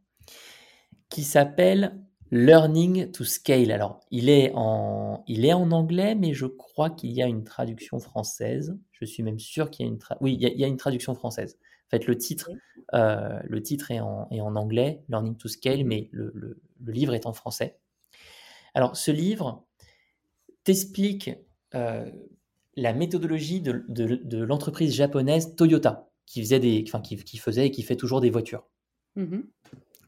qui 1.08 1.22
s'appelle 1.22 1.98
Learning 2.30 3.10
to 3.12 3.24
Scale. 3.24 3.70
Alors, 3.70 4.00
il 4.10 4.28
est, 4.28 4.52
en, 4.54 5.22
il 5.28 5.44
est 5.44 5.52
en 5.52 5.70
anglais, 5.70 6.14
mais 6.14 6.34
je 6.34 6.46
crois 6.46 6.90
qu'il 6.90 7.12
y 7.12 7.22
a 7.22 7.26
une 7.26 7.44
traduction 7.44 8.00
française. 8.00 8.76
Je 8.92 9.04
suis 9.04 9.22
même 9.22 9.38
sûr 9.38 9.70
qu'il 9.70 9.86
y 9.86 9.88
a 9.88 9.92
une, 9.92 9.98
oui, 10.20 10.34
il 10.34 10.58
y, 10.60 10.64
a, 10.64 10.66
une 10.66 10.76
traduction 10.76 11.14
française. 11.14 11.58
En 11.86 11.90
fait, 11.90 12.06
le 12.06 12.18
titre, 12.18 12.50
euh, 12.92 13.38
le 13.44 13.62
titre 13.62 13.90
est 13.90 14.00
en, 14.00 14.28
est 14.30 14.40
en, 14.40 14.56
anglais, 14.56 15.02
Learning 15.08 15.36
to 15.36 15.48
Scale, 15.48 15.84
mais 15.84 16.08
le, 16.12 16.32
le, 16.34 16.92
livre 16.92 17.14
est 17.14 17.26
en 17.26 17.32
français. 17.32 17.78
Alors, 18.74 18.96
ce 18.96 19.10
livre 19.10 19.64
t'explique 20.64 21.30
euh, 21.74 22.10
la 22.76 22.92
méthodologie 22.92 23.60
de, 23.60 24.44
l'entreprise 24.44 24.94
japonaise 24.94 25.54
Toyota, 25.56 26.10
qui 26.26 26.40
faisait, 26.40 26.60
des, 26.60 26.84
enfin, 26.86 27.00
qui, 27.00 27.38
faisait 27.38 27.66
et 27.66 27.70
qui 27.70 27.82
fait 27.82 27.96
toujours 27.96 28.20
des 28.20 28.30
voitures, 28.30 28.66
mmh 29.16 29.40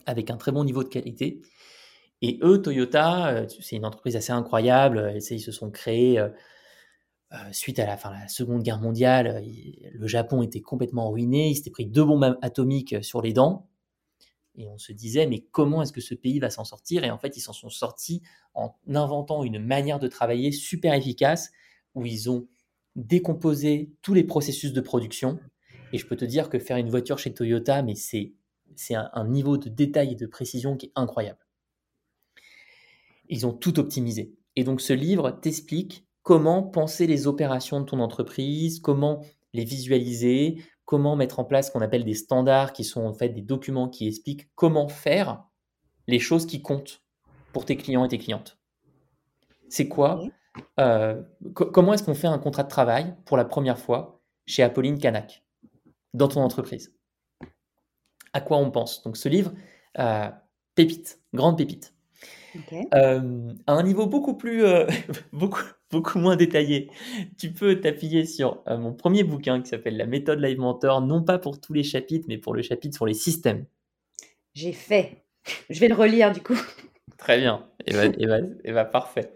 avec 0.08 0.30
un 0.30 0.36
très 0.36 0.52
bon 0.52 0.62
niveau 0.62 0.84
de 0.84 0.88
qualité. 0.88 1.42
Et 2.22 2.38
eux, 2.42 2.62
Toyota, 2.62 3.28
euh, 3.28 3.46
c'est 3.60 3.74
une 3.74 3.84
entreprise 3.84 4.16
assez 4.16 4.32
incroyable. 4.32 5.12
Ils 5.16 5.40
se 5.40 5.52
sont 5.52 5.70
créés 5.70 6.18
euh, 6.18 6.28
euh, 7.32 7.36
suite 7.50 7.78
à 7.78 7.86
la, 7.86 7.96
fin, 7.96 8.12
la 8.12 8.28
Seconde 8.28 8.62
Guerre 8.62 8.80
mondiale. 8.80 9.44
le 9.92 10.06
Japon 10.06 10.42
était 10.42 10.60
complètement 10.60 11.10
ruiné. 11.10 11.50
Ils 11.50 11.56
s'étaient 11.56 11.70
pris 11.70 11.86
deux 11.86 12.04
bombes 12.04 12.38
atomiques 12.40 13.02
sur 13.04 13.20
les 13.20 13.32
dents. 13.32 13.68
Et 14.54 14.68
on 14.68 14.78
se 14.78 14.92
disait, 14.92 15.26
mais 15.26 15.40
comment 15.40 15.82
est-ce 15.82 15.92
que 15.92 16.00
ce 16.00 16.14
pays 16.14 16.38
va 16.38 16.48
s'en 16.48 16.64
sortir? 16.64 17.04
Et 17.04 17.10
en 17.10 17.18
fait, 17.18 17.36
ils 17.36 17.42
s'en 17.42 17.52
sont 17.52 17.68
sortis 17.68 18.22
en 18.54 18.74
inventant 18.94 19.44
une 19.44 19.58
manière 19.58 19.98
de 19.98 20.08
travailler 20.08 20.50
super 20.50 20.94
efficace, 20.94 21.50
où 21.94 22.06
ils 22.06 22.30
ont 22.30 22.48
décomposer 22.96 23.92
tous 24.02 24.14
les 24.14 24.24
processus 24.24 24.72
de 24.72 24.80
production. 24.80 25.38
Et 25.92 25.98
je 25.98 26.06
peux 26.06 26.16
te 26.16 26.24
dire 26.24 26.50
que 26.50 26.58
faire 26.58 26.76
une 26.76 26.90
voiture 26.90 27.18
chez 27.18 27.32
Toyota, 27.32 27.82
mais 27.82 27.94
c'est 27.94 28.34
un, 28.90 29.10
un 29.12 29.28
niveau 29.28 29.58
de 29.58 29.68
détail 29.68 30.12
et 30.12 30.16
de 30.16 30.26
précision 30.26 30.76
qui 30.76 30.86
est 30.86 30.92
incroyable. 30.96 31.38
Ils 33.28 33.46
ont 33.46 33.52
tout 33.52 33.78
optimisé. 33.78 34.34
Et 34.56 34.64
donc 34.64 34.80
ce 34.80 34.92
livre 34.92 35.30
t'explique 35.30 36.06
comment 36.22 36.62
penser 36.62 37.06
les 37.06 37.26
opérations 37.26 37.80
de 37.80 37.84
ton 37.84 38.00
entreprise, 38.00 38.80
comment 38.80 39.24
les 39.52 39.64
visualiser, 39.64 40.62
comment 40.84 41.16
mettre 41.16 41.38
en 41.38 41.44
place 41.44 41.66
ce 41.66 41.72
qu'on 41.72 41.82
appelle 41.82 42.04
des 42.04 42.14
standards 42.14 42.72
qui 42.72 42.84
sont 42.84 43.04
en 43.04 43.12
fait 43.12 43.28
des 43.28 43.42
documents 43.42 43.88
qui 43.88 44.08
expliquent 44.08 44.48
comment 44.54 44.88
faire 44.88 45.44
les 46.06 46.18
choses 46.18 46.46
qui 46.46 46.62
comptent 46.62 47.02
pour 47.52 47.64
tes 47.64 47.76
clients 47.76 48.04
et 48.04 48.08
tes 48.08 48.18
clientes. 48.18 48.58
C'est 49.68 49.88
quoi 49.88 50.22
euh, 50.78 51.22
comment 51.54 51.92
est-ce 51.94 52.02
qu'on 52.02 52.14
fait 52.14 52.26
un 52.26 52.38
contrat 52.38 52.62
de 52.62 52.68
travail 52.68 53.14
pour 53.24 53.36
la 53.36 53.44
première 53.44 53.78
fois 53.78 54.20
chez 54.46 54.62
Apolline 54.62 54.98
Canac, 54.98 55.44
dans 56.14 56.28
ton 56.28 56.40
entreprise? 56.40 56.94
À 58.32 58.40
quoi 58.40 58.58
on 58.58 58.70
pense? 58.70 59.02
Donc 59.02 59.16
ce 59.16 59.28
livre, 59.28 59.52
euh, 59.98 60.28
pépite, 60.74 61.20
grande 61.32 61.58
pépite. 61.58 61.94
Euh, 62.94 63.52
à 63.66 63.72
un 63.72 63.82
niveau 63.82 64.06
beaucoup 64.06 64.34
plus, 64.34 64.64
beaucoup, 65.32 65.62
beaucoup 65.90 66.18
moins 66.18 66.36
détaillé, 66.36 66.90
tu 67.36 67.52
peux 67.52 67.80
t'appuyer 67.80 68.24
sur 68.24 68.62
mon 68.66 68.94
premier 68.94 69.24
bouquin 69.24 69.60
qui 69.60 69.68
s'appelle 69.68 69.96
La 69.96 70.06
méthode 70.06 70.40
Live 70.40 70.58
Mentor, 70.58 71.02
non 71.02 71.22
pas 71.22 71.38
pour 71.38 71.60
tous 71.60 71.74
les 71.74 71.84
chapitres, 71.84 72.26
mais 72.28 72.38
pour 72.38 72.54
le 72.54 72.62
chapitre 72.62 72.96
sur 72.96 73.06
les 73.06 73.14
systèmes. 73.14 73.66
J'ai 74.54 74.72
fait. 74.72 75.26
Je 75.68 75.78
vais 75.80 75.88
le 75.88 75.94
relire 75.94 76.32
du 76.32 76.40
coup. 76.40 76.58
Très 77.18 77.38
bien. 77.38 77.66
Et 77.86 77.92
bah, 77.92 78.04
et 78.06 78.26
bah, 78.26 78.38
et 78.64 78.72
bah, 78.72 78.84
parfait. 78.84 79.34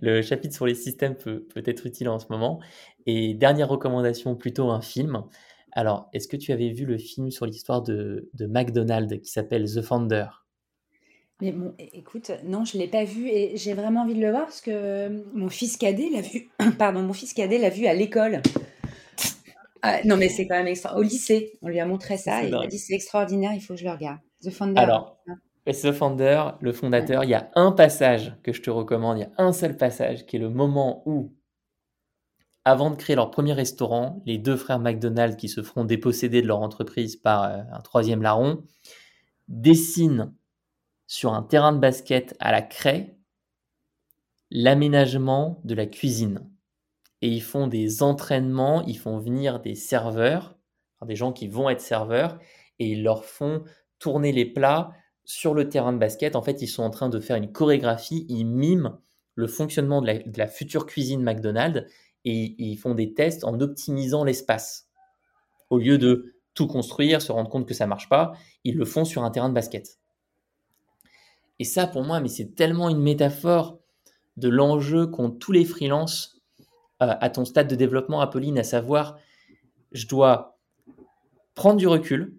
Le 0.00 0.22
chapitre 0.22 0.54
sur 0.54 0.66
les 0.66 0.74
systèmes 0.74 1.14
peut, 1.14 1.46
peut 1.54 1.62
être 1.64 1.86
utile 1.86 2.08
en 2.08 2.18
ce 2.18 2.26
moment. 2.30 2.60
Et 3.06 3.34
dernière 3.34 3.68
recommandation, 3.68 4.34
plutôt 4.34 4.70
un 4.70 4.80
film. 4.80 5.24
Alors, 5.72 6.08
est-ce 6.12 6.26
que 6.26 6.36
tu 6.36 6.52
avais 6.52 6.70
vu 6.70 6.84
le 6.84 6.98
film 6.98 7.30
sur 7.30 7.46
l'histoire 7.46 7.82
de, 7.82 8.28
de 8.34 8.46
McDonald's 8.46 9.20
qui 9.22 9.30
s'appelle 9.30 9.64
The 9.72 9.82
Founder? 9.82 10.26
Mais 11.40 11.52
bon, 11.52 11.74
écoute, 11.78 12.32
non, 12.44 12.64
je 12.64 12.76
l'ai 12.76 12.88
pas 12.88 13.04
vu 13.04 13.28
et 13.28 13.56
j'ai 13.56 13.72
vraiment 13.72 14.02
envie 14.02 14.14
de 14.14 14.20
le 14.20 14.30
voir 14.30 14.44
parce 14.44 14.60
que 14.60 15.08
mon 15.32 15.48
fils 15.48 15.76
cadet 15.76 16.10
l'a 16.12 16.20
vu. 16.20 16.50
Pardon, 16.78 17.02
mon 17.02 17.14
fils 17.14 17.32
cadet 17.32 17.58
l'a 17.58 17.70
vu 17.70 17.86
à 17.86 17.94
l'école. 17.94 18.42
Ah, 19.82 20.00
non, 20.04 20.18
mais 20.18 20.28
c'est 20.28 20.46
quand 20.46 20.56
même 20.56 20.66
extra. 20.66 20.96
Au 20.98 21.02
lycée, 21.02 21.52
on 21.62 21.68
lui 21.68 21.80
a 21.80 21.86
montré 21.86 22.18
ça 22.18 22.44
et 22.44 22.48
il 22.48 22.54
a 22.54 22.66
dit 22.66 22.78
c'est 22.78 22.92
extraordinaire, 22.92 23.52
il 23.54 23.60
faut 23.60 23.72
que 23.72 23.80
je 23.80 23.86
le 23.86 23.90
regarde. 23.90 24.18
The 24.42 24.50
Founder. 24.50 24.80
Alors, 24.80 25.16
The 25.66 25.92
Founder, 25.92 26.52
le 26.60 26.72
fondateur, 26.72 27.24
il 27.24 27.30
y 27.30 27.34
a 27.34 27.50
un 27.54 27.72
passage 27.72 28.34
que 28.42 28.52
je 28.52 28.62
te 28.62 28.70
recommande, 28.70 29.18
il 29.18 29.20
y 29.20 29.24
a 29.24 29.32
un 29.38 29.52
seul 29.52 29.76
passage 29.76 30.26
qui 30.26 30.36
est 30.36 30.40
le 30.40 30.48
moment 30.48 31.02
où, 31.06 31.34
avant 32.64 32.90
de 32.90 32.96
créer 32.96 33.14
leur 33.14 33.30
premier 33.30 33.52
restaurant, 33.52 34.22
les 34.26 34.38
deux 34.38 34.56
frères 34.56 34.78
McDonald 34.78 35.36
qui 35.36 35.48
se 35.48 35.62
feront 35.62 35.84
déposséder 35.84 36.42
de 36.42 36.46
leur 36.46 36.60
entreprise 36.60 37.16
par 37.16 37.44
euh, 37.44 37.62
un 37.72 37.80
troisième 37.80 38.22
larron, 38.22 38.64
dessinent 39.48 40.32
sur 41.06 41.34
un 41.34 41.42
terrain 41.42 41.72
de 41.72 41.78
basket 41.78 42.36
à 42.40 42.52
la 42.52 42.62
craie 42.62 43.16
l'aménagement 44.50 45.60
de 45.64 45.74
la 45.74 45.86
cuisine. 45.86 46.50
Et 47.22 47.28
ils 47.28 47.42
font 47.42 47.66
des 47.66 48.02
entraînements, 48.02 48.82
ils 48.86 48.98
font 48.98 49.18
venir 49.18 49.60
des 49.60 49.74
serveurs, 49.74 50.56
des 51.06 51.16
gens 51.16 51.32
qui 51.32 51.48
vont 51.48 51.68
être 51.68 51.80
serveurs, 51.80 52.38
et 52.78 52.88
ils 52.88 53.02
leur 53.02 53.24
font 53.24 53.62
tourner 53.98 54.32
les 54.32 54.46
plats 54.46 54.92
sur 55.24 55.54
le 55.54 55.68
terrain 55.68 55.92
de 55.92 55.98
basket, 55.98 56.36
en 56.36 56.42
fait, 56.42 56.62
ils 56.62 56.68
sont 56.68 56.82
en 56.82 56.90
train 56.90 57.08
de 57.08 57.20
faire 57.20 57.36
une 57.36 57.52
chorégraphie, 57.52 58.26
ils 58.28 58.44
miment 58.44 59.00
le 59.34 59.46
fonctionnement 59.46 60.02
de 60.02 60.22
la, 60.36 60.46
future 60.46 60.86
cuisine 60.86 61.22
McDonald's 61.22 61.86
et 62.24 62.54
ils 62.58 62.76
font 62.76 62.94
des 62.94 63.14
tests 63.14 63.44
en 63.44 63.58
optimisant 63.60 64.24
l'espace. 64.24 64.88
Au 65.70 65.78
lieu 65.78 65.98
de 65.98 66.34
tout 66.54 66.66
construire, 66.66 67.22
se 67.22 67.32
rendre 67.32 67.48
compte 67.48 67.66
que 67.66 67.74
ça 67.74 67.86
marche 67.86 68.08
pas, 68.08 68.32
ils 68.64 68.76
le 68.76 68.84
font 68.84 69.04
sur 69.04 69.24
un 69.24 69.30
terrain 69.30 69.48
de 69.48 69.54
basket. 69.54 69.98
Et 71.58 71.64
ça, 71.64 71.86
pour 71.86 72.02
moi, 72.02 72.20
mais 72.20 72.28
c'est 72.28 72.54
tellement 72.54 72.88
une 72.88 73.00
métaphore 73.00 73.78
de 74.36 74.48
l'enjeu 74.48 75.06
qu'ont 75.06 75.30
tous 75.30 75.52
les 75.52 75.64
freelances 75.64 76.40
euh, 77.02 77.14
à 77.20 77.30
ton 77.30 77.44
stade 77.44 77.68
de 77.68 77.76
développement, 77.76 78.20
Apolline, 78.20 78.58
à 78.58 78.64
savoir, 78.64 79.18
je 79.92 80.06
dois 80.06 80.58
prendre 81.54 81.76
du 81.76 81.86
recul, 81.86 82.34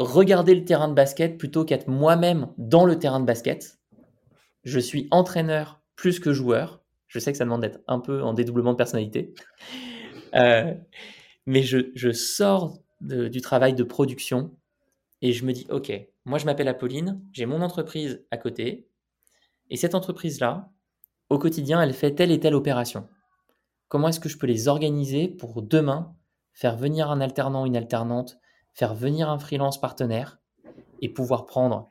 regarder 0.00 0.54
le 0.54 0.64
terrain 0.64 0.88
de 0.88 0.94
basket 0.94 1.38
plutôt 1.38 1.64
qu'être 1.64 1.88
moi-même 1.88 2.48
dans 2.56 2.84
le 2.84 2.98
terrain 2.98 3.20
de 3.20 3.26
basket. 3.26 3.78
Je 4.64 4.78
suis 4.78 5.08
entraîneur 5.10 5.82
plus 5.94 6.20
que 6.20 6.32
joueur. 6.32 6.82
Je 7.06 7.18
sais 7.18 7.32
que 7.32 7.38
ça 7.38 7.44
demande 7.44 7.60
d'être 7.62 7.80
un 7.86 8.00
peu 8.00 8.22
en 8.22 8.32
dédoublement 8.32 8.72
de 8.72 8.76
personnalité. 8.76 9.34
Euh, 10.36 10.72
mais 11.44 11.64
je, 11.64 12.12
sors 12.12 12.78
du 13.00 13.40
travail 13.40 13.74
de 13.74 13.82
production 13.82 14.56
et 15.22 15.32
je 15.32 15.44
me 15.44 15.52
dis, 15.52 15.66
OK, 15.70 15.90
moi 16.24 16.38
je 16.38 16.44
m'appelle 16.44 16.68
Apolline, 16.68 17.20
j'ai 17.32 17.46
mon 17.46 17.62
entreprise 17.62 18.24
à 18.30 18.36
côté. 18.36 18.86
Et 19.70 19.76
cette 19.76 19.96
entreprise-là, 19.96 20.70
au 21.28 21.40
quotidien, 21.40 21.82
elle 21.82 21.94
fait 21.94 22.14
telle 22.14 22.30
et 22.30 22.38
telle 22.38 22.54
opération. 22.54 23.08
Comment 23.88 24.06
est-ce 24.06 24.20
que 24.20 24.28
je 24.28 24.38
peux 24.38 24.46
les 24.46 24.68
organiser 24.68 25.26
pour 25.26 25.62
demain 25.62 26.14
faire 26.52 26.76
venir 26.76 27.10
un 27.10 27.20
alternant, 27.20 27.66
une 27.66 27.76
alternante, 27.76 28.38
faire 28.74 28.94
venir 28.94 29.28
un 29.28 29.38
freelance 29.38 29.80
partenaire 29.80 30.40
et 31.00 31.08
pouvoir 31.08 31.46
prendre 31.46 31.90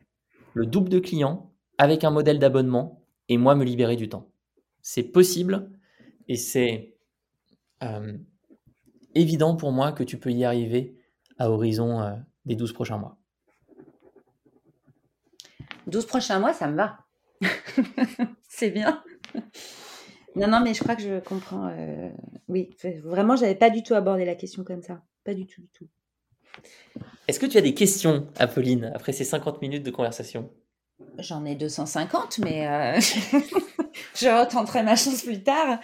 le 0.54 0.66
double 0.66 0.90
de 0.90 1.00
clients 1.00 1.54
avec 1.78 2.04
un 2.04 2.12
modèle 2.12 2.40
d'abonnement 2.40 3.06
et 3.28 3.38
moi 3.38 3.56
me 3.56 3.64
libérer 3.64 3.96
du 3.96 4.10
temps. 4.10 4.30
C'est 4.82 5.04
possible 5.04 5.72
et 6.28 6.36
c'est 6.36 6.96
euh, 7.84 8.18
évident 9.16 9.56
pour 9.56 9.72
moi 9.72 9.92
que 9.92 10.04
tu 10.04 10.18
peux 10.20 10.32
y 10.32 10.44
arriver 10.44 10.98
à 11.38 11.50
horizon 11.50 12.02
euh, 12.02 12.16
des 12.46 12.56
12 12.56 12.74
prochains 12.74 12.98
mois. 12.98 13.18
12 15.88 16.06
prochains 16.06 16.40
mois, 16.40 16.54
ça 16.54 16.68
me 16.68 16.76
va. 16.76 17.00
c'est 18.48 18.70
bien. 18.70 19.04
non, 20.36 20.48
non, 20.48 20.62
mais 20.62 20.74
je 20.74 20.84
crois 20.84 20.96
que 20.96 21.02
je 21.02 21.20
comprends. 21.20 21.70
Euh, 21.70 22.10
oui, 22.48 22.76
vraiment, 23.04 23.36
j'avais 23.36 23.56
pas 23.56 23.70
du 23.70 23.84
tout 23.84 23.96
abordé 23.96 24.26
la 24.26 24.36
question 24.36 24.64
comme 24.64 24.82
ça. 24.82 25.02
Pas 25.24 25.34
du 25.34 25.48
tout, 25.48 25.62
du 25.62 25.70
tout. 25.70 25.88
Est-ce 27.28 27.40
que 27.40 27.46
tu 27.46 27.58
as 27.58 27.62
des 27.62 27.74
questions, 27.74 28.28
Apolline, 28.38 28.92
après 28.96 29.14
ces 29.14 29.24
50 29.24 29.62
minutes 29.62 29.84
de 29.84 29.92
conversation? 29.92 30.50
J'en 31.20 31.46
ai 31.46 31.56
250, 31.56 32.40
mais 32.40 32.68
euh, 32.68 33.00
je 34.16 34.28
retenterai 34.28 34.84
ma 34.84 34.96
chance 34.96 35.24
plus 35.24 35.44
tard. 35.44 35.80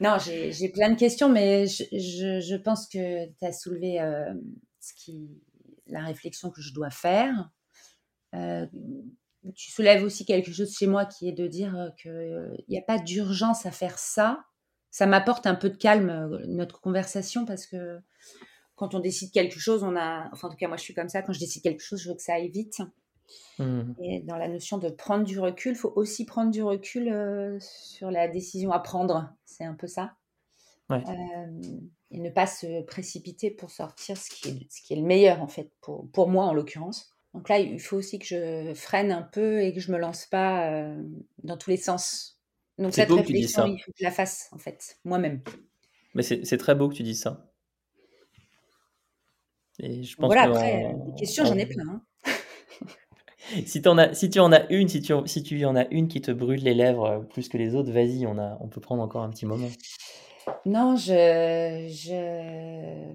Non, 0.00 0.16
j'ai 0.18 0.68
plein 0.70 0.90
de 0.90 0.98
questions, 0.98 1.28
mais 1.28 1.66
je, 1.66 2.56
pense 2.56 2.88
que 2.88 3.26
tu 3.26 3.44
as 3.44 3.52
soulevé 3.52 4.00
euh, 4.00 4.32
ce 4.80 4.92
qui, 4.94 5.30
la 5.86 6.04
réflexion 6.04 6.50
que 6.50 6.62
je 6.62 6.72
dois 6.72 6.90
faire. 6.90 7.50
Euh, 8.34 8.66
tu 9.54 9.70
soulèves 9.70 10.02
aussi 10.02 10.24
quelque 10.24 10.52
chose 10.52 10.74
chez 10.76 10.86
moi 10.86 11.06
qui 11.06 11.28
est 11.28 11.32
de 11.32 11.46
dire 11.46 11.92
qu'il 12.00 12.64
n'y 12.68 12.78
a 12.78 12.82
pas 12.82 12.98
d'urgence 12.98 13.66
à 13.66 13.70
faire 13.70 13.98
ça. 13.98 14.44
Ça 14.90 15.06
m'apporte 15.06 15.46
un 15.46 15.54
peu 15.54 15.70
de 15.70 15.76
calme, 15.76 16.40
notre 16.46 16.80
conversation, 16.80 17.44
parce 17.44 17.66
que 17.66 18.00
quand 18.78 18.94
on 18.94 19.00
décide 19.00 19.32
quelque 19.32 19.58
chose, 19.58 19.82
on 19.82 19.96
a. 19.96 20.30
Enfin, 20.32 20.46
en 20.46 20.50
tout 20.50 20.56
cas, 20.56 20.68
moi, 20.68 20.76
je 20.76 20.82
suis 20.82 20.94
comme 20.94 21.08
ça. 21.08 21.20
Quand 21.20 21.32
je 21.32 21.40
décide 21.40 21.62
quelque 21.62 21.82
chose, 21.82 22.00
je 22.00 22.08
veux 22.08 22.14
que 22.14 22.22
ça 22.22 22.34
aille 22.34 22.48
vite. 22.48 22.80
Mmh. 23.58 23.92
Et 24.00 24.20
dans 24.20 24.36
la 24.36 24.48
notion 24.48 24.78
de 24.78 24.88
prendre 24.88 25.24
du 25.24 25.38
recul, 25.40 25.72
il 25.72 25.78
faut 25.78 25.92
aussi 25.96 26.24
prendre 26.24 26.52
du 26.52 26.62
recul 26.62 27.12
euh, 27.12 27.58
sur 27.60 28.10
la 28.12 28.28
décision 28.28 28.70
à 28.70 28.78
prendre. 28.78 29.28
C'est 29.44 29.64
un 29.64 29.74
peu 29.74 29.88
ça. 29.88 30.14
Euh, 30.90 30.96
et 32.10 32.20
ne 32.20 32.30
pas 32.30 32.46
se 32.46 32.82
précipiter 32.82 33.50
pour 33.50 33.70
sortir 33.70 34.16
ce 34.16 34.30
qui 34.30 34.48
est, 34.48 34.66
ce 34.70 34.80
qui 34.80 34.94
est 34.94 34.96
le 34.96 35.02
meilleur, 35.02 35.42
en 35.42 35.48
fait, 35.48 35.70
pour, 35.82 36.08
pour 36.12 36.28
moi 36.28 36.44
en 36.44 36.54
l'occurrence. 36.54 37.12
Donc 37.34 37.48
là, 37.48 37.58
il 37.58 37.80
faut 37.80 37.96
aussi 37.96 38.18
que 38.18 38.24
je 38.24 38.72
freine 38.74 39.10
un 39.12 39.22
peu 39.22 39.60
et 39.60 39.74
que 39.74 39.80
je 39.80 39.92
me 39.92 39.98
lance 39.98 40.24
pas 40.24 40.70
euh, 40.70 41.02
dans 41.42 41.58
tous 41.58 41.70
les 41.70 41.76
sens. 41.76 42.40
Donc 42.78 42.94
cette 42.94 43.10
réflexion, 43.10 43.66
il 43.66 43.78
faut 43.78 43.90
que 43.90 43.98
je 43.98 44.04
la 44.04 44.12
fasse, 44.12 44.48
en 44.52 44.58
fait, 44.58 44.98
moi-même. 45.04 45.42
Mais 46.14 46.22
c'est 46.22 46.58
très 46.58 46.74
beau 46.74 46.88
que 46.88 46.94
tu 46.94 47.02
dises 47.02 47.20
ça. 47.20 47.47
Et 49.80 50.02
je 50.02 50.16
pense 50.16 50.26
voilà, 50.26 50.42
après, 50.42 50.94
des 51.06 51.14
questions, 51.18 51.44
j'en 51.44 51.56
ai 51.56 51.66
plein. 51.66 51.84
Hein 51.88 52.02
si, 53.66 53.82
en 53.86 53.98
as, 53.98 54.14
si 54.14 54.30
tu 54.30 54.40
en 54.40 54.52
as 54.52 54.70
une, 54.70 54.88
si 54.88 55.00
tu, 55.00 55.12
si 55.26 55.42
tu 55.42 55.64
en 55.64 55.76
as 55.76 55.86
une 55.90 56.08
qui 56.08 56.20
te 56.20 56.30
brûle 56.30 56.62
les 56.62 56.74
lèvres 56.74 57.04
euh, 57.04 57.18
plus 57.20 57.48
que 57.48 57.56
les 57.56 57.74
autres, 57.74 57.92
vas-y, 57.92 58.26
on, 58.26 58.38
a, 58.38 58.58
on 58.60 58.68
peut 58.68 58.80
prendre 58.80 59.02
encore 59.02 59.22
un 59.22 59.30
petit 59.30 59.46
moment. 59.46 59.68
Non, 60.64 60.96
je, 60.96 61.86
je, 61.90 63.12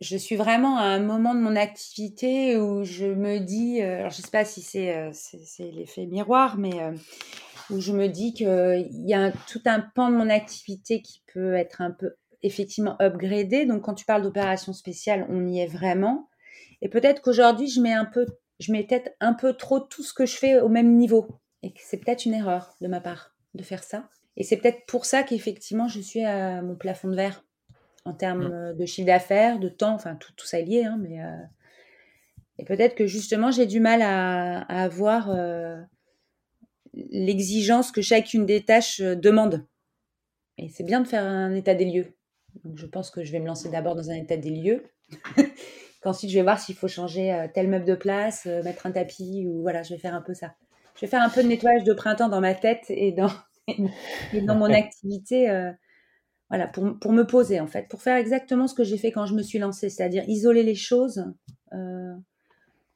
je 0.00 0.16
suis 0.16 0.36
vraiment 0.36 0.78
à 0.78 0.84
un 0.84 1.00
moment 1.00 1.34
de 1.34 1.40
mon 1.40 1.56
activité 1.56 2.56
où 2.56 2.84
je 2.84 3.06
me 3.06 3.38
dis, 3.38 3.82
euh, 3.82 3.98
alors 3.98 4.10
je 4.10 4.18
ne 4.18 4.22
sais 4.22 4.30
pas 4.30 4.44
si 4.44 4.62
c'est 4.62 4.96
euh, 4.96 5.10
c'est 5.12 5.70
l'effet 5.70 6.06
miroir, 6.06 6.56
mais 6.56 6.72
où 7.70 7.80
je 7.80 7.92
me 7.92 8.08
dis 8.08 8.32
qu'il 8.32 8.88
y 8.90 9.14
a 9.14 9.30
tout 9.30 9.60
un 9.66 9.80
pan 9.80 10.10
de 10.10 10.16
mon 10.16 10.30
activité 10.30 11.02
qui 11.02 11.22
peut 11.32 11.54
être 11.54 11.80
un 11.82 11.90
peu 11.90 12.14
effectivement 12.44 12.96
upgradé. 13.00 13.66
Donc 13.66 13.82
quand 13.82 13.94
tu 13.94 14.04
parles 14.04 14.22
d'opération 14.22 14.72
spéciale, 14.72 15.26
on 15.28 15.46
y 15.46 15.60
est 15.60 15.66
vraiment. 15.66 16.28
Et 16.82 16.88
peut-être 16.88 17.22
qu'aujourd'hui, 17.22 17.68
je 17.68 17.80
mets 17.80 17.92
un 17.92 18.04
peu 18.04 18.26
je 18.60 18.72
mets 18.72 18.84
peut-être 18.84 19.10
un 19.20 19.34
peu 19.34 19.54
trop 19.54 19.80
tout 19.80 20.02
ce 20.02 20.14
que 20.14 20.26
je 20.26 20.36
fais 20.36 20.60
au 20.60 20.68
même 20.68 20.96
niveau. 20.96 21.26
Et 21.62 21.72
que 21.72 21.80
c'est 21.82 21.96
peut-être 21.96 22.24
une 22.24 22.34
erreur 22.34 22.76
de 22.80 22.88
ma 22.88 23.00
part 23.00 23.34
de 23.54 23.62
faire 23.62 23.82
ça. 23.82 24.08
Et 24.36 24.42
c'est 24.42 24.56
peut-être 24.56 24.84
pour 24.86 25.04
ça 25.04 25.22
qu'effectivement, 25.22 25.88
je 25.88 26.00
suis 26.00 26.24
à 26.24 26.60
mon 26.62 26.76
plafond 26.76 27.08
de 27.08 27.16
verre 27.16 27.44
en 28.04 28.12
termes 28.12 28.48
mmh. 28.48 28.76
de 28.76 28.86
chiffre 28.86 29.06
d'affaires, 29.06 29.58
de 29.58 29.68
temps, 29.68 29.94
enfin 29.94 30.16
tout, 30.16 30.32
tout 30.36 30.46
ça 30.46 30.60
est 30.60 30.64
lié. 30.64 30.84
Hein, 30.84 30.98
mais, 31.00 31.22
euh, 31.22 31.36
Et 32.58 32.64
peut-être 32.64 32.94
que 32.94 33.06
justement, 33.06 33.50
j'ai 33.50 33.66
du 33.66 33.80
mal 33.80 34.02
à, 34.02 34.60
avoir 34.62 35.30
euh, 35.30 35.80
l'exigence 36.92 37.92
que 37.92 38.02
chacune 38.02 38.44
des 38.44 38.64
tâches 38.64 39.00
euh, 39.00 39.14
demande. 39.14 39.66
Et 40.58 40.68
c'est 40.68 40.84
bien 40.84 41.00
de 41.00 41.08
faire 41.08 41.24
un 41.24 41.54
état 41.54 41.74
des 41.74 41.86
lieux. 41.86 42.14
Donc, 42.64 42.78
je 42.78 42.86
pense 42.86 43.10
que 43.10 43.24
je 43.24 43.32
vais 43.32 43.40
me 43.40 43.46
lancer 43.46 43.68
d'abord 43.70 43.94
dans 43.94 44.10
un 44.10 44.14
état 44.14 44.36
des 44.36 44.50
lieux. 44.50 44.84
Ensuite, 46.04 46.30
je 46.30 46.36
vais 46.36 46.42
voir 46.42 46.60
s'il 46.60 46.74
faut 46.74 46.88
changer 46.88 47.32
euh, 47.32 47.46
tel 47.52 47.68
meuble 47.68 47.86
de 47.86 47.94
place, 47.94 48.44
euh, 48.46 48.62
mettre 48.62 48.86
un 48.86 48.92
tapis, 48.92 49.46
ou 49.46 49.62
voilà, 49.62 49.82
je 49.82 49.94
vais 49.94 49.98
faire 49.98 50.14
un 50.14 50.20
peu 50.20 50.34
ça. 50.34 50.54
Je 50.96 51.00
vais 51.00 51.06
faire 51.06 51.22
un 51.22 51.30
peu 51.30 51.42
de 51.42 51.48
nettoyage 51.48 51.84
de 51.84 51.94
printemps 51.94 52.28
dans 52.28 52.40
ma 52.40 52.54
tête 52.54 52.84
et 52.88 53.12
dans, 53.12 53.30
dans 54.46 54.54
mon 54.54 54.72
activité. 54.72 55.50
Euh, 55.50 55.72
voilà, 56.50 56.68
pour, 56.68 56.98
pour, 57.00 57.12
me 57.12 57.26
poser 57.26 57.58
en 57.58 57.66
fait, 57.66 57.88
pour 57.88 58.02
faire 58.02 58.16
exactement 58.16 58.68
ce 58.68 58.74
que 58.74 58.84
j'ai 58.84 58.98
fait 58.98 59.10
quand 59.10 59.26
je 59.26 59.34
me 59.34 59.42
suis 59.42 59.58
lancée, 59.58 59.88
c'est-à-dire 59.88 60.24
isoler 60.28 60.62
les 60.62 60.74
choses 60.74 61.24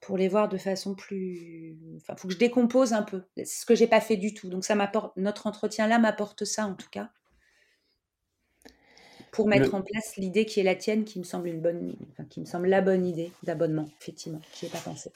pour 0.01 0.17
les 0.17 0.29
voir 0.29 0.49
de 0.49 0.59
façon 0.59 0.95
plus. 0.95 1.77
Enfin, 1.97 2.15
faut 2.17 2.29
que 2.29 2.35
je 2.35 2.39
décompose 2.39 2.93
un 2.93 3.03
peu. 3.03 3.25
C'est 3.37 3.45
ce 3.47 3.67
que 3.67 3.75
j'ai 3.75 3.89
pas 3.89 4.01
fait 4.01 4.17
du 4.17 4.33
tout. 4.33 4.49
Donc 4.49 4.65
ça 4.65 4.77
m'apporte, 4.77 5.17
notre 5.17 5.49
entretien 5.49 5.89
là 5.89 5.99
m'apporte 5.99 6.45
ça 6.45 6.67
en 6.67 6.75
tout 6.75 6.89
cas 6.91 7.11
pour 9.33 9.49
mettre 9.49 9.75
en 9.75 9.83
place 9.83 10.17
l'idée 10.17 10.45
qui 10.45 10.61
est 10.61 10.65
la 10.65 10.75
tienne, 10.75 11.05
qui 11.05 11.19
me 11.19 11.25
semble 11.25 11.49
une 11.49 11.61
bonne, 11.61 11.95
qui 12.31 12.41
me 12.41 12.45
semble 12.45 12.69
la 12.69 12.81
bonne 12.81 13.07
idée 13.07 13.33
d'abonnement, 13.43 13.87
effectivement. 14.01 14.41
J'y 14.59 14.67
ai 14.67 14.69
pas 14.69 14.79
pensé. 14.79 15.11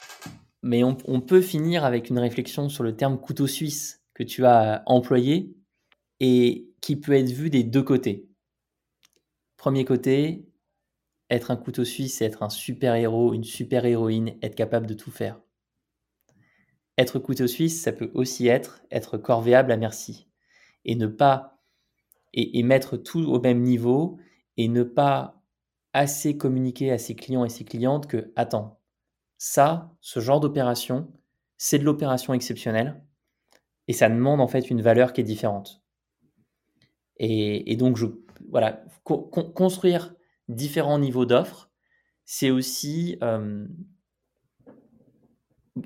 Mais 0.62 0.84
on, 0.84 0.94
peut 1.20 1.40
finir 1.40 1.84
avec 1.84 2.08
une 2.08 2.18
réflexion 2.18 2.68
sur 2.68 2.84
le 2.84 2.96
terme 2.96 3.18
couteau 3.18 3.48
suisse 3.48 4.00
que 4.14 4.22
tu 4.22 4.46
as 4.46 4.82
employé 4.86 5.56
et 6.20 6.68
qui 6.80 6.96
peut 6.96 7.14
être 7.14 7.32
vu 7.32 7.50
des 7.50 7.64
deux 7.64 7.82
côtés. 7.82 8.28
Premier 9.56 9.84
côté, 9.84 10.46
être 11.30 11.50
un 11.50 11.56
couteau 11.56 11.84
suisse, 11.84 12.18
c'est 12.18 12.26
être 12.26 12.44
un 12.44 12.50
super 12.50 12.94
héros, 12.94 13.34
une 13.34 13.42
super 13.42 13.84
héroïne, 13.86 14.36
être 14.40 14.54
capable 14.54 14.86
de 14.86 14.94
tout 14.94 15.10
faire. 15.10 15.40
Être 16.96 17.18
couteau 17.18 17.48
suisse, 17.48 17.82
ça 17.82 17.92
peut 17.92 18.10
aussi 18.14 18.46
être 18.46 18.82
être 18.90 19.18
corvéable 19.18 19.72
à 19.72 19.76
merci 19.76 20.28
et 20.84 20.94
ne 20.94 21.06
pas 21.06 21.51
et, 22.34 22.62
mettre 22.62 22.96
tout 22.96 23.24
au 23.24 23.40
même 23.40 23.62
niveau 23.62 24.18
et 24.56 24.68
ne 24.68 24.82
pas 24.82 25.42
assez 25.92 26.36
communiquer 26.36 26.90
à 26.90 26.98
ses 26.98 27.14
clients 27.14 27.44
et 27.44 27.50
ses 27.50 27.64
clientes 27.64 28.06
que, 28.06 28.32
attends, 28.36 28.80
ça, 29.38 29.94
ce 30.00 30.20
genre 30.20 30.40
d'opération, 30.40 31.12
c'est 31.58 31.78
de 31.78 31.84
l'opération 31.84 32.32
exceptionnelle 32.32 33.02
et 33.88 33.92
ça 33.92 34.08
demande 34.08 34.40
en 34.40 34.48
fait 34.48 34.70
une 34.70 34.80
valeur 34.80 35.12
qui 35.12 35.20
est 35.20 35.24
différente. 35.24 35.82
Et, 37.18 37.76
donc, 37.76 37.96
je, 37.96 38.06
voilà, 38.48 38.84
construire 39.04 40.14
différents 40.48 40.98
niveaux 40.98 41.26
d'offres, 41.26 41.70
c'est 42.24 42.50
aussi 42.50 43.16
euh, 43.22 43.66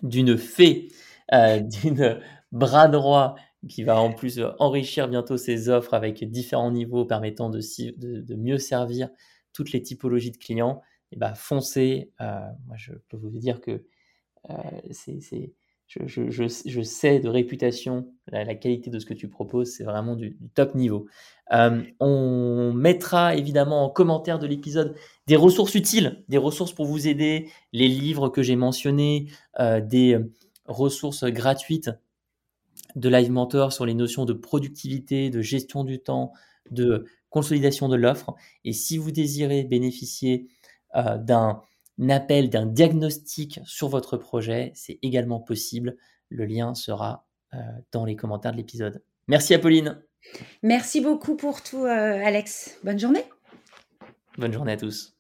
d'une 0.03 0.39
fée, 0.39 0.89
euh, 1.35 1.61
d'une 1.61 2.21
bras 2.53 2.89
droit 2.89 3.35
qui 3.69 3.83
va 3.83 4.01
en 4.01 4.13
plus 4.13 4.41
enrichir 4.61 5.09
bientôt 5.09 5.37
ses 5.37 5.69
offres 5.69 5.95
avec 5.95 6.23
différents 6.31 6.71
niveaux 6.71 7.05
permettant 7.05 7.51
de, 7.51 7.59
mieux 8.37 8.59
servir 8.59 9.09
toutes 9.53 9.73
les 9.73 9.83
typologies 9.83 10.31
de 10.31 10.37
clients 10.37 10.81
eh 11.13 11.17
ben, 11.17 11.35
foncez. 11.35 12.11
Euh, 12.21 12.41
moi, 12.67 12.77
je 12.77 12.93
peux 13.09 13.17
vous 13.17 13.31
dire 13.31 13.61
que 13.61 13.85
euh, 14.51 14.55
c'est, 14.91 15.55
je, 15.89 16.83
sais 16.83 17.21
de 17.21 17.29
réputation 17.29 18.13
la, 18.29 18.55
qualité 18.55 18.91
de 18.91 18.99
ce 18.99 19.07
que 19.07 19.15
tu 19.15 19.29
proposes, 19.29 19.73
c'est 19.73 19.85
vraiment 19.85 20.17
du, 20.17 20.37
top 20.55 20.75
niveau. 20.75 21.07
Euh, 21.53 21.83
on 22.01 22.73
mettra 22.75 23.37
évidemment 23.37 23.85
en 23.85 23.91
commentaire 23.91 24.39
de 24.39 24.47
l'épisode 24.47 24.97
des 25.27 25.37
ressources 25.37 25.75
utiles, 25.75 26.25
des 26.29 26.39
ressources 26.39 26.73
pour 26.73 26.87
vous 26.87 27.07
aider, 27.07 27.49
les 27.73 27.89
livres 27.89 28.29
que 28.29 28.43
j'ai 28.43 28.57
mentionnés, 28.57 29.27
des 29.59 30.19
ressources 30.67 31.25
gratuites 31.25 31.91
de 32.97 33.09
Live 33.09 33.31
Mentor 33.31 33.73
sur 33.73 33.87
les 33.87 33.95
notions 33.95 34.25
de 34.25 34.33
productivité, 34.33 35.31
de 35.31 35.41
gestion 35.41 35.85
du 35.85 36.01
temps, 36.01 36.33
de 36.71 37.05
consolidation 37.31 37.89
de 37.89 37.97
l'offre. 37.97 38.35
Et 38.65 38.73
si 38.73 38.99
vous 38.99 39.11
désirez 39.13 39.65
bénéficier 39.65 40.49
d'un 40.97 41.63
appel, 42.09 42.51
d'un 42.51 42.67
diagnostic 42.67 43.61
sur 43.65 43.89
votre 43.89 44.17
projet, 44.17 44.73
c'est 44.75 44.99
également 45.03 45.41
possible. 45.41 45.97
Le 46.29 46.45
lien 46.47 46.75
sera 46.75 47.27
dans 47.93 48.05
les 48.05 48.17
commentaires 48.17 48.53
de 48.53 48.57
l'épisode. 48.57 49.03
Merci 49.29 49.55
Apolline. 49.55 50.03
Merci 50.63 51.01
beaucoup 51.01 51.37
pour 51.37 51.63
tout, 51.63 51.85
Alex. 51.85 52.79
Bonne 52.83 52.99
journée. 52.99 53.25
Bonne 54.39 54.53
journée 54.53 54.73
à 54.73 54.77
tous. 54.77 55.16